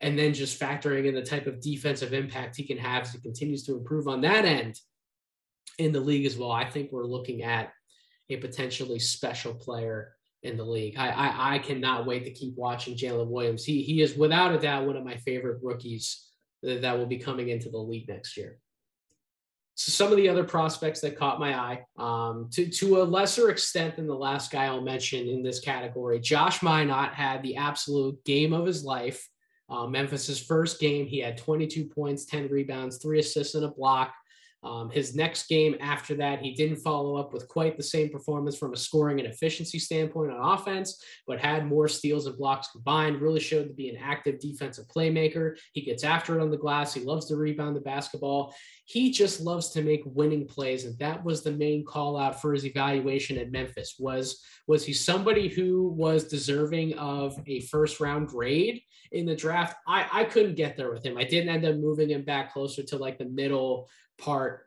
and 0.00 0.18
then 0.18 0.32
just 0.32 0.58
factoring 0.58 1.06
in 1.06 1.14
the 1.14 1.22
type 1.22 1.46
of 1.46 1.60
defensive 1.60 2.14
impact 2.14 2.56
he 2.56 2.62
can 2.62 2.78
have 2.78 3.02
as 3.02 3.12
he 3.12 3.20
continues 3.20 3.64
to 3.64 3.76
improve 3.76 4.08
on 4.08 4.20
that 4.20 4.44
end 4.44 4.78
in 5.78 5.92
the 5.92 6.00
league 6.00 6.24
as 6.24 6.36
well. 6.36 6.52
I 6.52 6.64
think 6.64 6.90
we're 6.90 7.04
looking 7.04 7.42
at 7.42 7.72
a 8.30 8.36
potentially 8.36 8.98
special 8.98 9.52
player 9.52 10.14
in 10.42 10.56
the 10.56 10.64
league. 10.64 10.96
I 10.96 11.08
I, 11.08 11.54
I 11.54 11.58
cannot 11.58 12.06
wait 12.06 12.24
to 12.24 12.30
keep 12.30 12.56
watching 12.56 12.96
Jalen 12.96 13.28
Williams. 13.28 13.64
He 13.64 13.82
he 13.82 14.00
is 14.00 14.16
without 14.16 14.54
a 14.54 14.58
doubt 14.58 14.86
one 14.86 14.96
of 14.96 15.04
my 15.04 15.16
favorite 15.16 15.58
rookies 15.62 16.28
that, 16.62 16.82
that 16.82 16.96
will 16.96 17.06
be 17.06 17.18
coming 17.18 17.48
into 17.48 17.68
the 17.70 17.78
league 17.78 18.08
next 18.08 18.36
year. 18.36 18.58
So 19.80 19.92
some 19.92 20.12
of 20.12 20.18
the 20.18 20.28
other 20.28 20.44
prospects 20.44 21.00
that 21.00 21.16
caught 21.16 21.40
my 21.40 21.58
eye, 21.58 21.86
um, 21.96 22.50
to 22.52 22.68
to 22.68 23.00
a 23.00 23.02
lesser 23.02 23.48
extent 23.48 23.96
than 23.96 24.06
the 24.06 24.14
last 24.14 24.50
guy 24.50 24.66
I'll 24.66 24.82
mention 24.82 25.26
in 25.26 25.42
this 25.42 25.58
category, 25.58 26.20
Josh 26.20 26.60
Minott 26.60 27.14
had 27.14 27.42
the 27.42 27.56
absolute 27.56 28.22
game 28.26 28.52
of 28.52 28.66
his 28.66 28.84
life. 28.84 29.26
Uh, 29.70 29.86
Memphis's 29.86 30.38
first 30.38 30.80
game, 30.80 31.06
he 31.06 31.18
had 31.18 31.38
22 31.38 31.86
points, 31.86 32.26
10 32.26 32.48
rebounds, 32.48 32.98
three 32.98 33.20
assists, 33.20 33.54
and 33.54 33.64
a 33.64 33.68
block. 33.68 34.12
Um, 34.62 34.90
his 34.90 35.14
next 35.14 35.48
game 35.48 35.74
after 35.80 36.14
that, 36.16 36.40
he 36.40 36.52
didn't 36.52 36.76
follow 36.76 37.16
up 37.16 37.32
with 37.32 37.48
quite 37.48 37.76
the 37.76 37.82
same 37.82 38.10
performance 38.10 38.58
from 38.58 38.74
a 38.74 38.76
scoring 38.76 39.18
and 39.18 39.28
efficiency 39.28 39.78
standpoint 39.78 40.30
on 40.30 40.58
offense, 40.58 41.02
but 41.26 41.40
had 41.40 41.66
more 41.66 41.88
steals 41.88 42.26
and 42.26 42.36
blocks 42.36 42.70
combined. 42.70 43.22
Really 43.22 43.40
showed 43.40 43.68
to 43.68 43.74
be 43.74 43.88
an 43.88 43.96
active 43.96 44.38
defensive 44.38 44.86
playmaker. 44.94 45.56
He 45.72 45.80
gets 45.80 46.04
after 46.04 46.38
it 46.38 46.42
on 46.42 46.50
the 46.50 46.58
glass. 46.58 46.92
He 46.92 47.00
loves 47.00 47.26
to 47.26 47.36
rebound 47.36 47.74
the 47.74 47.80
basketball. 47.80 48.54
He 48.84 49.10
just 49.10 49.40
loves 49.40 49.70
to 49.70 49.82
make 49.82 50.02
winning 50.04 50.46
plays, 50.46 50.84
and 50.84 50.98
that 50.98 51.24
was 51.24 51.42
the 51.42 51.52
main 51.52 51.84
call 51.84 52.18
out 52.18 52.42
for 52.42 52.52
his 52.52 52.66
evaluation 52.66 53.38
at 53.38 53.52
Memphis. 53.52 53.96
Was 53.98 54.42
was 54.66 54.84
he 54.84 54.92
somebody 54.92 55.48
who 55.48 55.88
was 55.88 56.24
deserving 56.24 56.98
of 56.98 57.40
a 57.46 57.60
first 57.60 57.98
round 57.98 58.28
grade 58.28 58.82
in 59.12 59.24
the 59.24 59.34
draft? 59.34 59.76
I 59.86 60.06
I 60.12 60.24
couldn't 60.24 60.56
get 60.56 60.76
there 60.76 60.92
with 60.92 61.06
him. 61.06 61.16
I 61.16 61.24
didn't 61.24 61.48
end 61.48 61.64
up 61.64 61.76
moving 61.76 62.10
him 62.10 62.24
back 62.24 62.52
closer 62.52 62.82
to 62.82 62.98
like 62.98 63.16
the 63.16 63.24
middle 63.24 63.88
part 64.20 64.66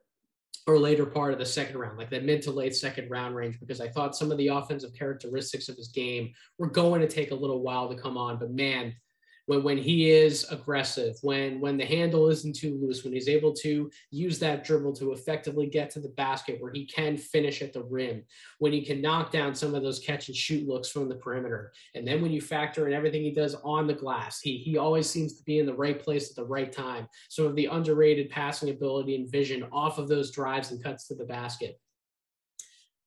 or 0.65 0.79
later 0.79 1.05
part 1.05 1.33
of 1.33 1.39
the 1.39 1.45
second 1.45 1.77
round, 1.77 1.97
like 1.97 2.09
the 2.09 2.21
mid 2.21 2.41
to 2.43 2.51
late 2.51 2.75
second 2.75 3.09
round 3.09 3.35
range, 3.35 3.59
because 3.59 3.81
I 3.81 3.89
thought 3.89 4.15
some 4.15 4.31
of 4.31 4.37
the 4.37 4.47
offensive 4.47 4.93
characteristics 4.93 5.67
of 5.67 5.75
his 5.75 5.89
game 5.89 6.33
were 6.57 6.69
going 6.69 7.01
to 7.01 7.07
take 7.07 7.31
a 7.31 7.35
little 7.35 7.61
while 7.61 7.89
to 7.89 8.01
come 8.01 8.17
on. 8.17 8.39
But 8.39 8.51
man, 8.51 8.95
when 9.45 9.63
when 9.63 9.77
he 9.77 10.09
is 10.09 10.45
aggressive, 10.51 11.15
when 11.21 11.59
when 11.59 11.77
the 11.77 11.85
handle 11.85 12.29
isn't 12.29 12.55
too 12.55 12.79
loose, 12.81 13.03
when 13.03 13.13
he's 13.13 13.27
able 13.27 13.53
to 13.53 13.91
use 14.11 14.39
that 14.39 14.63
dribble 14.63 14.93
to 14.93 15.11
effectively 15.11 15.67
get 15.67 15.89
to 15.91 15.99
the 15.99 16.09
basket 16.09 16.61
where 16.61 16.71
he 16.71 16.85
can 16.85 17.17
finish 17.17 17.61
at 17.61 17.73
the 17.73 17.83
rim, 17.83 18.23
when 18.59 18.71
he 18.71 18.81
can 18.85 19.01
knock 19.01 19.31
down 19.31 19.53
some 19.53 19.75
of 19.75 19.83
those 19.83 19.99
catch 19.99 20.27
and 20.27 20.37
shoot 20.37 20.67
looks 20.67 20.89
from 20.89 21.09
the 21.09 21.15
perimeter, 21.15 21.73
and 21.95 22.07
then 22.07 22.21
when 22.21 22.31
you 22.31 22.41
factor 22.41 22.87
in 22.87 22.93
everything 22.93 23.21
he 23.21 23.31
does 23.31 23.55
on 23.63 23.87
the 23.87 23.93
glass, 23.93 24.39
he 24.39 24.57
he 24.57 24.77
always 24.77 25.09
seems 25.09 25.37
to 25.37 25.43
be 25.43 25.59
in 25.59 25.65
the 25.65 25.73
right 25.73 26.01
place 26.01 26.29
at 26.29 26.35
the 26.35 26.45
right 26.45 26.71
time. 26.71 27.07
Some 27.29 27.45
of 27.45 27.55
the 27.55 27.65
underrated 27.65 28.29
passing 28.29 28.69
ability 28.69 29.15
and 29.15 29.29
vision 29.29 29.65
off 29.71 29.97
of 29.97 30.07
those 30.07 30.31
drives 30.31 30.71
and 30.71 30.81
cuts 30.81 31.07
to 31.07 31.15
the 31.15 31.25
basket. 31.25 31.79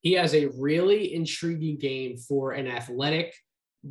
He 0.02 0.12
has 0.12 0.34
a 0.34 0.46
really 0.58 1.14
intriguing 1.14 1.78
game 1.78 2.16
for 2.16 2.52
an 2.52 2.68
athletic 2.68 3.34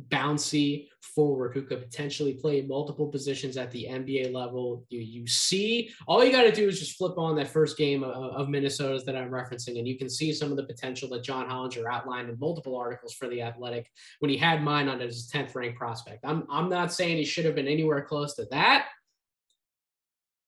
bouncy 0.08 0.88
forward 1.00 1.54
who 1.54 1.62
could 1.62 1.80
potentially 1.80 2.34
play 2.34 2.62
multiple 2.62 3.06
positions 3.06 3.56
at 3.56 3.70
the 3.70 3.86
NBA 3.88 4.32
level. 4.32 4.84
You, 4.88 5.00
you 5.00 5.26
see, 5.26 5.90
all 6.06 6.24
you 6.24 6.32
got 6.32 6.42
to 6.42 6.52
do 6.52 6.68
is 6.68 6.78
just 6.78 6.96
flip 6.96 7.16
on 7.16 7.36
that 7.36 7.48
first 7.48 7.76
game 7.76 8.02
of, 8.02 8.10
of, 8.10 8.48
Minnesota's 8.48 9.04
that 9.04 9.16
I'm 9.16 9.30
referencing, 9.30 9.78
and 9.78 9.88
you 9.88 9.96
can 9.96 10.08
see 10.08 10.32
some 10.32 10.50
of 10.50 10.56
the 10.56 10.64
potential 10.64 11.08
that 11.10 11.22
John 11.22 11.48
Hollinger 11.48 11.90
outlined 11.90 12.28
in 12.28 12.38
multiple 12.38 12.76
articles 12.76 13.14
for 13.14 13.28
the 13.28 13.42
Athletic 13.42 13.90
when 14.18 14.30
he 14.30 14.36
had 14.36 14.60
Minott 14.60 15.00
his 15.00 15.30
10th 15.32 15.54
ranked 15.54 15.78
prospect. 15.78 16.24
I'm, 16.24 16.46
I'm 16.50 16.68
not 16.68 16.92
saying 16.92 17.16
he 17.16 17.24
should 17.24 17.44
have 17.44 17.54
been 17.54 17.68
anywhere 17.68 18.02
close 18.02 18.34
to 18.34 18.46
that 18.50 18.88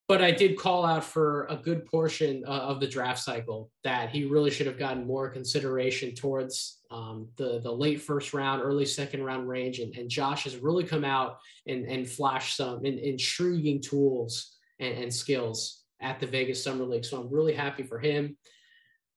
but 0.09 0.23
I 0.23 0.31
did 0.31 0.57
call 0.57 0.87
out 0.87 1.05
for 1.05 1.47
a 1.51 1.57
good 1.57 1.85
portion 1.85 2.43
uh, 2.47 2.51
of 2.51 2.81
the 2.81 2.89
draft 2.89 3.21
cycle 3.21 3.71
that 3.85 4.09
he 4.09 4.25
really 4.25 4.51
should 4.51 4.67
have 4.67 4.79
gotten 4.79 5.07
more 5.07 5.29
consideration 5.29 6.15
towards 6.15 6.81
um, 6.91 7.29
the 7.37 7.61
the 7.61 7.71
late 7.71 8.01
first 8.01 8.33
round, 8.33 8.63
early 8.63 8.87
second 8.87 9.23
round 9.23 9.47
range, 9.47 9.81
and, 9.81 9.95
and 9.95 10.09
Josh 10.09 10.45
has 10.45 10.57
really 10.57 10.85
come 10.85 11.05
out 11.05 11.39
and 11.67 11.85
and 11.85 12.09
flashed 12.09 12.57
some 12.57 12.85
in, 12.87 12.99
intriguing 12.99 13.83
tools 13.83 14.57
and, 14.81 14.97
and 14.97 15.15
skills 15.15 15.85
at 16.01 16.19
the 16.21 16.27
Vegas 16.27 16.65
Summer 16.65 16.85
League. 16.85 17.05
So 17.05 17.21
I'm 17.21 17.31
really 17.31 17.55
happy 17.55 17.83
for 17.83 17.99
him. 17.99 18.37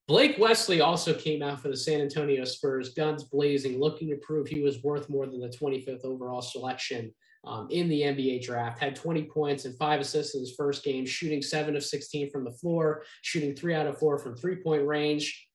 Blake 0.09 0.35
Wesley 0.37 0.81
also 0.81 1.13
came 1.13 1.41
out 1.41 1.61
for 1.61 1.69
the 1.69 1.77
San 1.77 2.01
Antonio 2.01 2.43
Spurs, 2.43 2.93
guns 2.93 3.23
blazing, 3.23 3.79
looking 3.79 4.09
to 4.09 4.17
prove 4.17 4.47
he 4.47 4.61
was 4.61 4.83
worth 4.83 5.07
more 5.09 5.25
than 5.25 5.39
the 5.39 5.47
25th 5.47 6.03
overall 6.03 6.41
selection 6.41 7.13
um, 7.43 7.67
in 7.71 7.89
the 7.89 8.01
NBA 8.01 8.43
draft, 8.43 8.79
had 8.79 8.95
20 8.95 9.23
points 9.23 9.65
and 9.65 9.75
five 9.77 9.99
assists 9.99 10.35
in 10.35 10.41
his 10.41 10.53
first 10.55 10.83
game, 10.83 11.05
shooting 11.05 11.41
seven 11.41 11.75
of 11.75 11.83
16 11.83 12.29
from 12.29 12.43
the 12.43 12.51
floor, 12.51 13.03
shooting 13.21 13.55
three 13.55 13.73
out 13.73 13.87
of 13.87 13.97
four 13.97 14.17
from 14.17 14.35
three 14.35 14.57
point 14.57 14.85
range. 14.85 15.47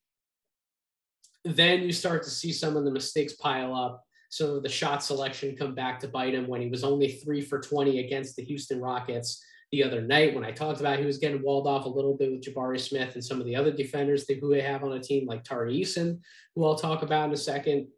Then 1.45 1.83
you 1.83 1.93
start 1.93 2.25
to 2.25 2.31
see 2.31 2.53
some 2.53 2.77
of 2.77 2.85
the 2.85 2.91
mistakes 2.91 3.35
pile 3.35 3.75
up. 3.75 4.03
Of 4.39 4.63
the 4.63 4.69
shot 4.69 5.03
selection 5.03 5.57
come 5.57 5.75
back 5.75 5.99
to 6.01 6.09
bite 6.09 6.35
him 6.35 6.47
when 6.47 6.61
he 6.61 6.69
was 6.69 6.85
only 6.85 7.13
three 7.13 7.41
for 7.41 7.59
20 7.59 8.01
against 8.01 8.37
the 8.37 8.45
Houston 8.45 8.83
Rockets 8.83 9.43
the 9.73 9.83
other 9.83 10.01
night 10.01 10.35
when 10.35 10.45
I 10.45 10.53
talked 10.53 10.81
about 10.81 10.99
he 10.99 11.07
was 11.07 11.19
getting 11.19 11.43
walled 11.43 11.67
off 11.67 11.87
a 11.87 11.89
little 11.89 12.17
bit 12.17 12.31
with 12.31 12.43
Jabari 12.43 12.79
Smith 12.79 13.15
and 13.15 13.25
some 13.25 13.41
of 13.41 13.47
the 13.47 13.57
other 13.57 13.73
defenders 13.73 14.27
who 14.29 14.51
they 14.51 14.61
have 14.61 14.85
on 14.85 14.93
a 14.93 15.01
team 15.01 15.27
like 15.27 15.43
Tari 15.43 15.81
Eason, 15.81 16.21
who 16.55 16.65
I'll 16.65 16.77
talk 16.77 17.03
about 17.03 17.29
in 17.29 17.35
a 17.35 17.37
second. 17.37 17.89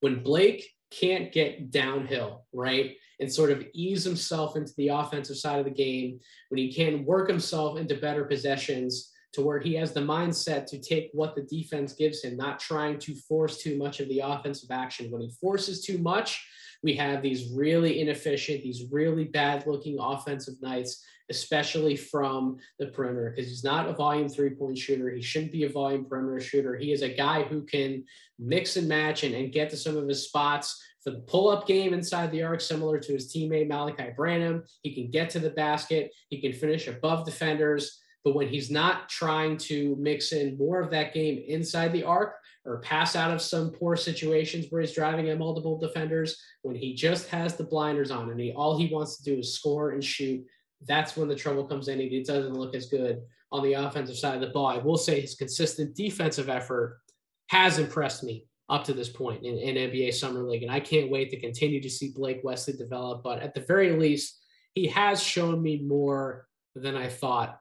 When 0.00 0.22
Blake 0.22 0.68
can't 0.92 1.32
get 1.32 1.70
downhill, 1.70 2.44
right? 2.52 2.96
And 3.20 3.32
sort 3.32 3.50
of 3.50 3.64
ease 3.72 4.04
himself 4.04 4.56
into 4.56 4.72
the 4.76 4.88
offensive 4.88 5.36
side 5.36 5.58
of 5.58 5.64
the 5.64 5.70
game, 5.70 6.20
when 6.48 6.58
he 6.58 6.72
can 6.72 7.04
work 7.04 7.28
himself 7.28 7.78
into 7.78 7.96
better 7.96 8.24
possessions 8.24 9.10
to 9.32 9.40
where 9.40 9.58
he 9.58 9.74
has 9.74 9.92
the 9.92 10.00
mindset 10.00 10.66
to 10.66 10.78
take 10.78 11.10
what 11.14 11.34
the 11.34 11.42
defense 11.42 11.94
gives 11.94 12.22
him, 12.22 12.36
not 12.36 12.60
trying 12.60 12.98
to 12.98 13.14
force 13.14 13.62
too 13.62 13.78
much 13.78 14.00
of 14.00 14.08
the 14.08 14.20
offensive 14.20 14.70
action. 14.70 15.10
When 15.10 15.22
he 15.22 15.30
forces 15.40 15.82
too 15.82 15.98
much, 15.98 16.46
we 16.82 16.94
have 16.96 17.22
these 17.22 17.50
really 17.52 18.00
inefficient, 18.00 18.62
these 18.62 18.84
really 18.90 19.24
bad 19.24 19.66
looking 19.66 19.98
offensive 19.98 20.60
nights, 20.60 21.02
especially 21.32 21.96
from 21.96 22.58
the 22.78 22.86
perimeter, 22.86 23.32
because 23.34 23.50
he's 23.50 23.64
not 23.64 23.88
a 23.88 23.94
volume 23.94 24.28
three 24.28 24.50
point 24.50 24.76
shooter. 24.76 25.10
He 25.10 25.22
shouldn't 25.22 25.52
be 25.52 25.64
a 25.64 25.68
volume 25.68 26.04
perimeter 26.04 26.40
shooter. 26.40 26.76
He 26.76 26.92
is 26.92 27.02
a 27.02 27.08
guy 27.08 27.42
who 27.42 27.64
can 27.64 28.04
mix 28.38 28.76
and 28.76 28.86
match 28.86 29.24
and, 29.24 29.34
and 29.34 29.52
get 29.52 29.70
to 29.70 29.76
some 29.76 29.96
of 29.96 30.06
his 30.06 30.26
spots 30.28 30.66
for 31.02 31.10
the 31.10 31.20
pull 31.20 31.48
up 31.48 31.66
game 31.66 31.94
inside 31.94 32.30
the 32.30 32.42
arc, 32.42 32.60
similar 32.60 32.98
to 33.00 33.12
his 33.14 33.32
teammate 33.32 33.68
Malachi 33.68 34.10
Branham. 34.16 34.62
He 34.82 34.94
can 34.94 35.10
get 35.10 35.30
to 35.30 35.40
the 35.40 35.50
basket, 35.50 36.12
he 36.28 36.40
can 36.40 36.52
finish 36.52 36.86
above 36.86 37.24
defenders. 37.24 37.98
But 38.24 38.36
when 38.36 38.46
he's 38.46 38.70
not 38.70 39.08
trying 39.08 39.56
to 39.68 39.96
mix 39.98 40.30
in 40.30 40.56
more 40.56 40.80
of 40.80 40.90
that 40.90 41.12
game 41.12 41.42
inside 41.48 41.92
the 41.92 42.04
arc 42.04 42.36
or 42.64 42.78
pass 42.78 43.16
out 43.16 43.32
of 43.32 43.42
some 43.42 43.72
poor 43.72 43.96
situations 43.96 44.66
where 44.70 44.80
he's 44.80 44.94
driving 44.94 45.28
at 45.28 45.38
multiple 45.38 45.76
defenders, 45.76 46.40
when 46.62 46.76
he 46.76 46.94
just 46.94 47.28
has 47.30 47.56
the 47.56 47.64
blinders 47.64 48.12
on 48.12 48.30
and 48.30 48.38
he 48.38 48.52
all 48.52 48.78
he 48.78 48.94
wants 48.94 49.16
to 49.16 49.24
do 49.24 49.40
is 49.40 49.54
score 49.54 49.90
and 49.90 50.04
shoot, 50.04 50.40
that's 50.86 51.16
when 51.16 51.28
the 51.28 51.34
trouble 51.34 51.64
comes 51.64 51.88
in. 51.88 51.98
He 51.98 52.22
doesn't 52.22 52.54
look 52.54 52.74
as 52.74 52.86
good 52.86 53.22
on 53.50 53.62
the 53.62 53.74
offensive 53.74 54.16
side 54.16 54.34
of 54.34 54.40
the 54.40 54.48
ball. 54.48 54.66
I 54.66 54.78
will 54.78 54.96
say 54.96 55.20
his 55.20 55.34
consistent 55.34 55.94
defensive 55.94 56.48
effort 56.48 57.00
has 57.48 57.78
impressed 57.78 58.24
me 58.24 58.46
up 58.68 58.84
to 58.84 58.94
this 58.94 59.10
point 59.10 59.44
in, 59.44 59.58
in 59.58 59.90
NBA 59.90 60.14
Summer 60.14 60.42
League. 60.42 60.62
And 60.62 60.72
I 60.72 60.80
can't 60.80 61.10
wait 61.10 61.30
to 61.30 61.40
continue 61.40 61.80
to 61.82 61.90
see 61.90 62.12
Blake 62.14 62.40
Wesley 62.42 62.74
develop. 62.74 63.22
But 63.22 63.40
at 63.40 63.54
the 63.54 63.60
very 63.60 63.98
least, 63.98 64.40
he 64.74 64.86
has 64.88 65.22
shown 65.22 65.62
me 65.62 65.82
more 65.82 66.46
than 66.74 66.96
I 66.96 67.08
thought 67.08 67.58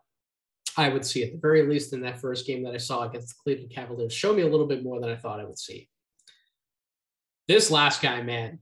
I 0.77 0.89
would 0.89 1.05
see 1.05 1.23
at 1.23 1.33
the 1.33 1.37
very 1.37 1.67
least 1.67 1.91
in 1.91 2.01
that 2.01 2.21
first 2.21 2.47
game 2.47 2.63
that 2.63 2.73
I 2.73 2.77
saw 2.77 3.03
against 3.03 3.29
the 3.29 3.35
Cleveland 3.43 3.71
Cavaliers. 3.71 4.13
Show 4.13 4.33
me 4.33 4.43
a 4.43 4.47
little 4.47 4.67
bit 4.67 4.83
more 4.83 5.01
than 5.01 5.09
I 5.09 5.17
thought 5.17 5.41
I 5.41 5.45
would 5.45 5.59
see. 5.59 5.89
This 7.47 7.69
last 7.69 8.01
guy, 8.01 8.21
man, 8.21 8.59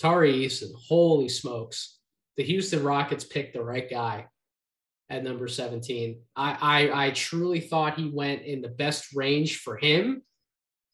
Tari 0.00 0.44
Eason, 0.44 0.72
holy 0.88 1.28
smokes. 1.28 1.98
The 2.36 2.44
Houston 2.44 2.82
Rockets 2.82 3.24
picked 3.24 3.54
the 3.54 3.62
right 3.62 3.88
guy 3.88 4.26
at 5.10 5.22
number 5.22 5.48
17. 5.48 6.20
I, 6.34 6.56
I, 6.60 7.06
I 7.06 7.10
truly 7.10 7.60
thought 7.60 7.98
he 7.98 8.10
went 8.10 8.42
in 8.42 8.62
the 8.62 8.68
best 8.68 9.14
range 9.14 9.58
for 9.58 9.76
him 9.76 10.22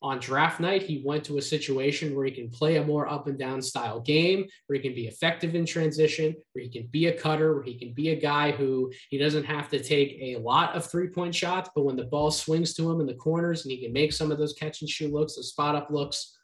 on 0.02 0.18
draft 0.18 0.60
night, 0.60 0.82
he 0.82 1.02
went 1.04 1.24
to 1.24 1.36
a 1.36 1.42
situation 1.42 2.14
where 2.14 2.24
he 2.24 2.30
can 2.30 2.48
play 2.48 2.76
a 2.76 2.84
more 2.84 3.06
up 3.06 3.26
and 3.26 3.38
down 3.38 3.60
style 3.60 4.00
game, 4.00 4.46
where 4.66 4.78
he 4.78 4.82
can 4.82 4.94
be 4.94 5.06
effective 5.06 5.54
in 5.54 5.66
transition, 5.66 6.34
where 6.52 6.64
he 6.64 6.70
can 6.70 6.86
be 6.86 7.06
a 7.06 7.12
cutter, 7.12 7.54
where 7.54 7.62
he 7.62 7.78
can 7.78 7.92
be 7.92 8.08
a 8.08 8.16
guy 8.16 8.50
who 8.50 8.90
he 9.10 9.18
doesn't 9.18 9.44
have 9.44 9.68
to 9.68 9.82
take 9.82 10.16
a 10.20 10.36
lot 10.38 10.74
of 10.74 10.86
three 10.86 11.08
point 11.08 11.34
shots, 11.34 11.68
but 11.74 11.84
when 11.84 11.96
the 11.96 12.04
ball 12.04 12.30
swings 12.30 12.72
to 12.74 12.90
him 12.90 13.00
in 13.00 13.06
the 13.06 13.14
corners 13.14 13.64
and 13.64 13.72
he 13.72 13.82
can 13.82 13.92
make 13.92 14.12
some 14.12 14.32
of 14.32 14.38
those 14.38 14.54
catch 14.54 14.80
and 14.80 14.88
shoot 14.88 15.12
looks, 15.12 15.36
the 15.36 15.42
spot 15.42 15.74
up 15.74 15.90
looks, 15.90 16.34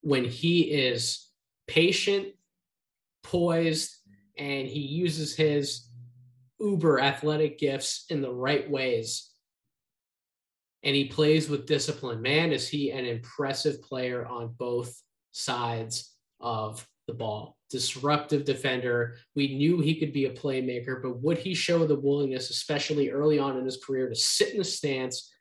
when 0.00 0.24
he 0.24 0.62
is 0.62 1.28
patient, 1.66 2.28
poised, 3.22 3.94
and 4.38 4.66
he 4.66 4.80
uses 4.80 5.36
his 5.36 5.88
uber 6.60 7.00
athletic 7.00 7.58
gifts 7.58 8.04
in 8.08 8.22
the 8.22 8.32
right 8.32 8.70
ways 8.70 9.32
and 10.82 10.96
he 10.96 11.04
plays 11.04 11.48
with 11.48 11.66
discipline. 11.66 12.20
Man, 12.20 12.52
is 12.52 12.68
he 12.68 12.90
an 12.90 13.04
impressive 13.04 13.82
player 13.82 14.26
on 14.26 14.54
both 14.58 15.00
sides 15.30 16.14
of 16.40 16.86
the 17.06 17.14
ball. 17.14 17.56
Disruptive 17.70 18.44
defender. 18.44 19.16
We 19.34 19.56
knew 19.56 19.80
he 19.80 19.98
could 19.98 20.12
be 20.12 20.26
a 20.26 20.32
playmaker, 20.32 21.00
but 21.02 21.20
would 21.22 21.38
he 21.38 21.54
show 21.54 21.86
the 21.86 21.98
willingness, 21.98 22.50
especially 22.50 23.10
early 23.10 23.38
on 23.38 23.56
in 23.56 23.64
his 23.64 23.82
career, 23.82 24.08
to 24.08 24.14
sit 24.14 24.54
in 24.54 24.60
a 24.60 24.64
stance 24.64 25.32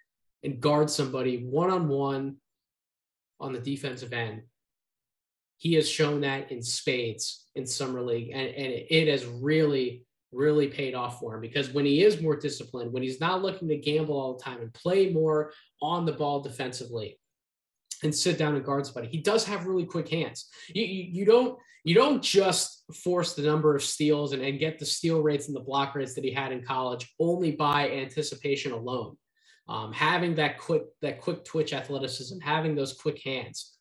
and 0.43 0.59
guard 0.59 0.89
somebody 0.89 1.43
one 1.43 1.69
on 1.69 1.87
one 1.87 2.37
on 3.39 3.53
the 3.53 3.59
defensive 3.59 4.13
end? 4.13 4.43
He 5.61 5.75
has 5.75 5.87
shown 5.87 6.21
that 6.21 6.51
in 6.51 6.63
spades 6.63 7.45
in 7.53 7.67
Summer 7.67 8.01
League, 8.01 8.31
and, 8.33 8.47
and 8.47 8.73
it 8.89 9.07
has 9.07 9.27
really 9.27 10.03
really 10.31 10.67
paid 10.67 10.95
off 10.95 11.19
for 11.19 11.35
him 11.35 11.41
because 11.41 11.69
when 11.69 11.85
he 11.85 12.03
is 12.03 12.19
more 12.19 12.35
disciplined, 12.35 12.91
when 12.91 13.03
he's 13.03 13.19
not 13.19 13.43
looking 13.43 13.67
to 13.67 13.75
gamble 13.75 14.19
all 14.19 14.35
the 14.35 14.43
time 14.43 14.59
and 14.61 14.73
play 14.73 15.11
more 15.11 15.51
on 15.83 16.03
the 16.03 16.11
ball 16.11 16.41
defensively 16.41 17.19
and 18.01 18.15
sit 18.15 18.39
down 18.39 18.55
and 18.55 18.65
guard 18.65 18.85
somebody, 18.85 19.07
he 19.07 19.19
does 19.19 19.43
have 19.43 19.67
really 19.67 19.85
quick 19.85 20.09
hands. 20.09 20.47
You, 20.69 20.83
you, 20.83 21.03
you 21.11 21.25
don't 21.25 21.59
you 21.83 21.93
don't 21.93 22.23
just 22.23 22.85
force 23.03 23.35
the 23.35 23.43
number 23.43 23.75
of 23.75 23.83
steals 23.83 24.33
and, 24.33 24.41
and 24.41 24.57
get 24.57 24.79
the 24.79 24.85
steal 24.85 25.21
rates 25.21 25.45
and 25.45 25.55
the 25.55 25.61
block 25.61 25.93
rates 25.93 26.15
that 26.15 26.23
he 26.23 26.31
had 26.31 26.51
in 26.51 26.63
college 26.63 27.13
only 27.19 27.51
by 27.51 27.91
anticipation 27.91 28.71
alone. 28.71 29.15
Um, 29.67 29.93
having 29.93 30.33
that 30.35 30.57
quick 30.57 30.85
that 31.03 31.21
quick 31.21 31.45
twitch 31.45 31.71
athleticism, 31.71 32.39
having 32.39 32.73
those 32.73 32.93
quick 32.93 33.21
hands, 33.23 33.77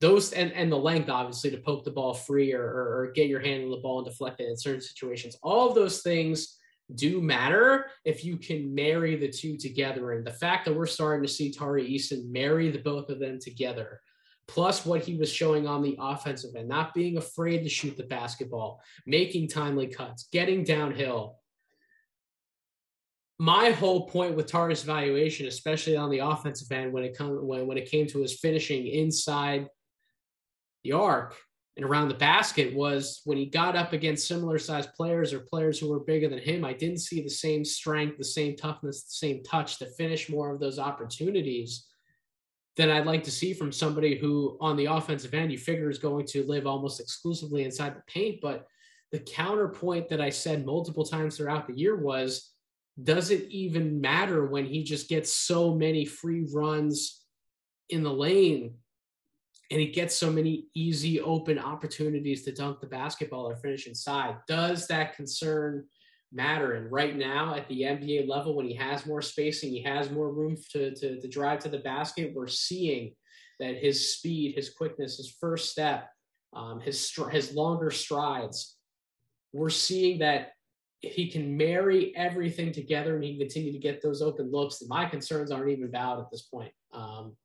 those 0.00 0.32
and, 0.32 0.52
and 0.52 0.70
the 0.70 0.76
length 0.76 1.08
obviously 1.08 1.50
to 1.50 1.58
poke 1.58 1.84
the 1.84 1.90
ball 1.90 2.14
free 2.14 2.52
or, 2.52 2.62
or, 2.62 2.98
or, 2.98 3.12
get 3.14 3.28
your 3.28 3.40
hand 3.40 3.64
on 3.64 3.70
the 3.70 3.78
ball 3.78 3.98
and 3.98 4.06
deflect 4.06 4.40
it 4.40 4.48
in 4.48 4.56
certain 4.56 4.80
situations. 4.80 5.36
All 5.42 5.68
of 5.68 5.74
those 5.74 6.02
things 6.02 6.58
do 6.94 7.20
matter 7.20 7.86
if 8.04 8.24
you 8.24 8.36
can 8.36 8.74
marry 8.74 9.16
the 9.16 9.28
two 9.28 9.56
together. 9.56 10.12
And 10.12 10.26
the 10.26 10.32
fact 10.32 10.64
that 10.64 10.74
we're 10.74 10.86
starting 10.86 11.26
to 11.26 11.32
see 11.32 11.52
tari 11.52 11.88
eason 11.88 12.30
marry 12.30 12.70
the 12.70 12.78
both 12.78 13.10
of 13.10 13.18
them 13.18 13.38
together 13.40 14.00
plus 14.46 14.86
what 14.86 15.02
he 15.02 15.14
was 15.14 15.30
showing 15.30 15.66
on 15.66 15.82
the 15.82 15.96
offensive 16.00 16.56
end 16.56 16.68
not 16.68 16.94
being 16.94 17.18
afraid 17.18 17.62
to 17.62 17.68
shoot 17.68 17.96
the 17.96 18.04
basketball 18.04 18.80
making 19.06 19.46
timely 19.46 19.86
cuts 19.86 20.28
getting 20.32 20.64
downhill. 20.64 21.36
My 23.40 23.70
whole 23.70 24.08
point 24.08 24.34
with 24.34 24.48
Tari's 24.48 24.82
evaluation, 24.82 25.46
especially 25.46 25.96
on 25.96 26.10
the 26.10 26.18
offensive 26.18 26.72
end, 26.72 26.92
when 26.92 27.04
it 27.04 27.16
come 27.16 27.46
when, 27.46 27.68
when 27.68 27.78
it 27.78 27.88
came 27.88 28.06
to 28.08 28.20
his 28.20 28.40
finishing 28.40 28.88
inside 28.88 29.68
the 30.84 30.92
arc 30.92 31.36
and 31.76 31.84
around 31.84 32.08
the 32.08 32.14
basket 32.14 32.74
was 32.74 33.20
when 33.24 33.38
he 33.38 33.46
got 33.46 33.76
up 33.76 33.92
against 33.92 34.26
similar 34.26 34.58
sized 34.58 34.92
players 34.94 35.32
or 35.32 35.40
players 35.40 35.78
who 35.78 35.88
were 35.88 36.00
bigger 36.00 36.28
than 36.28 36.40
him, 36.40 36.64
I 36.64 36.72
didn't 36.72 36.98
see 36.98 37.22
the 37.22 37.30
same 37.30 37.64
strength, 37.64 38.18
the 38.18 38.24
same 38.24 38.56
toughness, 38.56 39.04
the 39.04 39.26
same 39.26 39.44
touch 39.44 39.78
to 39.78 39.86
finish 39.86 40.28
more 40.28 40.52
of 40.52 40.58
those 40.58 40.80
opportunities 40.80 41.86
than 42.76 42.90
I'd 42.90 43.06
like 43.06 43.22
to 43.24 43.30
see 43.30 43.52
from 43.52 43.70
somebody 43.70 44.18
who 44.18 44.56
on 44.60 44.76
the 44.76 44.86
offensive 44.86 45.34
end 45.34 45.52
you 45.52 45.58
figure 45.58 45.88
is 45.88 45.98
going 45.98 46.26
to 46.26 46.46
live 46.48 46.66
almost 46.66 47.00
exclusively 47.00 47.64
inside 47.64 47.94
the 47.94 48.02
paint. 48.12 48.40
But 48.42 48.66
the 49.12 49.20
counterpoint 49.20 50.08
that 50.08 50.20
I 50.20 50.30
said 50.30 50.66
multiple 50.66 51.04
times 51.04 51.36
throughout 51.36 51.68
the 51.68 51.78
year 51.78 51.96
was 51.96 52.52
does 53.00 53.30
it 53.30 53.48
even 53.50 54.00
matter 54.00 54.46
when 54.46 54.66
he 54.66 54.82
just 54.82 55.08
gets 55.08 55.32
so 55.32 55.74
many 55.74 56.04
free 56.04 56.46
runs 56.52 57.24
in 57.90 58.02
the 58.02 58.12
lane 58.12 58.74
and 59.70 59.80
he 59.80 59.88
gets 59.88 60.14
so 60.14 60.30
many 60.30 60.66
easy 60.74 61.20
open 61.20 61.58
opportunities 61.58 62.44
to 62.44 62.52
dunk 62.52 62.80
the 62.80 62.86
basketball 62.86 63.48
or 63.48 63.56
finish 63.56 63.86
inside. 63.86 64.36
Does 64.46 64.86
that 64.86 65.14
concern 65.14 65.84
matter? 66.32 66.74
And 66.74 66.90
right 66.90 67.16
now 67.16 67.54
at 67.54 67.68
the 67.68 67.82
NBA 67.82 68.28
level, 68.28 68.56
when 68.56 68.66
he 68.66 68.74
has 68.74 69.04
more 69.04 69.20
spacing, 69.20 69.70
he 69.70 69.82
has 69.82 70.10
more 70.10 70.32
room 70.32 70.56
to, 70.72 70.94
to, 70.94 71.20
to 71.20 71.28
drive 71.28 71.58
to 71.60 71.68
the 71.68 71.78
basket, 71.78 72.32
we're 72.34 72.46
seeing 72.46 73.12
that 73.60 73.76
his 73.76 74.14
speed, 74.14 74.54
his 74.54 74.70
quickness, 74.70 75.18
his 75.18 75.36
first 75.38 75.70
step, 75.70 76.08
um, 76.54 76.80
his, 76.80 77.12
his 77.30 77.52
longer 77.54 77.90
strides, 77.90 78.76
we're 79.52 79.70
seeing 79.70 80.18
that 80.20 80.52
if 81.02 81.14
he 81.14 81.30
can 81.30 81.56
marry 81.56 82.14
everything 82.16 82.72
together 82.72 83.14
and 83.14 83.24
he 83.24 83.32
can 83.32 83.40
continue 83.40 83.72
to 83.72 83.78
get 83.78 84.02
those 84.02 84.22
open 84.22 84.50
looks, 84.50 84.82
my 84.88 85.04
concerns 85.04 85.50
aren't 85.50 85.70
even 85.70 85.90
valid 85.90 86.20
at 86.20 86.30
this 86.30 86.42
point. 86.42 86.72
Um, 86.92 87.36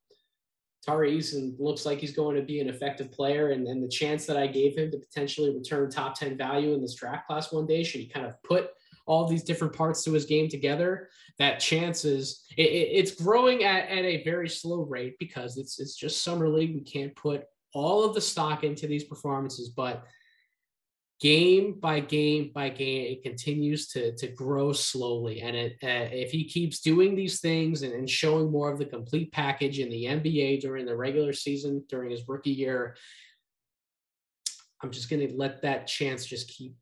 Tari 0.86 1.18
Eason 1.18 1.56
looks 1.60 1.86
like 1.86 2.00
he's 2.00 2.16
going 2.16 2.36
to 2.36 2.42
be 2.42 2.60
an 2.60 2.70
effective 2.70 3.12
player, 3.12 3.52
and, 3.52 3.68
and 3.68 3.82
the 3.82 3.88
chance 3.88 4.26
that 4.26 4.38
I 4.38 4.48
gave 4.48 4.78
him 4.78 4.92
to 4.92 4.98
potentially 4.98 5.54
return 5.54 5.90
top 5.90 6.20
10 6.20 6.38
value 6.38 6.74
in 6.74 6.82
this 6.82 6.96
draft 6.96 7.28
class 7.28 7.52
one 7.52 7.66
day, 7.66 7.84
should 7.84 8.02
he 8.02 8.08
kind 8.08 8.26
of 8.26 8.42
put 8.44 8.72
all 9.06 9.28
these 9.28 9.44
different 9.44 9.74
parts 9.74 10.04
to 10.04 10.12
his 10.12 10.26
game 10.26 10.50
together, 10.50 11.10
that 11.40 11.60
chance 11.60 12.06
is 12.06 12.46
it, 12.58 12.64
it, 12.68 12.90
it's 12.92 13.12
growing 13.12 13.64
at, 13.64 13.90
at 13.90 14.06
a 14.06 14.24
very 14.24 14.48
slow 14.48 14.82
rate 14.82 15.18
because 15.20 15.58
it's 15.58 15.80
it's 15.80 15.96
just 15.96 16.24
summer 16.24 16.48
league. 16.48 16.76
We 16.76 16.82
can't 16.82 17.16
put 17.16 17.46
all 17.74 18.04
of 18.04 18.14
the 18.14 18.22
stock 18.22 18.64
into 18.64 18.88
these 18.88 19.04
performances, 19.04 19.70
but 19.70 20.06
game 21.24 21.72
by 21.80 22.02
game 22.02 22.52
by 22.54 22.68
game, 22.68 23.14
it 23.14 23.24
continues 23.24 23.88
to, 23.88 24.14
to 24.18 24.28
grow 24.28 24.74
slowly. 24.74 25.40
And 25.40 25.56
it, 25.56 25.72
uh, 25.82 26.12
if 26.12 26.32
he 26.32 26.44
keeps 26.44 26.82
doing 26.82 27.16
these 27.16 27.40
things 27.40 27.82
and, 27.82 27.94
and 27.94 28.10
showing 28.10 28.52
more 28.52 28.70
of 28.70 28.78
the 28.78 28.86
complete 28.86 29.32
package 29.32 29.80
in 29.80 29.90
the 29.90 30.04
NBA 30.04 30.60
during 30.60 30.86
the 30.86 30.98
regular 30.98 31.32
season, 31.32 31.82
during 31.88 32.12
his 32.12 32.28
rookie 32.28 32.52
year, 32.52 32.98
I'm 34.82 34.92
just 34.92 35.10
going 35.10 35.26
to 35.26 35.34
let 35.38 35.62
that 35.62 35.88
chance 35.88 36.26
just 36.26 36.50
keep 36.50 36.76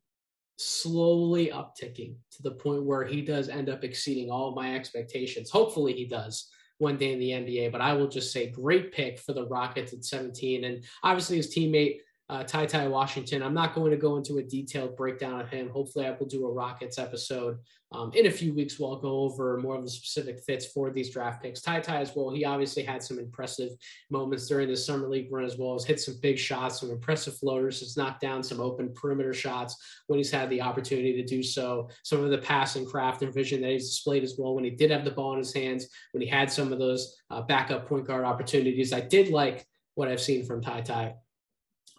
slowly 0.58 1.52
upticking 1.54 2.16
to 2.32 2.42
the 2.42 2.56
point 2.56 2.84
where 2.84 3.06
he 3.06 3.22
does 3.22 3.48
end 3.48 3.70
up 3.70 3.84
exceeding 3.84 4.32
all 4.32 4.56
my 4.56 4.74
expectations. 4.74 5.52
Hopefully, 5.52 5.94
he 5.94 6.06
does 6.06 6.50
one 6.80 6.98
day 6.98 7.14
in 7.14 7.20
the 7.20 7.30
NBA. 7.30 7.72
But 7.72 7.82
I 7.82 7.94
will 7.94 8.08
just 8.08 8.34
say, 8.34 8.50
great 8.50 8.92
pick 8.92 9.20
for 9.20 9.34
the 9.34 9.46
Rockets 9.46 9.94
at 9.94 10.04
17. 10.04 10.64
And 10.64 10.84
obviously, 11.04 11.38
his 11.38 11.56
teammate 11.56 12.00
uh, 12.32 12.44
Ty 12.44 12.66
Ty 12.66 12.88
Washington. 12.88 13.44
I'm 13.44 13.54
not 13.54 13.76
going 13.76 13.92
to 13.92 13.98
go 13.98 14.16
into 14.16 14.38
a 14.38 14.44
detailed 14.44 14.96
breakdown 14.96 15.42
of 15.42 15.50
him. 15.50 15.70
Hopefully, 15.70 16.06
I 16.06 16.12
will 16.12 16.26
do 16.26 16.46
a 16.46 16.52
Rockets 16.52 16.98
episode 16.98 17.58
um, 17.92 18.10
in 18.14 18.28
a 18.28 18.32
few 18.32 18.54
weeks. 18.54 18.80
We'll 18.80 18.96
go 18.96 19.20
over 19.20 19.58
more 19.58 19.76
of 19.76 19.84
the 19.84 19.90
specific 19.90 20.40
fits 20.40 20.66
for 20.66 20.92
these 20.92 21.10
draft 21.10 21.44
picks. 21.44 21.62
Ty 21.62 21.82
Ty 21.82 21.98
as 21.98 22.16
well. 22.16 22.30
He 22.30 22.46
obviously 22.46 22.84
had 22.84 23.04
some 23.04 23.20
impressive 23.20 23.72
moments 24.10 24.48
during 24.48 24.70
the 24.70 24.78
summer 24.78 25.10
league 25.10 25.28
run 25.30 25.44
as 25.44 25.58
well 25.58 25.76
as 25.76 25.84
hit 25.84 26.00
some 26.00 26.20
big 26.22 26.40
shots, 26.40 26.80
some 26.80 26.90
impressive 26.90 27.38
floaters. 27.38 27.82
Has 27.82 27.98
knocked 27.98 28.22
down 28.22 28.42
some 28.44 28.62
open 28.62 28.94
perimeter 28.94 29.34
shots 29.34 29.76
when 30.08 30.18
he's 30.18 30.32
had 30.32 30.50
the 30.50 30.62
opportunity 30.62 31.22
to 31.22 31.26
do 31.26 31.44
so. 31.44 31.90
Some 32.04 32.24
of 32.24 32.30
the 32.30 32.38
passing 32.38 32.86
craft 32.86 33.24
and 33.24 33.34
vision 33.34 33.60
that 33.60 33.72
he's 33.72 33.90
displayed 33.90 34.24
as 34.24 34.36
well 34.38 34.56
when 34.56 34.64
he 34.64 34.70
did 34.70 34.90
have 34.92 35.04
the 35.04 35.12
ball 35.12 35.34
in 35.34 35.40
his 35.40 35.54
hands, 35.54 35.90
when 36.14 36.22
he 36.22 36.30
had 36.30 36.50
some 36.50 36.72
of 36.72 36.80
those 36.80 37.14
uh, 37.30 37.42
backup 37.42 37.90
point 37.90 38.08
guard 38.08 38.24
opportunities. 38.24 38.94
I 38.94 39.02
did 39.02 39.32
like 39.32 39.68
what 39.96 40.08
I've 40.08 40.22
seen 40.22 40.46
from 40.46 40.62
Ty 40.62 40.82
Ty 40.82 41.16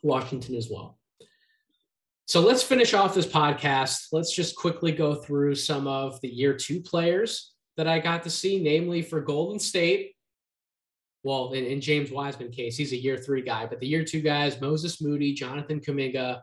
Washington 0.03 0.55
as 0.55 0.69
well. 0.71 0.99
So 2.27 2.41
let's 2.41 2.63
finish 2.63 2.95
off 2.95 3.15
this 3.15 3.27
podcast. 3.27 4.07
Let's 4.13 4.35
just 4.35 4.57
quickly 4.57 4.93
go 4.93 5.15
through 5.15 5.55
some 5.55 5.87
of 5.87 6.21
the 6.21 6.29
year 6.29 6.55
two 6.55 6.81
players 6.81 7.53
that 7.77 7.89
I 7.89 7.99
got 7.99 8.23
to 8.25 8.31
see, 8.31 8.63
namely 8.63 9.03
for 9.03 9.21
Golden 9.21 9.59
State. 9.59 10.13
Well, 11.25 11.53
in, 11.53 11.65
in 11.65 11.81
James 11.81 12.11
Wiseman 12.11 12.51
case, 12.51 12.77
he's 12.77 12.93
a 12.93 12.97
year 12.97 13.17
three 13.17 13.43
guy, 13.43 13.67
but 13.67 13.81
the 13.81 13.87
year 13.87 14.05
two 14.05 14.21
guys, 14.21 14.61
Moses 14.61 15.01
Moody, 15.01 15.35
Jonathan 15.35 15.81
Kuminga. 15.81 16.43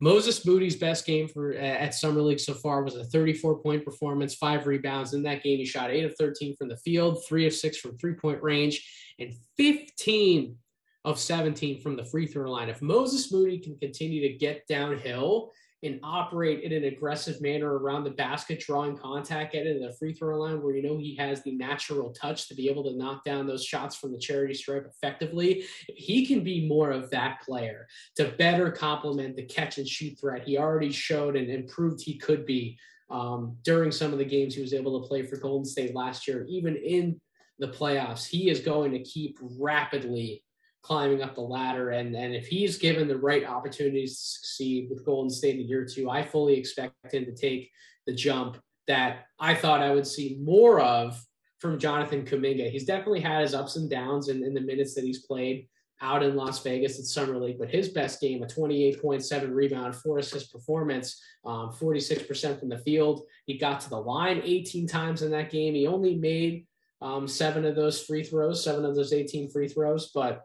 Moses 0.00 0.44
Moody's 0.44 0.76
best 0.76 1.06
game 1.06 1.28
for 1.28 1.54
at 1.54 1.94
Summer 1.94 2.20
League 2.20 2.40
so 2.40 2.52
far 2.52 2.82
was 2.82 2.96
a 2.96 3.04
34 3.04 3.60
point 3.60 3.84
performance, 3.84 4.34
five 4.34 4.66
rebounds. 4.66 5.14
In 5.14 5.22
that 5.22 5.42
game, 5.42 5.58
he 5.58 5.64
shot 5.64 5.90
eight 5.90 6.04
of 6.04 6.14
13 6.16 6.56
from 6.56 6.68
the 6.68 6.76
field, 6.78 7.24
three 7.26 7.46
of 7.46 7.54
six 7.54 7.78
from 7.78 7.96
three 7.96 8.14
point 8.14 8.42
range, 8.42 8.86
and 9.18 9.32
15 9.56 10.56
of 11.04 11.18
17 11.18 11.80
from 11.80 11.96
the 11.96 12.04
free 12.04 12.26
throw 12.26 12.50
line. 12.50 12.68
If 12.68 12.80
Moses 12.80 13.30
Moody 13.30 13.58
can 13.58 13.76
continue 13.78 14.22
to 14.22 14.38
get 14.38 14.66
downhill 14.66 15.52
and 15.82 16.00
operate 16.02 16.62
in 16.62 16.72
an 16.72 16.84
aggressive 16.84 17.42
manner 17.42 17.76
around 17.76 18.04
the 18.04 18.10
basket, 18.10 18.58
drawing 18.58 18.96
contact, 18.96 19.52
get 19.52 19.66
into 19.66 19.86
the 19.86 19.94
free 19.98 20.14
throw 20.14 20.38
line 20.40 20.62
where 20.62 20.74
you 20.74 20.82
know 20.82 20.96
he 20.96 21.14
has 21.16 21.42
the 21.42 21.54
natural 21.54 22.10
touch 22.12 22.48
to 22.48 22.54
be 22.54 22.70
able 22.70 22.82
to 22.84 22.96
knock 22.96 23.22
down 23.22 23.46
those 23.46 23.64
shots 23.64 23.94
from 23.94 24.10
the 24.10 24.18
charity 24.18 24.54
stripe 24.54 24.86
effectively. 24.88 25.64
If 25.88 25.96
he 25.96 26.24
can 26.24 26.42
be 26.42 26.66
more 26.66 26.90
of 26.90 27.10
that 27.10 27.42
player 27.42 27.86
to 28.16 28.28
better 28.38 28.70
complement 28.70 29.36
the 29.36 29.44
catch 29.44 29.76
and 29.76 29.86
shoot 29.86 30.18
threat 30.18 30.44
he 30.44 30.56
already 30.56 30.90
showed 30.90 31.36
and, 31.36 31.50
improved 31.50 32.02
he 32.02 32.16
could 32.16 32.46
be 32.46 32.78
um, 33.10 33.56
during 33.62 33.92
some 33.92 34.12
of 34.12 34.18
the 34.18 34.24
games 34.24 34.54
he 34.54 34.62
was 34.62 34.72
able 34.72 35.00
to 35.00 35.06
play 35.06 35.22
for 35.22 35.36
Golden 35.36 35.66
State 35.66 35.94
last 35.94 36.26
year, 36.26 36.46
even 36.48 36.74
in 36.76 37.20
the 37.58 37.68
playoffs, 37.68 38.26
he 38.26 38.48
is 38.48 38.60
going 38.60 38.90
to 38.92 38.98
keep 39.00 39.38
rapidly 39.42 40.42
climbing 40.84 41.22
up 41.22 41.34
the 41.34 41.40
ladder. 41.40 41.90
And, 41.90 42.14
and 42.14 42.34
if 42.34 42.46
he's 42.46 42.76
given 42.76 43.08
the 43.08 43.16
right 43.16 43.44
opportunities 43.44 44.18
to 44.18 44.24
succeed 44.38 44.88
with 44.90 45.04
Golden 45.04 45.30
State 45.30 45.58
in 45.58 45.66
year 45.66 45.86
two, 45.86 46.10
I 46.10 46.22
fully 46.22 46.58
expect 46.58 46.94
him 47.10 47.24
to 47.24 47.34
take 47.34 47.70
the 48.06 48.14
jump 48.14 48.58
that 48.86 49.24
I 49.40 49.54
thought 49.54 49.82
I 49.82 49.94
would 49.94 50.06
see 50.06 50.38
more 50.42 50.80
of 50.80 51.18
from 51.58 51.78
Jonathan 51.78 52.26
Kuminga. 52.26 52.70
He's 52.70 52.84
definitely 52.84 53.20
had 53.20 53.40
his 53.40 53.54
ups 53.54 53.76
and 53.76 53.88
downs 53.88 54.28
in, 54.28 54.44
in 54.44 54.52
the 54.52 54.60
minutes 54.60 54.94
that 54.94 55.04
he's 55.04 55.24
played 55.24 55.68
out 56.02 56.22
in 56.22 56.36
Las 56.36 56.62
Vegas 56.62 56.98
at 56.98 57.06
Summer 57.06 57.38
League, 57.38 57.58
but 57.58 57.70
his 57.70 57.88
best 57.88 58.20
game, 58.20 58.42
a 58.42 58.46
28.7 58.46 59.54
rebound, 59.54 59.96
four 59.96 60.18
assist 60.18 60.52
performance, 60.52 61.18
um, 61.46 61.70
46% 61.70 62.60
from 62.60 62.68
the 62.68 62.76
field. 62.78 63.22
He 63.46 63.56
got 63.56 63.80
to 63.80 63.88
the 63.88 63.96
line 63.96 64.42
18 64.44 64.86
times 64.86 65.22
in 65.22 65.30
that 65.30 65.50
game. 65.50 65.72
He 65.72 65.86
only 65.86 66.16
made 66.16 66.66
um, 67.00 67.26
seven 67.26 67.64
of 67.64 67.74
those 67.74 68.02
free 68.02 68.22
throws, 68.22 68.62
seven 68.62 68.84
of 68.84 68.94
those 68.94 69.14
18 69.14 69.50
free 69.50 69.68
throws, 69.68 70.10
but 70.12 70.44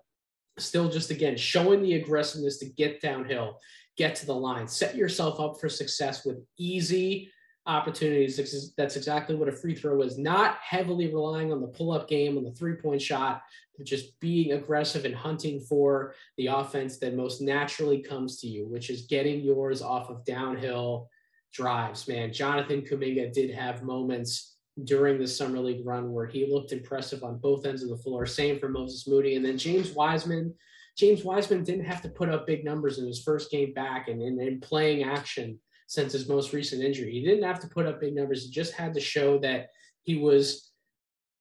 still 0.60 0.90
just 0.90 1.12
again 1.12 1.38
showing 1.38 1.82
the 1.82 1.96
aggressiveness 1.96 2.58
to 2.60 2.66
get 2.66 3.02
downhill, 3.02 3.60
get 3.98 4.16
to 4.16 4.26
the 4.26 4.36
line, 4.36 4.68
set 4.68 4.96
yourself 4.96 5.40
up 5.40 5.60
for 5.60 5.70
success 5.70 6.26
with 6.26 6.38
easy 6.58 7.32
opportunities. 7.66 8.74
That's 8.78 8.96
exactly 8.96 9.36
what 9.36 9.48
a 9.48 9.52
free 9.52 9.76
throw 9.76 10.02
is. 10.02 10.18
Not 10.18 10.58
heavily 10.62 11.08
relying 11.08 11.52
on 11.52 11.62
the 11.62 11.68
pull 11.68 11.92
up 11.92 12.08
game, 12.08 12.38
on 12.38 12.44
the 12.44 12.52
three 12.52 12.76
point 12.76 13.02
shot, 13.02 13.44
just 13.84 14.20
being 14.20 14.54
aggressive 14.54 15.06
and 15.06 15.16
hunting 15.16 15.60
for 15.60 16.16
the 16.38 16.48
offense 16.48 16.98
that 16.98 17.16
most 17.16 17.42
naturally 17.42 18.02
comes 18.02 18.40
to 18.42 18.48
you, 18.48 18.68
which 18.68 18.90
is 18.90 19.04
getting 19.04 19.42
yours 19.42 19.82
off 19.82 20.10
of 20.10 20.26
downhill 20.26 21.10
drives. 21.54 22.08
Man, 22.08 22.34
Jonathan 22.34 22.82
Kuminga 22.82 23.32
did 23.32 23.52
have 23.52 23.84
moments 23.84 24.58
during 24.84 25.20
the 25.20 25.28
summer 25.28 25.60
league 25.60 25.86
run 25.86 26.12
where 26.12 26.26
he 26.26 26.52
looked 26.52 26.72
impressive 26.72 27.24
on 27.24 27.38
both 27.38 27.66
ends 27.66 27.84
of 27.84 27.90
the 27.90 27.98
floor. 27.98 28.26
Same 28.26 28.60
for 28.60 28.70
Moses 28.70 29.08
Moody. 29.08 29.36
And 29.36 29.46
then 29.46 29.58
James 29.58 29.92
Wiseman. 29.92 30.54
James 30.98 31.24
Wiseman 31.24 31.64
didn't 31.64 31.86
have 31.86 32.02
to 32.02 32.10
put 32.10 32.30
up 32.30 32.46
big 32.46 32.66
numbers 32.66 32.98
in 33.00 33.08
his 33.08 33.24
first 33.24 33.52
game 33.52 33.74
back 33.74 34.08
and 34.10 34.22
in 34.22 34.60
playing 34.60 35.04
action 35.04 35.60
since 35.88 36.14
his 36.14 36.28
most 36.28 36.54
recent 36.54 36.84
injury. 36.84 37.12
He 37.12 37.24
didn't 37.24 37.44
have 37.44 37.60
to 37.62 37.68
put 37.68 37.86
up 37.86 38.02
big 38.02 38.16
numbers. 38.16 38.44
He 38.44 38.52
just 38.52 38.74
had 38.74 38.94
to 38.94 39.00
show 39.00 39.40
that 39.40 39.70
he 40.04 40.18
was 40.18 40.69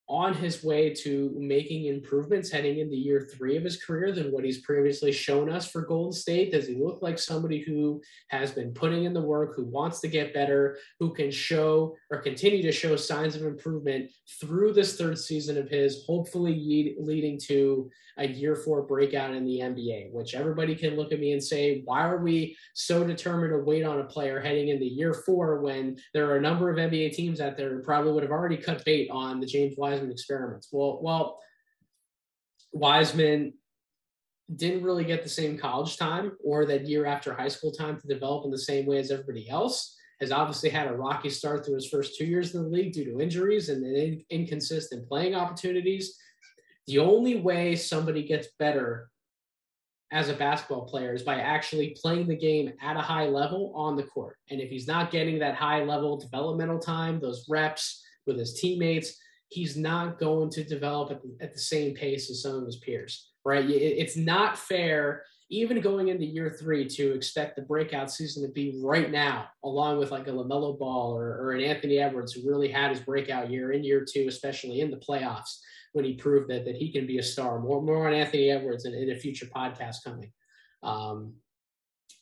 on 0.09 0.33
his 0.33 0.65
way 0.65 0.95
to 0.95 1.35
making 1.37 1.85
improvements 1.85 2.51
heading 2.51 2.79
into 2.79 2.97
year 2.97 3.29
three 3.35 3.57
of 3.57 3.65
his 3.65 3.83
career 3.83 4.11
than 4.11 4.33
what 4.33 4.45
he's 4.45 4.63
previously 4.63 5.13
shown 5.13 5.51
us 5.51 5.71
for 5.71 5.83
Golden 5.83 6.13
State? 6.13 6.51
Does 6.51 6.67
he 6.67 6.77
look 6.77 7.03
like 7.03 7.19
somebody 7.19 7.61
who 7.61 8.01
has 8.29 8.51
been 8.51 8.73
putting 8.73 9.05
in 9.05 9.13
the 9.13 9.21
work, 9.21 9.55
who 9.55 9.65
wants 9.65 10.01
to 10.01 10.09
get 10.09 10.33
better, 10.33 10.79
who 10.99 11.13
can 11.13 11.31
show 11.31 11.95
or 12.11 12.23
continue 12.23 12.63
to 12.63 12.73
show 12.73 12.97
signs 12.97 13.37
of 13.37 13.43
improvement 13.43 14.11
through 14.41 14.73
this 14.73 14.97
third 14.97 15.19
season 15.19 15.59
of 15.59 15.69
his, 15.69 16.05
hopefully 16.07 16.97
leading 16.99 17.39
to 17.39 17.91
a 18.19 18.27
year 18.27 18.57
four 18.57 18.83
breakout 18.83 19.33
in 19.33 19.45
the 19.45 19.61
NBA, 19.61 20.13
which 20.13 20.35
everybody 20.35 20.75
can 20.75 20.97
look 20.97 21.13
at 21.13 21.21
me 21.21 21.33
and 21.33 21.43
say, 21.43 21.83
why 21.85 22.03
are 22.03 22.19
we 22.19 22.57
so 22.75 23.05
determined 23.05 23.53
to 23.53 23.59
wait 23.59 23.85
on 23.85 24.01
a 24.01 24.05
player 24.05 24.41
heading 24.41 24.69
into 24.69 24.85
year 24.85 25.15
four 25.15 25.61
when 25.61 25.97
there 26.13 26.29
are 26.31 26.37
a 26.37 26.41
number 26.41 26.69
of 26.69 26.77
NBA 26.77 27.13
teams 27.13 27.41
out 27.41 27.57
there 27.57 27.71
who 27.71 27.81
probably 27.81 28.13
would 28.13 28.25
have 28.25 28.33
already 28.33 28.57
cut 28.57 28.85
bait 28.85 29.09
on 29.11 29.41
the 29.41 29.47
James 29.47 29.77
Wiseman 29.99 30.13
experiments? 30.13 30.69
Well, 30.73 31.01
well, 31.03 31.41
Wiseman 32.73 33.55
didn't 34.55 34.83
really 34.83 35.05
get 35.05 35.23
the 35.23 35.29
same 35.29 35.59
college 35.59 35.97
time 35.97 36.33
or 36.43 36.65
that 36.67 36.87
year 36.87 37.05
after 37.05 37.35
high 37.35 37.49
school 37.49 37.73
time 37.73 38.01
to 38.01 38.07
develop 38.07 38.45
in 38.45 38.51
the 38.51 38.59
same 38.59 38.87
way 38.87 38.99
as 38.99 39.11
everybody 39.11 39.49
else. 39.49 39.97
Has 40.21 40.33
obviously 40.33 40.71
had 40.71 40.89
a 40.89 40.97
rocky 40.97 41.31
start 41.31 41.65
through 41.65 41.77
his 41.77 41.89
first 41.89 42.17
two 42.17 42.25
years 42.25 42.55
in 42.55 42.63
the 42.63 42.69
league 42.69 42.93
due 42.93 43.05
to 43.05 43.21
injuries 43.21 43.69
and 43.69 44.23
inconsistent 44.31 45.09
playing 45.09 45.35
opportunities. 45.35 46.19
The 46.89 46.99
only 46.99 47.41
way 47.41 47.77
somebody 47.77 48.27
gets 48.27 48.49
better 48.59 49.11
as 50.11 50.29
a 50.29 50.35
basketball 50.35 50.87
player 50.87 51.15
is 51.15 51.23
by 51.23 51.37
actually 51.37 51.97
playing 52.01 52.27
the 52.27 52.37
game 52.37 52.73
at 52.81 52.97
a 52.97 53.01
high 53.01 53.27
level 53.27 53.73
on 53.77 53.95
the 53.95 54.03
court. 54.05 54.39
And 54.51 54.61
if 54.61 54.71
he's 54.71 54.89
not 54.89 55.13
getting 55.13 55.39
that 55.39 55.55
high 55.55 55.85
level 55.85 56.17
developmental 56.17 56.81
time, 56.81 57.21
those 57.21 57.45
reps 57.49 58.03
with 58.27 58.39
his 58.39 58.55
teammates, 58.55 59.17
he's 59.49 59.77
not 59.77 60.19
going 60.19 60.51
to 60.51 60.65
develop 60.65 61.11
at 61.11 61.23
the, 61.23 61.37
at 61.41 61.53
the 61.53 61.59
same 61.59 61.95
pace 61.95 62.31
as 62.31 62.43
some 62.43 62.57
of 62.57 62.67
his 62.67 62.77
peers, 62.77 63.31
right? 63.45 63.69
It's 63.69 64.17
not 64.17 64.59
fair, 64.59 65.25
even 65.51 65.81
going 65.81 66.09
into 66.09 66.27
year 66.27 66.55
three, 66.59 66.87
to 66.87 67.15
expect 67.15 67.57
the 67.57 67.63
breakout 67.63 68.11
season 68.11 68.47
to 68.47 68.53
be 68.53 68.79
right 68.83 69.11
now, 69.11 69.47
along 69.65 69.99
with 69.99 70.11
like 70.11 70.29
a 70.29 70.31
LaMelo 70.31 70.79
Ball 70.79 71.17
or, 71.17 71.39
or 71.41 71.53
an 71.53 71.63
Anthony 71.63 71.99
Edwards 71.99 72.33
who 72.33 72.49
really 72.49 72.69
had 72.69 72.91
his 72.91 73.01
breakout 73.01 73.51
year 73.51 73.73
in 73.73 73.85
year 73.85 74.05
two, 74.05 74.27
especially 74.29 74.81
in 74.81 74.91
the 74.91 74.99
playoffs 74.99 75.59
when 75.95 76.05
he 76.05 76.15
proved 76.15 76.51
that 76.51 76.67
that 76.67 76.77
he 76.77 76.93
can 76.93 77.07
be 77.07 77.19
a 77.19 77.23
star. 77.23 77.59
More 77.59 77.81
more 77.81 78.07
on 78.07 78.15
Anthony 78.15 78.51
Edwards 78.51 78.85
in, 78.85 78.93
in 78.93 79.11
a 79.11 79.17
future 79.17 79.47
podcast 79.47 80.05
coming. 80.05 80.31
Um, 80.83 81.35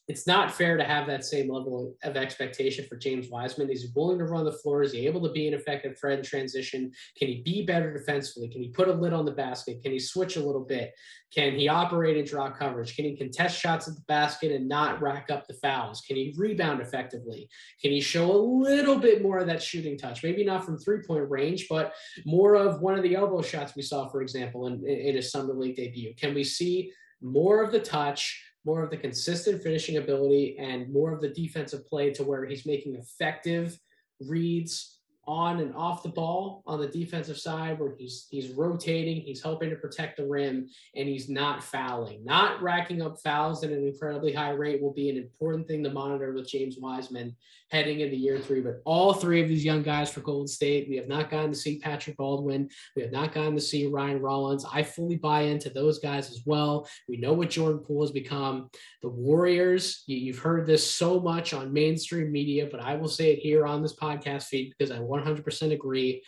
it's 0.09 0.27
not 0.27 0.53
fair 0.53 0.77
to 0.77 0.85
have 0.85 1.07
that 1.09 1.25
same 1.25 1.51
level 1.51 1.97
of 2.05 2.17
expectation 2.17 2.87
for 2.89 2.97
James 2.97 3.29
Wiseman. 3.29 3.71
Is 3.71 3.83
he 3.83 3.89
willing 3.95 4.19
to 4.19 4.25
run 4.25 4.45
the 4.45 4.53
floor? 4.53 4.83
Is 4.83 4.93
he 4.93 5.07
able 5.07 5.21
to 5.23 5.33
be 5.33 5.49
an 5.49 5.55
effective 5.55 5.99
threat 5.99 6.19
in 6.19 6.25
transition? 6.25 6.93
Can 7.19 7.29
he 7.29 7.43
be 7.43 7.65
better 7.67 7.93
defensively? 7.93 8.49
Can 8.49 8.63
he 8.63 8.69
put 8.69 8.87
a 8.87 8.93
lid 8.93 9.13
on 9.13 9.25
the 9.25 9.33
basket? 9.33 9.83
Can 9.83 9.91
he 9.91 9.99
switch 9.99 10.37
a 10.37 10.45
little 10.45 10.65
bit? 10.65 10.93
Can 11.35 11.55
he 11.55 11.69
operate 11.69 12.17
and 12.17 12.27
draw 12.27 12.51
coverage? 12.51 12.95
Can 12.95 13.05
he 13.05 13.17
contest 13.17 13.59
shots 13.59 13.89
at 13.89 13.97
the 13.97 14.05
basket 14.07 14.53
and 14.53 14.69
not 14.69 15.03
rack 15.03 15.29
up 15.29 15.47
the 15.49 15.55
fouls? 15.55 16.03
Can 16.07 16.17
he 16.17 16.35
rebound 16.37 16.81
effectively? 16.81 17.49
Can 17.83 17.91
he 17.91 18.01
show 18.01 18.31
a 18.31 18.39
little 18.39 18.99
bit 18.99 19.23
more 19.23 19.39
of 19.39 19.49
that 19.49 19.63
shooting 19.63 19.99
touch? 19.99 20.23
Maybe 20.23 20.45
not 20.45 20.65
from 20.65 20.79
three 20.79 21.03
point 21.03 21.29
range, 21.29 21.67
but 21.69 21.95
more 22.25 22.55
of 22.55 22.81
one 22.81 22.97
of 22.97 23.03
the 23.03 23.17
elbow 23.17 23.43
shots 23.43 23.75
we 23.75 23.83
saw, 23.83 24.09
for 24.09 24.23
example, 24.23 24.69
in, 24.69 24.87
in 24.87 25.17
his 25.17 25.33
summer 25.33 25.53
league 25.53 25.77
debut. 25.77 26.15
Can 26.15 26.33
we 26.33 26.45
see 26.45 26.93
more 27.21 27.65
of 27.65 27.73
the 27.73 27.81
touch? 27.81 28.41
More 28.67 28.83
of 28.83 28.91
the 28.91 28.97
consistent 28.97 29.63
finishing 29.63 29.97
ability 29.97 30.59
and 30.59 30.93
more 30.93 31.13
of 31.13 31.21
the 31.21 31.29
defensive 31.29 31.87
play 31.87 32.13
to 32.13 32.25
where 32.25 32.45
he's 32.45 32.67
making 32.67 32.97
effective 32.97 33.79
reads 34.21 34.97
on 35.29 35.59
and 35.61 35.75
off 35.75 36.05
the 36.05 36.09
ball 36.09 36.63
on 36.67 36.81
the 36.81 36.87
defensive 36.87 37.37
side 37.37 37.79
where 37.79 37.95
he's 37.99 38.29
he's 38.31 38.51
rotating, 38.51 39.21
he's 39.21 39.43
helping 39.43 39.71
to 39.71 39.77
protect 39.77 40.17
the 40.17 40.27
rim, 40.27 40.69
and 40.95 41.09
he's 41.09 41.29
not 41.29 41.65
fouling. 41.65 42.25
Not 42.25 42.63
racking 42.63 43.03
up 43.03 43.21
fouls 43.21 43.65
at 43.65 43.71
an 43.71 43.87
incredibly 43.87 44.33
high 44.33 44.51
rate 44.51 44.81
will 44.81 44.93
be 44.93 45.11
an 45.11 45.17
important 45.17 45.67
thing 45.67 45.83
to 45.83 45.91
monitor 45.91 46.33
with 46.33 46.49
James 46.49 46.77
Wiseman 46.79 47.35
heading 47.71 48.01
into 48.01 48.17
year 48.17 48.39
three. 48.39 48.61
But 48.61 48.81
all 48.85 49.13
three 49.13 49.43
of 49.43 49.49
these 49.49 49.65
young 49.65 49.83
guys 49.83 50.11
for 50.11 50.21
Golden 50.21 50.47
State, 50.47 50.89
we 50.89 50.97
have 50.97 51.09
not 51.09 51.31
gotten 51.31 51.51
to 51.51 51.59
see 51.59 51.79
Patrick 51.79 52.17
Baldwin. 52.17 52.69
We 52.95 53.03
have 53.03 53.13
not 53.13 53.33
gotten 53.33 53.55
to 53.55 53.61
see 53.61 53.87
Ryan 53.87 54.21
Rollins. 54.21 54.65
I 54.71 54.83
fully 54.83 55.17
buy 55.17 55.43
into 55.43 55.71
those 55.71 55.99
guys 55.99 56.31
as 56.31 56.43
well. 56.47 56.89
We 57.09 57.17
know 57.17 57.33
what 57.33 57.51
Jordan 57.51 57.81
Poole 57.81 58.03
has 58.03 58.13
become. 58.13 58.71
The 59.03 59.09
Warriors, 59.09 60.05
you've 60.07 60.39
heard 60.39 60.67
this 60.67 60.89
so 60.89 61.21
much 61.21 61.53
on 61.53 61.73
mainstream 61.73 62.31
media, 62.31 62.69
but 62.71 62.81
I 62.81 62.95
will 62.95 63.09
say 63.09 63.33
it 63.33 63.41
here 63.41 63.67
on 63.67 63.83
this 63.83 63.97
podcast 63.97 64.45
feed 64.45 64.73
because 64.77 64.91
I 64.91 64.99
100% 64.99 65.73
agree. 65.73 66.23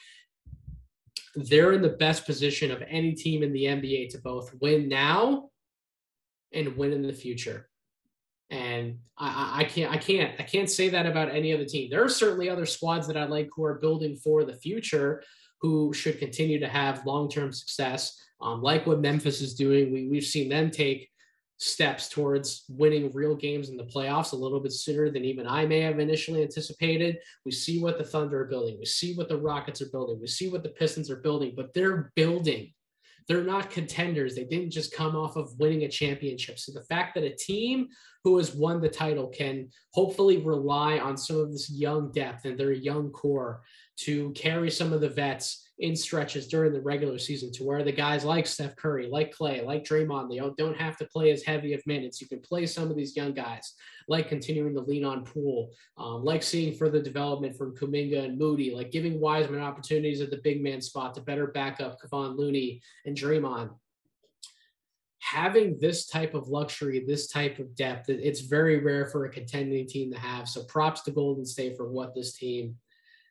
They're 1.36 1.72
in 1.72 1.82
the 1.82 1.91
best 1.91 2.26
position 2.26 2.70
of 2.72 2.82
any 2.89 3.12
team 3.12 3.43
in 3.43 3.53
the 3.53 3.64
NBA 3.64 4.11
to 4.11 4.18
both 4.18 4.53
win 4.61 4.89
now 4.89 5.51
and 6.53 6.76
win 6.76 6.93
in 6.93 7.03
the 7.03 7.12
future. 7.12 7.67
And 8.51 8.99
I, 9.18 9.61
I 9.61 9.64
can't, 9.64 9.92
I 9.92 9.99
can't, 9.99 10.34
I 10.38 10.42
can't 10.42 10.70
say 10.70 10.88
that 10.88 11.07
about 11.07 11.30
any 11.30 11.53
other 11.53 11.66
team. 11.66 11.90
There 11.90 12.03
are 12.03 12.09
certainly 12.09 12.49
other 12.49 12.66
squads 12.66 13.07
that 13.07 13.16
I 13.16 13.24
like 13.24 13.49
who 13.55 13.64
are 13.64 13.78
building 13.78 14.16
for 14.16 14.44
the 14.44 14.55
future, 14.55 15.22
who 15.61 15.92
should 15.92 16.18
continue 16.18 16.59
to 16.61 16.68
have 16.68 17.05
long-term 17.05 17.53
success. 17.53 18.18
Um, 18.40 18.62
like 18.62 18.86
what 18.86 19.01
Memphis 19.01 19.40
is 19.40 19.55
doing, 19.55 19.92
we, 19.92 20.09
we've 20.09 20.24
seen 20.24 20.49
them 20.49 20.70
take 20.70 21.11
steps 21.59 22.09
towards 22.09 22.64
winning 22.68 23.11
real 23.12 23.34
games 23.34 23.68
in 23.68 23.76
the 23.76 23.84
playoffs 23.84 24.32
a 24.32 24.36
little 24.36 24.61
bit 24.61 24.72
sooner 24.72 25.11
than 25.11 25.24
even 25.24 25.46
I 25.46 25.66
may 25.66 25.80
have 25.80 25.99
initially 25.99 26.42
anticipated. 26.42 27.18
We 27.44 27.51
see 27.51 27.82
what 27.82 27.99
the 27.99 28.05
Thunder 28.05 28.40
are 28.40 28.46
building. 28.46 28.78
We 28.78 28.86
see 28.86 29.14
what 29.14 29.28
the 29.28 29.38
Rockets 29.38 29.82
are 29.82 29.90
building. 29.90 30.20
We 30.20 30.28
see 30.28 30.49
what 30.49 30.62
the 30.62 30.68
Pistons 30.68 31.11
are 31.11 31.16
building, 31.16 31.55
but 31.57 31.74
they're 31.74 32.12
building. 32.14 32.72
They're 33.29 33.45
not 33.45 33.70
contenders. 33.70 34.35
They 34.35 34.45
didn't 34.45 34.70
just 34.70 34.95
come 34.95 35.14
off 35.14 35.37
of 35.37 35.53
winning 35.59 35.85
a 35.85 35.89
championship. 35.89 36.59
So 36.59 36.72
the 36.72 36.85
fact 36.85 37.14
that 37.14 37.24
a 37.24 37.37
team 37.37 37.89
who 38.24 38.39
has 38.39 38.55
won 38.55 38.81
the 38.81 38.89
title 38.89 39.29
can 39.29 39.68
hopefully 39.93 40.39
rely 40.39 40.99
on 40.99 41.16
some 41.16 41.37
of 41.37 41.53
this 41.53 41.70
young 41.70 42.11
depth 42.12 42.47
and 42.47 42.59
their 42.59 42.72
young 42.72 43.11
core 43.11 43.62
to 43.99 44.31
carry 44.33 44.70
some 44.70 44.93
of 44.93 45.03
the 45.03 45.11
vets 45.11 45.67
in 45.81 45.95
stretches 45.95 46.49
during 46.49 46.72
the 46.72 46.81
regular 46.81 47.18
season 47.18 47.53
to 47.53 47.62
where 47.62 47.85
the 47.85 47.93
guys 47.93 48.24
like 48.24 48.47
Steph 48.47 48.74
Curry, 48.74 49.07
like 49.07 49.35
Klay, 49.35 49.64
like 49.64 49.85
Draymond, 49.85 50.29
they 50.29 50.39
don't 50.57 50.76
have 50.76 50.97
to 50.97 51.07
play 51.07 51.31
as 51.31 51.45
heavy 51.45 51.72
of 51.72 51.87
minutes. 51.87 52.20
You 52.20 52.26
can 52.26 52.41
play 52.41 52.66
some 52.66 52.91
of 52.91 52.97
these 52.97 53.16
young 53.16 53.33
guys, 53.33 53.74
like 54.09 54.29
continuing 54.29 54.74
to 54.74 54.81
lean 54.81 55.05
on 55.05 55.24
Poole, 55.24 55.70
um, 55.97 56.24
like 56.24 56.43
seeing 56.43 56.74
further 56.74 57.01
development 57.01 57.57
from 57.57 57.76
Kuminga 57.76 58.24
and 58.24 58.39
Moody, 58.39 58.74
like 58.74 58.91
giving 58.91 59.20
Wiseman 59.20 59.61
opportunities 59.61 60.20
at 60.20 60.31
the 60.31 60.41
big 60.43 60.62
man 60.62 60.81
spot 60.81 61.14
to 61.14 61.20
better 61.20 61.47
back 61.47 61.81
up 61.81 61.99
Kevon 62.01 62.37
Looney 62.37 62.81
and 63.07 63.16
Draymond. 63.16 63.70
Having 65.20 65.79
this 65.79 66.07
type 66.07 66.35
of 66.35 66.49
luxury, 66.49 67.05
this 67.07 67.29
type 67.29 67.61
of 67.61 67.76
depth, 67.76 68.09
it's 68.09 68.41
very 68.41 68.79
rare 68.79 69.07
for 69.07 69.26
a 69.26 69.31
contending 69.31 69.87
team 69.87 70.11
to 70.12 70.18
have. 70.18 70.49
So 70.49 70.64
props 70.64 71.03
to 71.03 71.12
Golden 71.12 71.45
State 71.45 71.76
for 71.76 71.89
what 71.89 72.14
this 72.14 72.33
team 72.33 72.76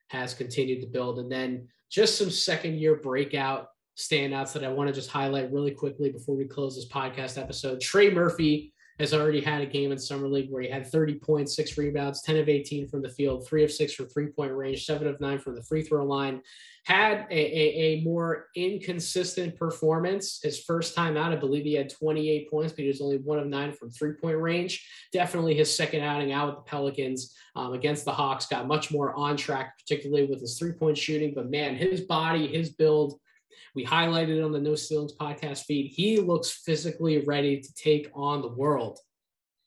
has 0.10 0.34
continued 0.34 0.82
to 0.82 0.88
build. 0.88 1.20
And 1.20 1.32
then 1.32 1.68
just 1.89 2.17
some 2.17 2.29
second 2.29 2.75
year 2.75 2.95
breakout 2.95 3.67
standouts 3.97 4.53
that 4.53 4.63
I 4.63 4.69
want 4.69 4.88
to 4.88 4.93
just 4.93 5.09
highlight 5.09 5.51
really 5.51 5.71
quickly 5.71 6.11
before 6.11 6.35
we 6.35 6.45
close 6.45 6.75
this 6.75 6.88
podcast 6.88 7.41
episode. 7.41 7.81
Trey 7.81 8.09
Murphy 8.09 8.73
has 9.00 9.14
already 9.14 9.41
had 9.41 9.62
a 9.62 9.66
game 9.66 9.91
in 9.91 9.98
summer 9.98 10.28
league 10.28 10.50
where 10.50 10.62
he 10.62 10.70
had 10.70 10.88
30 10.88 11.16
points, 11.16 11.56
six 11.56 11.78
rebounds, 11.78 12.22
10 12.24 12.38
of 12.38 12.50
18 12.50 12.88
from 12.88 13.02
the 13.02 13.10
field, 13.10 13.48
three 13.48 13.64
of 13.64 13.72
six 13.72 13.93
from 13.93 14.08
three 14.10 14.28
point 14.28 14.52
range, 14.52 14.86
seven 14.86 15.08
of 15.08 15.20
nine 15.22 15.39
from 15.39 15.56
the 15.56 15.64
free 15.64 15.84
throw 15.84 16.04
line. 16.04 16.41
Had 16.86 17.28
a, 17.30 17.34
a, 17.34 18.00
a, 18.00 18.04
more 18.04 18.45
inconsistent 18.56 19.58
performance. 19.58 20.39
His 20.41 20.64
first 20.64 20.95
time 20.95 21.18
out, 21.18 21.34
I 21.34 21.36
believe 21.36 21.66
he 21.66 21.74
had 21.74 21.89
28 21.89 22.50
points, 22.50 22.72
but 22.72 22.84
he 22.84 22.88
was 22.88 23.02
only 23.02 23.18
one 23.18 23.39
of 23.39 23.48
nine 23.48 23.74
from 23.74 23.91
three 23.91 24.14
point 24.14 24.38
range. 24.38 24.88
Definitely 25.12 25.56
his 25.56 25.76
second 25.76 26.02
outing 26.02 26.32
out 26.32 26.48
with 26.48 26.56
the 26.56 26.70
Pelicans 26.70 27.36
um, 27.58 27.74
against 27.74 28.06
the 28.06 28.14
Hawks 28.14 28.45
got 28.45 28.68
much 28.68 28.89
more 28.89 29.14
on 29.16 29.36
track, 29.36 29.78
particularly 29.78 30.28
with 30.28 30.39
his 30.39 30.58
three 30.58 30.72
point 30.72 30.98
shooting. 30.98 31.34
But 31.36 31.52
man, 31.52 31.76
his 31.76 32.02
body, 32.02 32.48
his 32.48 32.70
build, 32.70 33.20
we 33.76 33.86
highlighted 33.86 34.43
on 34.43 34.51
the 34.51 34.60
No 34.60 34.76
Ceilings 34.76 35.14
podcast 35.20 35.66
feed. 35.66 35.91
He 35.91 36.20
looks 36.20 36.51
physically 36.51 37.24
ready 37.26 37.60
to 37.60 37.74
take 37.74 38.10
on 38.14 38.41
the 38.41 38.53
world 38.53 38.99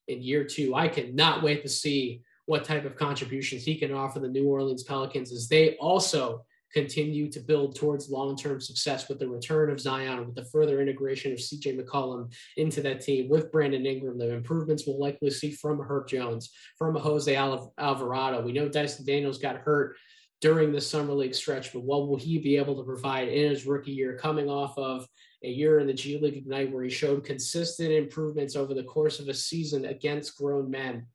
in 0.08 0.22
year 0.22 0.44
two. 0.44 0.74
I 0.74 0.88
cannot 0.88 1.42
wait 1.42 1.62
to 1.62 1.68
see 1.68 2.22
what 2.46 2.64
type 2.64 2.84
of 2.84 2.96
contributions 2.96 3.64
he 3.64 3.76
can 3.76 3.92
offer 3.92 4.18
the 4.18 4.28
New 4.28 4.46
Orleans 4.48 4.82
Pelicans 4.82 5.32
as 5.32 5.48
they 5.48 5.76
also 5.76 6.44
continue 6.72 7.30
to 7.30 7.40
build 7.40 7.74
towards 7.74 8.10
long-term 8.10 8.60
success 8.60 9.08
with 9.08 9.18
the 9.18 9.28
return 9.28 9.70
of 9.70 9.80
Zion, 9.80 10.26
with 10.26 10.36
the 10.36 10.44
further 10.46 10.80
integration 10.80 11.32
of 11.32 11.38
CJ 11.38 11.80
McCollum 11.80 12.32
into 12.56 12.80
that 12.82 13.00
team, 13.00 13.28
with 13.28 13.50
Brandon 13.50 13.84
Ingram, 13.86 14.18
the 14.18 14.32
improvements 14.32 14.84
we'll 14.86 15.00
likely 15.00 15.30
see 15.30 15.50
from 15.50 15.80
Herb 15.80 16.08
Jones, 16.08 16.50
from 16.78 16.94
Jose 16.94 17.34
Alvarado. 17.34 18.42
We 18.42 18.52
know 18.52 18.68
Dyson 18.68 19.04
Daniels 19.04 19.38
got 19.38 19.56
hurt 19.56 19.96
during 20.40 20.72
the 20.72 20.80
summer 20.80 21.12
league 21.12 21.34
stretch, 21.34 21.72
but 21.72 21.82
what 21.82 22.08
will 22.08 22.16
he 22.16 22.38
be 22.38 22.56
able 22.56 22.76
to 22.76 22.82
provide 22.82 23.28
in 23.28 23.50
his 23.50 23.66
rookie 23.66 23.92
year 23.92 24.16
coming 24.16 24.48
off 24.48 24.76
of 24.78 25.06
a 25.44 25.48
year 25.48 25.80
in 25.80 25.86
the 25.86 25.92
G 25.92 26.18
League 26.18 26.36
Ignite 26.36 26.72
where 26.72 26.84
he 26.84 26.90
showed 26.90 27.24
consistent 27.24 27.92
improvements 27.92 28.56
over 28.56 28.74
the 28.74 28.84
course 28.84 29.20
of 29.20 29.28
a 29.28 29.34
season 29.34 29.84
against 29.84 30.36
grown 30.36 30.70
men? 30.70 31.06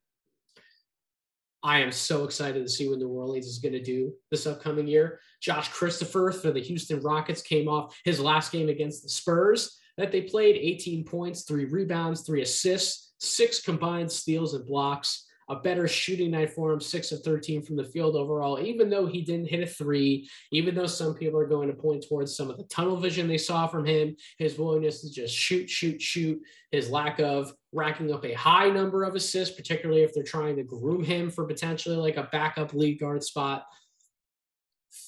I 1.64 1.80
am 1.80 1.92
so 1.92 2.26
excited 2.26 2.64
to 2.64 2.72
see 2.72 2.88
what 2.88 3.00
New 3.00 3.10
Orleans 3.10 3.48
is 3.48 3.58
going 3.58 3.74
to 3.74 3.82
do 3.82 4.14
this 4.30 4.46
upcoming 4.46 4.88
year. 4.88 5.20
Josh 5.42 5.70
Christopher 5.70 6.32
for 6.32 6.52
the 6.52 6.62
Houston 6.62 7.02
Rockets 7.02 7.42
came 7.42 7.68
off 7.68 8.00
his 8.06 8.20
last 8.20 8.52
game 8.52 8.70
against 8.70 9.02
the 9.02 9.10
Spurs 9.10 9.80
that 9.98 10.12
they 10.12 10.22
played 10.22 10.56
18 10.56 11.04
points, 11.06 11.44
three 11.44 11.66
rebounds, 11.66 12.22
three 12.22 12.44
assists, 12.44 13.14
six 13.20 13.62
combined 13.62 14.12
steals 14.12 14.54
and 14.54 14.66
blocks 14.66 15.25
a 15.48 15.56
better 15.58 15.88
shooting 15.88 16.32
night 16.32 16.52
for 16.52 16.72
him, 16.72 16.82
six 16.82 17.12
of 17.12 17.22
13 17.22 17.62
from 17.62 17.76
the 17.76 17.84
field 17.84 18.16
overall, 18.16 18.60
even 18.60 18.90
though 18.90 19.06
he 19.06 19.22
didn't 19.22 19.50
hit 19.50 19.62
a 19.62 19.68
three, 19.68 20.28
even 20.52 20.74
though 20.74 20.88
some 20.88 21.14
people 21.14 21.40
are 21.40 21.48
going 21.48 21.68
to 21.68 21.76
point 21.76 22.04
towards 22.08 22.36
some 22.36 22.50
of 22.50 22.58
the 22.58 22.64
tunnel 22.64 22.98
vision 22.98 23.28
they 23.28 23.38
saw 23.38 23.68
from 23.68 23.86
him, 23.86 24.16
his 24.40 24.58
willingness 24.58 25.02
to 25.02 25.12
just 25.12 25.36
shoot, 25.36 25.70
shoot, 25.70 26.02
shoot, 26.02 26.42
his 26.72 26.90
lack 26.90 27.20
of 27.20 27.54
racking 27.72 28.12
up 28.12 28.26
a 28.26 28.34
high 28.34 28.70
number 28.70 29.04
of 29.04 29.16
assists, 29.16 29.56
particularly 29.56 30.02
if 30.02 30.14
they're 30.14 30.24
trying 30.24 30.56
to 30.56 30.64
groom 30.64 31.04
him 31.04 31.30
for 31.30 31.46
potentially 31.46 31.96
like 31.96 32.18
a 32.18 32.30
backup 32.32 32.74
lead 32.74 33.00
guard 33.00 33.24
spot. 33.24 33.66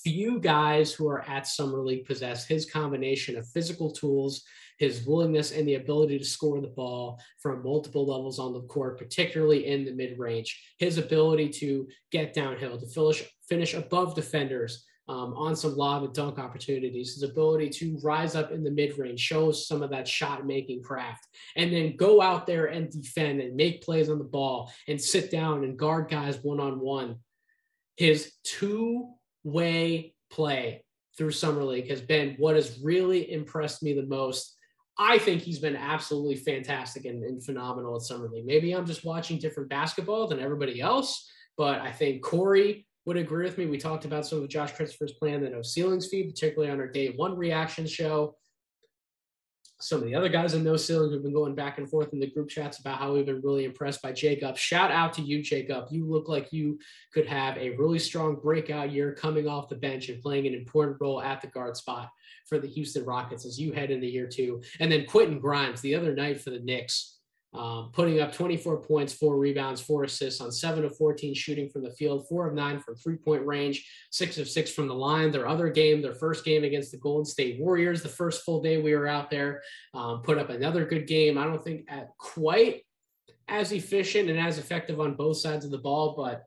Few 0.03 0.39
guys 0.39 0.93
who 0.93 1.07
are 1.07 1.27
at 1.27 1.47
Summer 1.47 1.81
League 1.81 2.05
possess 2.05 2.45
his 2.45 2.69
combination 2.69 3.37
of 3.37 3.47
physical 3.47 3.91
tools 3.91 4.43
his 4.77 5.05
willingness 5.05 5.51
and 5.51 5.67
the 5.67 5.75
ability 5.75 6.17
to 6.17 6.25
score 6.25 6.61
the 6.61 6.67
ball 6.67 7.19
from 7.39 7.63
multiple 7.63 8.05
levels 8.05 8.39
on 8.39 8.53
the 8.53 8.61
court, 8.61 8.97
particularly 8.97 9.67
in 9.67 9.85
the 9.85 9.91
mid 9.91 10.17
range, 10.17 10.73
his 10.77 10.97
ability 10.97 11.49
to 11.49 11.87
get 12.11 12.33
downhill, 12.33 12.79
to 12.79 12.87
finish, 12.87 13.23
finish 13.47 13.73
above 13.73 14.15
defenders. 14.15 14.85
Um, 15.09 15.33
on 15.35 15.55
some 15.55 15.77
lob 15.77 16.03
and 16.03 16.13
dunk 16.13 16.37
opportunities, 16.37 17.13
his 17.13 17.23
ability 17.23 17.69
to 17.69 17.97
rise 18.03 18.35
up 18.35 18.51
in 18.51 18.61
the 18.61 18.69
mid 18.69 18.97
range 18.97 19.21
shows 19.21 19.65
some 19.65 19.81
of 19.81 19.89
that 19.91 20.05
shot 20.05 20.45
making 20.45 20.83
craft, 20.83 21.25
and 21.55 21.71
then 21.71 21.95
go 21.95 22.21
out 22.21 22.45
there 22.45 22.65
and 22.65 22.91
defend 22.91 23.39
and 23.39 23.55
make 23.55 23.81
plays 23.81 24.09
on 24.09 24.17
the 24.17 24.25
ball 24.25 24.69
and 24.89 24.99
sit 24.99 25.31
down 25.31 25.63
and 25.63 25.79
guard 25.79 26.09
guys 26.09 26.43
one 26.43 26.59
on 26.59 26.81
one. 26.81 27.15
His 27.95 28.33
two 28.43 29.13
way 29.45 30.13
play 30.29 30.83
through 31.17 31.31
Summer 31.31 31.63
League 31.63 31.89
has 31.89 32.01
been 32.01 32.35
what 32.37 32.55
has 32.55 32.77
really 32.83 33.31
impressed 33.31 33.81
me 33.81 33.93
the 33.93 34.05
most 34.05 34.56
I 34.99 35.19
think 35.19 35.41
he's 35.41 35.59
been 35.59 35.75
absolutely 35.75 36.35
fantastic 36.35 37.05
and, 37.05 37.23
and, 37.23 37.43
phenomenal 37.43 37.95
at 37.95 38.01
Summer 38.01 38.27
League. 38.29 38.45
Maybe 38.45 38.73
I'm 38.73 38.85
just 38.85 39.05
watching 39.05 39.37
different 39.37 39.69
basketball 39.69 40.27
than 40.27 40.39
everybody 40.39 40.81
else, 40.81 41.29
but 41.55 41.79
I 41.81 41.91
think 41.91 42.23
Corey 42.23 42.87
would 43.05 43.17
agree 43.17 43.45
with 43.45 43.57
me. 43.57 43.67
We 43.67 43.77
talked 43.77 44.05
about 44.05 44.25
some 44.25 44.41
of 44.41 44.49
Josh 44.49 44.73
Christopher's 44.73 45.13
plan, 45.13 45.41
the 45.41 45.49
no 45.49 45.61
ceilings 45.61 46.07
feed, 46.07 46.29
particularly 46.29 46.71
on 46.71 46.79
our 46.79 46.87
day 46.87 47.13
one 47.15 47.37
reaction 47.37 47.85
show 47.85 48.35
some 49.79 49.99
of 49.99 50.05
the 50.05 50.15
other 50.15 50.29
guys 50.29 50.55
in 50.55 50.63
No 50.63 50.75
Ceilings 50.75 51.13
have 51.13 51.21
been 51.21 51.33
going 51.33 51.53
back 51.53 51.77
and 51.77 51.87
forth 51.87 52.11
in 52.11 52.19
the 52.19 52.31
group 52.31 52.49
chats 52.49 52.79
about 52.79 52.97
how 52.97 53.13
we've 53.13 53.25
been 53.25 53.41
really 53.41 53.63
impressed 53.63 54.01
by 54.01 54.11
Jacob. 54.11 54.57
Shout 54.57 54.91
out 54.91 55.13
to 55.13 55.21
you, 55.21 55.43
Jacob. 55.43 55.85
You 55.91 56.05
look 56.05 56.27
like 56.27 56.51
you 56.51 56.79
could 57.13 57.27
have 57.27 57.57
a 57.57 57.71
really 57.71 57.99
strong 57.99 58.37
breakout 58.37 58.91
year 58.91 59.13
coming 59.13 59.47
off 59.47 59.69
the 59.69 59.75
bench 59.75 60.09
and 60.09 60.21
playing 60.21 60.47
an 60.47 60.55
important 60.55 60.97
role 60.99 61.21
at 61.21 61.41
the 61.41 61.47
guard 61.47 61.77
spot 61.77 62.09
for 62.47 62.57
the 62.57 62.67
Houston 62.67 63.05
Rockets 63.05 63.45
as 63.45 63.59
you 63.59 63.71
head 63.71 63.91
into 63.91 64.07
year 64.07 64.27
two. 64.27 64.61
And 64.79 64.91
then 64.91 65.05
Quentin 65.05 65.39
Grimes 65.39 65.81
the 65.81 65.93
other 65.93 66.15
night 66.15 66.41
for 66.41 66.49
the 66.49 66.59
Knicks 66.59 67.16
um, 67.53 67.91
putting 67.93 68.19
up 68.19 68.33
24 68.33 68.81
points, 68.81 69.13
four 69.13 69.37
rebounds, 69.37 69.81
four 69.81 70.03
assists 70.03 70.41
on 70.41 70.51
seven 70.51 70.83
of 70.83 70.95
14 70.97 71.33
shooting 71.33 71.69
from 71.69 71.83
the 71.83 71.91
field, 71.91 72.27
four 72.27 72.47
of 72.47 72.53
nine 72.53 72.79
from 72.79 72.95
three 72.95 73.15
point 73.15 73.45
range, 73.45 73.89
six 74.11 74.37
of 74.37 74.49
six 74.49 74.71
from 74.71 74.87
the 74.87 74.93
line. 74.93 75.31
Their 75.31 75.47
other 75.47 75.69
game, 75.69 76.01
their 76.01 76.13
first 76.13 76.43
game 76.43 76.63
against 76.63 76.91
the 76.91 76.97
Golden 76.97 77.25
State 77.25 77.59
Warriors, 77.59 78.03
the 78.03 78.09
first 78.09 78.43
full 78.43 78.61
day 78.61 78.81
we 78.81 78.93
were 78.93 79.07
out 79.07 79.29
there, 79.29 79.61
um, 79.93 80.21
put 80.21 80.37
up 80.37 80.49
another 80.49 80.85
good 80.85 81.07
game. 81.07 81.37
I 81.37 81.45
don't 81.45 81.63
think 81.63 81.85
at 81.87 82.09
quite 82.17 82.83
as 83.47 83.71
efficient 83.71 84.29
and 84.29 84.39
as 84.39 84.57
effective 84.57 84.99
on 84.99 85.15
both 85.15 85.37
sides 85.37 85.63
of 85.63 85.71
the 85.71 85.77
ball, 85.77 86.15
but 86.17 86.43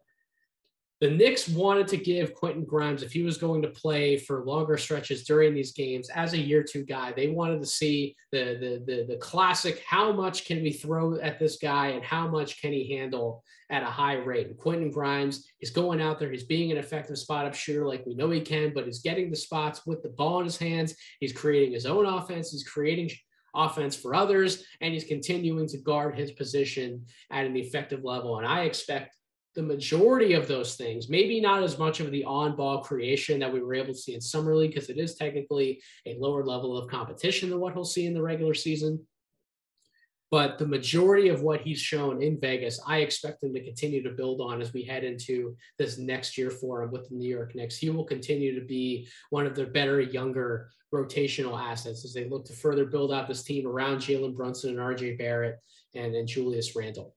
the 1.00 1.10
Knicks 1.10 1.48
wanted 1.48 1.88
to 1.88 1.96
give 1.96 2.34
Quentin 2.34 2.64
Grimes, 2.64 3.02
if 3.02 3.12
he 3.12 3.22
was 3.22 3.38
going 3.38 3.62
to 3.62 3.68
play 3.68 4.18
for 4.18 4.44
longer 4.44 4.76
stretches 4.76 5.24
during 5.24 5.54
these 5.54 5.72
games 5.72 6.10
as 6.10 6.34
a 6.34 6.38
year 6.38 6.62
two 6.62 6.84
guy, 6.84 7.12
they 7.12 7.28
wanted 7.28 7.60
to 7.60 7.66
see 7.66 8.14
the, 8.32 8.58
the 8.60 8.84
the 8.86 9.06
the 9.08 9.16
classic 9.16 9.82
how 9.86 10.12
much 10.12 10.44
can 10.44 10.62
we 10.62 10.72
throw 10.72 11.18
at 11.20 11.38
this 11.38 11.56
guy 11.56 11.88
and 11.88 12.04
how 12.04 12.28
much 12.28 12.60
can 12.60 12.72
he 12.72 12.94
handle 12.94 13.42
at 13.70 13.82
a 13.82 13.86
high 13.86 14.16
rate. 14.16 14.48
And 14.48 14.58
Quentin 14.58 14.90
Grimes 14.90 15.46
is 15.60 15.70
going 15.70 16.02
out 16.02 16.18
there, 16.18 16.30
he's 16.30 16.44
being 16.44 16.70
an 16.70 16.76
effective 16.76 17.16
spot 17.16 17.46
up 17.46 17.54
shooter 17.54 17.86
like 17.86 18.04
we 18.04 18.14
know 18.14 18.28
he 18.28 18.40
can, 18.40 18.74
but 18.74 18.84
he's 18.84 19.00
getting 19.00 19.30
the 19.30 19.36
spots 19.36 19.86
with 19.86 20.02
the 20.02 20.10
ball 20.10 20.40
in 20.40 20.44
his 20.44 20.58
hands. 20.58 20.94
He's 21.18 21.32
creating 21.32 21.72
his 21.72 21.86
own 21.86 22.04
offense, 22.04 22.50
he's 22.50 22.68
creating 22.68 23.10
offense 23.54 23.96
for 23.96 24.14
others, 24.14 24.64
and 24.82 24.92
he's 24.92 25.04
continuing 25.04 25.66
to 25.68 25.78
guard 25.78 26.14
his 26.14 26.32
position 26.32 27.06
at 27.30 27.46
an 27.46 27.56
effective 27.56 28.04
level. 28.04 28.38
And 28.38 28.46
I 28.46 28.64
expect 28.64 29.16
the 29.54 29.62
majority 29.62 30.34
of 30.34 30.46
those 30.46 30.76
things, 30.76 31.08
maybe 31.08 31.40
not 31.40 31.62
as 31.62 31.78
much 31.78 32.00
of 32.00 32.10
the 32.10 32.24
on 32.24 32.54
ball 32.54 32.82
creation 32.82 33.40
that 33.40 33.52
we 33.52 33.60
were 33.60 33.74
able 33.74 33.92
to 33.92 33.98
see 33.98 34.14
in 34.14 34.20
Summer 34.20 34.54
League, 34.54 34.74
because 34.74 34.90
it 34.90 34.98
is 34.98 35.16
technically 35.16 35.82
a 36.06 36.16
lower 36.18 36.44
level 36.44 36.76
of 36.76 36.88
competition 36.88 37.50
than 37.50 37.60
what 37.60 37.72
he'll 37.72 37.84
see 37.84 38.06
in 38.06 38.14
the 38.14 38.22
regular 38.22 38.54
season. 38.54 39.04
But 40.30 40.58
the 40.58 40.66
majority 40.66 41.28
of 41.28 41.42
what 41.42 41.62
he's 41.62 41.80
shown 41.80 42.22
in 42.22 42.38
Vegas, 42.40 42.80
I 42.86 42.98
expect 42.98 43.42
him 43.42 43.52
to 43.52 43.64
continue 43.64 44.00
to 44.04 44.10
build 44.10 44.40
on 44.40 44.62
as 44.62 44.72
we 44.72 44.84
head 44.84 45.02
into 45.02 45.56
this 45.76 45.98
next 45.98 46.38
year 46.38 46.50
for 46.50 46.84
him 46.84 46.92
with 46.92 47.08
the 47.08 47.16
New 47.16 47.28
York 47.28 47.56
Knicks. 47.56 47.76
He 47.76 47.90
will 47.90 48.04
continue 48.04 48.58
to 48.58 48.64
be 48.64 49.08
one 49.30 49.44
of 49.44 49.56
their 49.56 49.66
better, 49.66 50.00
younger 50.00 50.70
rotational 50.94 51.60
assets 51.60 52.04
as 52.04 52.14
they 52.14 52.28
look 52.28 52.44
to 52.44 52.52
further 52.52 52.84
build 52.84 53.12
out 53.12 53.26
this 53.26 53.42
team 53.42 53.66
around 53.66 53.98
Jalen 53.98 54.36
Brunson 54.36 54.70
and 54.70 54.78
RJ 54.78 55.18
Barrett 55.18 55.58
and, 55.96 56.28
Julius 56.28 56.76
Randle. 56.76 57.16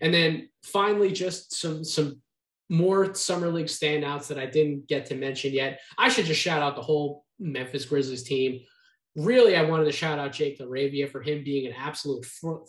And 0.00 0.12
then 0.12 0.48
finally, 0.62 1.12
just 1.12 1.54
some 1.54 1.84
some 1.84 2.20
more 2.68 3.14
summer 3.14 3.48
league 3.48 3.66
standouts 3.66 4.26
that 4.26 4.38
I 4.38 4.46
didn't 4.46 4.88
get 4.88 5.06
to 5.06 5.14
mention 5.14 5.52
yet. 5.52 5.80
I 5.98 6.08
should 6.08 6.26
just 6.26 6.40
shout 6.40 6.62
out 6.62 6.74
the 6.74 6.82
whole 6.82 7.24
Memphis 7.38 7.84
Grizzlies 7.84 8.24
team. 8.24 8.60
Really, 9.14 9.56
I 9.56 9.62
wanted 9.62 9.84
to 9.84 9.92
shout 9.92 10.18
out 10.18 10.32
Jake 10.32 10.58
LaRavia 10.58 11.10
for 11.10 11.22
him 11.22 11.42
being 11.42 11.66
an 11.66 11.72
absolute 11.72 12.26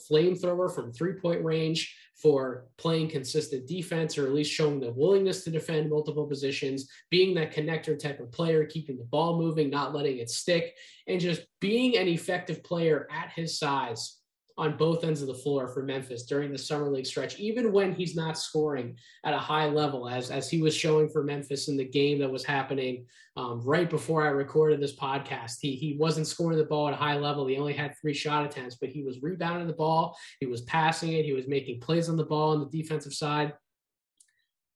flamethrower 0.09 0.73
from 0.73 0.93
three 0.93 1.13
point 1.13 1.43
range, 1.43 1.93
for 2.17 2.65
playing 2.77 3.09
consistent 3.09 3.67
defense, 3.67 4.17
or 4.17 4.25
at 4.25 4.33
least 4.33 4.51
showing 4.51 4.79
the 4.79 4.91
willingness 4.91 5.43
to 5.43 5.51
defend 5.51 5.89
multiple 5.89 6.25
positions, 6.25 6.89
being 7.11 7.35
that 7.35 7.53
connector 7.53 7.97
type 7.97 8.19
of 8.19 8.31
player, 8.31 8.65
keeping 8.65 8.97
the 8.97 9.03
ball 9.05 9.37
moving, 9.37 9.69
not 9.69 9.93
letting 9.93 10.17
it 10.17 10.29
stick, 10.29 10.73
and 11.07 11.21
just 11.21 11.41
being 11.61 11.95
an 11.97 12.07
effective 12.07 12.63
player 12.63 13.07
at 13.11 13.31
his 13.35 13.59
size 13.59 14.17
on 14.57 14.75
both 14.75 15.03
ends 15.03 15.21
of 15.21 15.27
the 15.27 15.33
floor 15.33 15.67
for 15.67 15.83
Memphis 15.83 16.23
during 16.23 16.51
the 16.51 16.57
summer 16.57 16.89
league 16.89 17.05
stretch, 17.05 17.39
even 17.39 17.71
when 17.71 17.93
he's 17.93 18.15
not 18.15 18.37
scoring 18.37 18.97
at 19.23 19.33
a 19.33 19.37
high 19.37 19.67
level, 19.67 20.09
as 20.09 20.31
as 20.31 20.49
he 20.49 20.61
was 20.61 20.75
showing 20.75 21.07
for 21.09 21.23
Memphis 21.23 21.67
in 21.67 21.77
the 21.77 21.85
game 21.85 22.19
that 22.19 22.31
was 22.31 22.43
happening 22.43 23.05
um, 23.35 23.61
right 23.61 23.89
before 23.89 24.25
I 24.25 24.29
recorded 24.29 24.81
this 24.81 24.95
podcast. 24.95 25.57
He 25.61 25.75
he 25.75 25.95
wasn't 25.99 26.27
scoring 26.27 26.57
the 26.57 26.65
ball 26.65 26.87
at 26.87 26.95
a 26.95 26.97
high 26.97 27.17
level. 27.17 27.45
He 27.45 27.57
only 27.57 27.73
had 27.73 27.95
three 28.01 28.15
shot 28.15 28.45
attempts, 28.45 28.75
but 28.75 28.89
he 28.89 29.03
was 29.03 29.21
rebounding 29.21 29.67
the 29.67 29.73
ball. 29.73 30.17
He 30.39 30.47
was 30.47 30.61
passing 30.61 31.13
it. 31.13 31.25
He 31.25 31.33
was 31.33 31.47
making 31.47 31.79
plays 31.79 32.09
on 32.09 32.17
the 32.17 32.25
ball 32.25 32.51
on 32.51 32.59
the 32.59 32.81
defensive 32.81 33.13
side. 33.13 33.53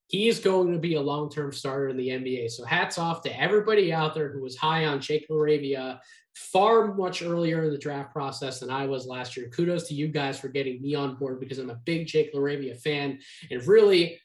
He 0.08 0.28
is 0.28 0.40
going 0.40 0.74
to 0.74 0.78
be 0.78 0.96
a 0.96 1.02
long-term 1.02 1.54
starter 1.54 1.88
in 1.88 1.96
the 1.96 2.10
NBA. 2.10 2.52
So 2.52 2.66
hats 2.66 2.98
off 2.98 3.22
to 3.22 3.42
everybody 3.42 3.94
out 3.94 4.14
there 4.14 4.30
who 4.30 4.42
was 4.42 4.58
high 4.58 4.86
on 4.86 5.00
Jake 5.00 5.26
LaRavia 5.30 6.00
far 6.36 6.94
much 6.96 7.22
earlier 7.22 7.64
in 7.64 7.72
the 7.72 7.78
draft 7.78 8.14
process 8.14 8.60
than 8.60 8.70
I 8.70 8.86
was 8.86 9.06
last 9.06 9.36
year. 9.36 9.50
Kudos 9.50 9.88
to 9.90 9.94
you 9.94 10.08
guys 10.08 10.40
for 10.40 10.48
getting 10.48 10.82
me 10.82 10.96
on 10.96 11.16
board 11.16 11.40
because 11.40 11.60
I'm 11.60 11.70
a 11.70 11.80
big 11.86 12.08
Jake 12.08 12.34
LaRavia 12.34 12.80
fan. 12.80 13.20
And 13.50 13.66
really, 13.68 14.20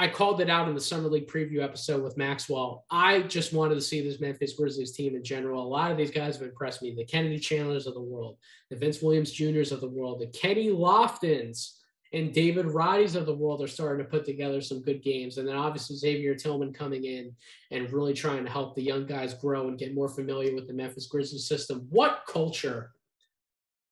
I 0.00 0.06
called 0.06 0.40
it 0.40 0.48
out 0.48 0.68
in 0.68 0.76
the 0.76 0.80
Summer 0.80 1.08
League 1.08 1.26
preview 1.26 1.60
episode 1.60 2.04
with 2.04 2.16
Maxwell. 2.16 2.84
I 2.88 3.22
just 3.22 3.52
wanted 3.52 3.74
to 3.74 3.80
see 3.80 4.00
this 4.00 4.20
Memphis 4.20 4.52
Grizzlies 4.52 4.92
team 4.92 5.16
in 5.16 5.24
general. 5.24 5.64
A 5.64 5.66
lot 5.66 5.90
of 5.90 5.96
these 5.96 6.12
guys 6.12 6.36
have 6.36 6.46
impressed 6.46 6.82
me. 6.82 6.94
The 6.94 7.04
Kennedy 7.04 7.40
Chandlers 7.40 7.88
of 7.88 7.94
the 7.94 8.00
world, 8.00 8.36
the 8.70 8.76
Vince 8.76 9.02
Williams 9.02 9.32
Juniors 9.32 9.72
of 9.72 9.80
the 9.80 9.88
world, 9.88 10.20
the 10.20 10.28
Kenny 10.28 10.68
Loftons 10.68 11.77
and 12.12 12.32
David 12.32 12.66
Roddy's 12.66 13.14
of 13.14 13.26
the 13.26 13.34
world 13.34 13.62
are 13.62 13.68
starting 13.68 14.04
to 14.04 14.10
put 14.10 14.24
together 14.24 14.60
some 14.60 14.82
good 14.82 15.02
games. 15.02 15.38
And 15.38 15.46
then 15.46 15.56
obviously 15.56 15.96
Xavier 15.96 16.34
Tillman 16.34 16.72
coming 16.72 17.04
in 17.04 17.34
and 17.70 17.92
really 17.92 18.14
trying 18.14 18.44
to 18.44 18.50
help 18.50 18.74
the 18.74 18.82
young 18.82 19.06
guys 19.06 19.34
grow 19.34 19.68
and 19.68 19.78
get 19.78 19.94
more 19.94 20.08
familiar 20.08 20.54
with 20.54 20.66
the 20.66 20.72
Memphis 20.72 21.06
Grizzlies 21.06 21.46
system. 21.46 21.86
What 21.90 22.22
culture 22.26 22.92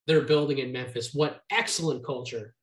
they're 0.06 0.22
building 0.22 0.58
in 0.58 0.72
Memphis. 0.72 1.12
What 1.12 1.42
excellent 1.50 2.04
culture 2.04 2.54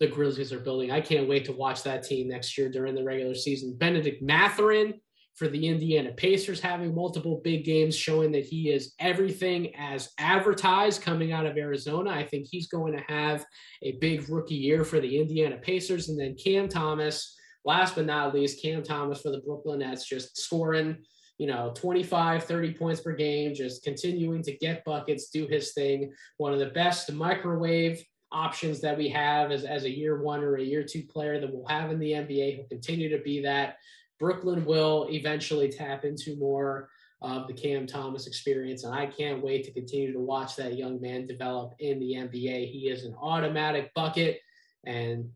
the 0.00 0.06
Grizzlies 0.06 0.52
are 0.52 0.60
building. 0.60 0.90
I 0.90 1.00
can't 1.00 1.28
wait 1.28 1.44
to 1.46 1.52
watch 1.52 1.82
that 1.82 2.04
team 2.04 2.28
next 2.28 2.56
year 2.56 2.68
during 2.68 2.94
the 2.94 3.02
regular 3.02 3.34
season. 3.34 3.76
Benedict 3.76 4.22
Mathurin 4.22 5.00
for 5.38 5.46
the 5.46 5.68
Indiana 5.68 6.10
Pacers 6.12 6.60
having 6.60 6.92
multiple 6.92 7.40
big 7.44 7.64
games 7.64 7.96
showing 7.96 8.32
that 8.32 8.44
he 8.44 8.70
is 8.70 8.94
everything 8.98 9.72
as 9.76 10.10
advertised 10.18 11.00
coming 11.00 11.30
out 11.30 11.46
of 11.46 11.56
Arizona. 11.56 12.10
I 12.10 12.24
think 12.24 12.48
he's 12.50 12.66
going 12.66 12.92
to 12.94 13.04
have 13.06 13.46
a 13.82 13.92
big 14.00 14.28
rookie 14.28 14.56
year 14.56 14.84
for 14.84 14.98
the 14.98 15.20
Indiana 15.20 15.56
Pacers. 15.56 16.08
And 16.08 16.18
then 16.18 16.34
Cam 16.34 16.68
Thomas, 16.68 17.36
last 17.64 17.94
but 17.94 18.06
not 18.06 18.34
least, 18.34 18.60
Cam 18.60 18.82
Thomas 18.82 19.20
for 19.20 19.30
the 19.30 19.40
Brooklyn 19.46 19.78
Nets 19.78 20.08
just 20.08 20.36
scoring, 20.36 20.96
you 21.38 21.46
know, 21.46 21.72
25, 21.76 22.42
30 22.42 22.74
points 22.74 23.00
per 23.00 23.12
game, 23.12 23.54
just 23.54 23.84
continuing 23.84 24.42
to 24.42 24.56
get 24.56 24.84
buckets, 24.84 25.30
do 25.30 25.46
his 25.46 25.72
thing. 25.72 26.12
One 26.38 26.52
of 26.52 26.58
the 26.58 26.66
best 26.66 27.12
microwave 27.12 28.02
options 28.32 28.80
that 28.80 28.98
we 28.98 29.08
have 29.08 29.52
as, 29.52 29.64
as 29.64 29.84
a 29.84 29.90
year 29.90 30.20
one 30.20 30.42
or 30.42 30.56
a 30.56 30.62
year 30.62 30.82
two 30.82 31.04
player 31.04 31.40
that 31.40 31.52
we'll 31.52 31.66
have 31.68 31.92
in 31.92 32.00
the 32.00 32.10
NBA. 32.10 32.56
He'll 32.56 32.68
continue 32.68 33.08
to 33.16 33.22
be 33.22 33.40
that. 33.42 33.76
Brooklyn 34.18 34.64
will 34.64 35.06
eventually 35.10 35.68
tap 35.68 36.04
into 36.04 36.36
more 36.36 36.88
of 37.20 37.46
the 37.46 37.52
Cam 37.52 37.86
Thomas 37.86 38.26
experience. 38.26 38.84
And 38.84 38.94
I 38.94 39.06
can't 39.06 39.42
wait 39.42 39.64
to 39.64 39.72
continue 39.72 40.12
to 40.12 40.20
watch 40.20 40.56
that 40.56 40.76
young 40.76 41.00
man 41.00 41.26
develop 41.26 41.74
in 41.80 41.98
the 41.98 42.12
NBA. 42.12 42.70
He 42.70 42.88
is 42.88 43.04
an 43.04 43.14
automatic 43.20 43.92
bucket. 43.94 44.40
And 44.84 45.30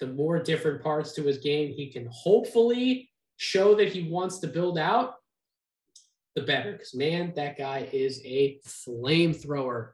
the 0.00 0.08
more 0.08 0.42
different 0.42 0.82
parts 0.82 1.12
to 1.12 1.22
his 1.22 1.38
game 1.38 1.72
he 1.72 1.90
can 1.90 2.08
hopefully 2.10 3.10
show 3.36 3.74
that 3.76 3.92
he 3.92 4.08
wants 4.08 4.38
to 4.38 4.48
build 4.48 4.76
out, 4.78 5.14
the 6.34 6.42
better. 6.42 6.72
Because, 6.72 6.94
man, 6.94 7.32
that 7.36 7.56
guy 7.56 7.88
is 7.92 8.20
a 8.24 8.58
flamethrower. 8.66 9.90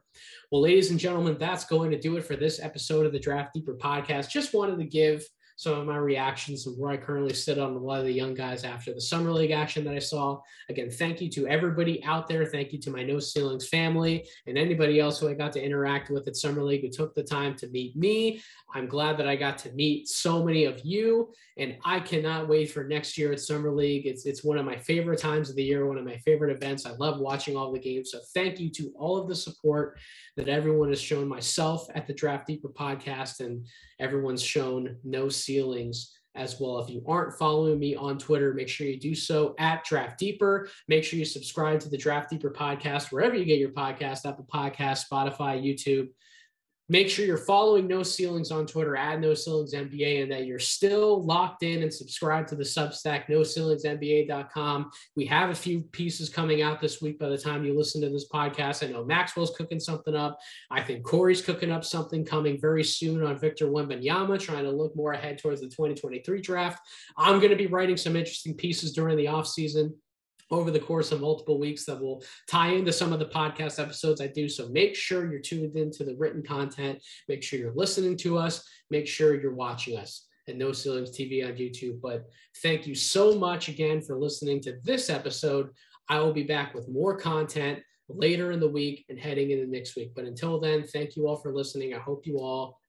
Well, 0.51 0.61
ladies 0.61 0.91
and 0.91 0.99
gentlemen, 0.99 1.37
that's 1.39 1.65
going 1.65 1.91
to 1.91 1.99
do 1.99 2.17
it 2.17 2.25
for 2.25 2.35
this 2.35 2.59
episode 2.59 3.05
of 3.05 3.11
the 3.11 3.19
Draft 3.19 3.53
Deeper 3.53 3.75
podcast. 3.75 4.29
Just 4.29 4.53
wanted 4.53 4.79
to 4.79 4.85
give 4.85 5.23
some 5.57 5.79
of 5.79 5.87
my 5.87 5.97
reactions 5.97 6.67
of 6.67 6.77
where 6.77 6.91
I 6.91 6.97
currently 6.97 7.33
sit 7.33 7.57
on 7.57 7.73
a 7.73 7.79
lot 7.79 7.99
of 7.99 8.05
the 8.05 8.13
young 8.13 8.35
guys 8.35 8.63
after 8.63 8.93
the 8.93 9.01
summer 9.01 9.31
league 9.31 9.49
action 9.49 9.83
that 9.85 9.95
I 9.95 9.99
saw. 9.99 10.39
Again, 10.69 10.91
thank 10.91 11.19
you 11.19 11.31
to 11.31 11.47
everybody 11.47 12.03
out 12.03 12.27
there. 12.27 12.45
Thank 12.45 12.73
you 12.73 12.79
to 12.81 12.91
my 12.91 13.01
No 13.01 13.19
Ceilings 13.19 13.67
family 13.67 14.27
and 14.45 14.55
anybody 14.55 14.99
else 14.99 15.19
who 15.19 15.27
I 15.27 15.33
got 15.33 15.51
to 15.53 15.63
interact 15.63 16.11
with 16.11 16.27
at 16.27 16.35
summer 16.35 16.61
league 16.61 16.83
who 16.83 16.89
took 16.89 17.15
the 17.15 17.23
time 17.23 17.55
to 17.55 17.67
meet 17.69 17.95
me. 17.95 18.39
I'm 18.75 18.85
glad 18.85 19.17
that 19.17 19.27
I 19.27 19.35
got 19.35 19.57
to 19.59 19.71
meet 19.71 20.07
so 20.07 20.43
many 20.43 20.65
of 20.65 20.85
you, 20.85 21.33
and 21.57 21.77
I 21.83 22.01
cannot 22.01 22.47
wait 22.47 22.69
for 22.69 22.83
next 22.83 23.17
year 23.17 23.31
at 23.31 23.39
summer 23.39 23.71
league. 23.71 24.05
It's 24.05 24.25
it's 24.25 24.43
one 24.43 24.57
of 24.57 24.65
my 24.65 24.77
favorite 24.77 25.19
times 25.19 25.49
of 25.49 25.55
the 25.55 25.63
year, 25.63 25.87
one 25.87 25.97
of 25.97 26.05
my 26.05 26.17
favorite 26.17 26.55
events. 26.55 26.85
I 26.85 26.91
love 26.91 27.19
watching 27.19 27.55
all 27.55 27.71
the 27.71 27.79
games. 27.79 28.11
So 28.11 28.19
thank 28.33 28.59
you 28.59 28.69
to 28.71 28.93
all 28.95 29.17
of 29.17 29.27
the 29.27 29.35
support 29.35 29.97
that 30.35 30.49
everyone 30.49 30.89
has 30.89 31.01
shown 31.01 31.27
myself 31.27 31.87
at 31.95 32.05
the 32.05 32.13
Draft 32.13 32.45
Deeper 32.45 32.69
podcast 32.69 33.39
and 33.39 33.65
everyone's 33.99 34.43
shown 34.43 34.97
no 35.03 35.29
ceilings 35.29 35.46
as 36.37 36.59
well. 36.59 36.79
If 36.79 36.89
you 36.89 37.03
aren't 37.07 37.33
following 37.33 37.79
me 37.79 37.95
on 37.95 38.17
Twitter, 38.17 38.53
make 38.53 38.69
sure 38.69 38.87
you 38.87 38.99
do 38.99 39.15
so 39.15 39.55
at 39.59 39.83
Draft 39.83 40.19
Deeper. 40.19 40.69
Make 40.87 41.03
sure 41.03 41.19
you 41.19 41.25
subscribe 41.25 41.79
to 41.81 41.89
the 41.89 41.97
Draft 41.97 42.29
Deeper 42.29 42.51
podcast 42.51 43.11
wherever 43.11 43.35
you 43.35 43.45
get 43.45 43.59
your 43.59 43.71
podcast, 43.71 44.25
Apple 44.25 44.47
Podcast, 44.51 45.05
Spotify, 45.11 45.61
YouTube. 45.61 46.09
Make 46.89 47.09
sure 47.09 47.25
you're 47.25 47.35
following 47.35 47.85
No 47.85 48.01
Ceilings 48.01 48.49
on 48.49 48.65
Twitter 48.65 48.95
at 48.95 49.19
No 49.19 49.33
Ceilings 49.33 49.73
NBA 49.73 50.23
and 50.23 50.31
that 50.31 50.45
you're 50.45 50.57
still 50.57 51.21
locked 51.21 51.63
in 51.63 51.83
and 51.83 51.93
subscribed 51.93 52.47
to 52.49 52.55
the 52.55 52.63
Substack, 52.63 53.25
NoCeilingsNBA.com. 53.27 54.91
We 55.17 55.25
have 55.25 55.49
a 55.49 55.55
few 55.55 55.81
pieces 55.81 56.29
coming 56.29 56.61
out 56.61 56.79
this 56.79 57.01
week 57.01 57.19
by 57.19 57.27
the 57.27 57.37
time 57.37 57.65
you 57.65 57.77
listen 57.77 57.99
to 58.01 58.09
this 58.09 58.29
podcast. 58.29 58.87
I 58.87 58.91
know 58.91 59.03
Maxwell's 59.03 59.53
cooking 59.57 59.81
something 59.81 60.15
up. 60.15 60.39
I 60.71 60.81
think 60.81 61.03
Corey's 61.03 61.41
cooking 61.41 61.71
up 61.71 61.83
something 61.83 62.23
coming 62.23 62.57
very 62.57 62.85
soon 62.85 63.21
on 63.21 63.37
Victor 63.37 63.65
Wembanyama, 63.65 64.39
trying 64.39 64.63
to 64.63 64.71
look 64.71 64.95
more 64.95 65.11
ahead 65.11 65.39
towards 65.39 65.59
the 65.59 65.67
2023 65.67 66.41
draft. 66.41 66.87
I'm 67.17 67.39
going 67.39 67.51
to 67.51 67.57
be 67.57 67.67
writing 67.67 67.97
some 67.97 68.15
interesting 68.15 68.53
pieces 68.53 68.93
during 68.93 69.17
the 69.17 69.25
offseason 69.25 69.91
over 70.51 70.71
the 70.71 70.79
course 70.79 71.11
of 71.11 71.21
multiple 71.21 71.59
weeks 71.59 71.85
that 71.85 71.99
will 71.99 72.23
tie 72.47 72.69
into 72.69 72.93
some 72.93 73.13
of 73.13 73.19
the 73.19 73.25
podcast 73.25 73.81
episodes 73.81 74.21
I 74.21 74.27
do. 74.27 74.47
So 74.47 74.69
make 74.69 74.95
sure 74.95 75.29
you're 75.29 75.41
tuned 75.41 75.75
into 75.75 76.03
the 76.03 76.15
written 76.15 76.43
content. 76.43 77.03
Make 77.27 77.43
sure 77.43 77.59
you're 77.59 77.73
listening 77.73 78.17
to 78.17 78.37
us. 78.37 78.67
Make 78.89 79.07
sure 79.07 79.39
you're 79.39 79.53
watching 79.53 79.97
us 79.97 80.25
at 80.47 80.57
No 80.57 80.71
Ceilings 80.71 81.11
TV 81.11 81.45
on 81.45 81.53
YouTube. 81.53 81.99
But 82.01 82.25
thank 82.63 82.87
you 82.87 82.95
so 82.95 83.35
much 83.35 83.67
again 83.67 84.01
for 84.01 84.17
listening 84.17 84.61
to 84.61 84.77
this 84.83 85.09
episode. 85.09 85.69
I 86.09 86.19
will 86.19 86.33
be 86.33 86.43
back 86.43 86.73
with 86.73 86.87
more 86.87 87.17
content 87.17 87.79
later 88.09 88.51
in 88.51 88.59
the 88.59 88.69
week 88.69 89.05
and 89.09 89.19
heading 89.19 89.51
into 89.51 89.69
next 89.69 89.95
week. 89.95 90.13
But 90.15 90.25
until 90.25 90.59
then, 90.59 90.83
thank 90.83 91.15
you 91.15 91.27
all 91.27 91.35
for 91.35 91.53
listening. 91.53 91.93
I 91.93 91.99
hope 91.99 92.25
you 92.25 92.37
all 92.37 92.79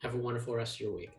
have 0.00 0.14
a 0.14 0.18
wonderful 0.18 0.54
rest 0.54 0.76
of 0.76 0.80
your 0.80 0.94
week. 0.94 1.10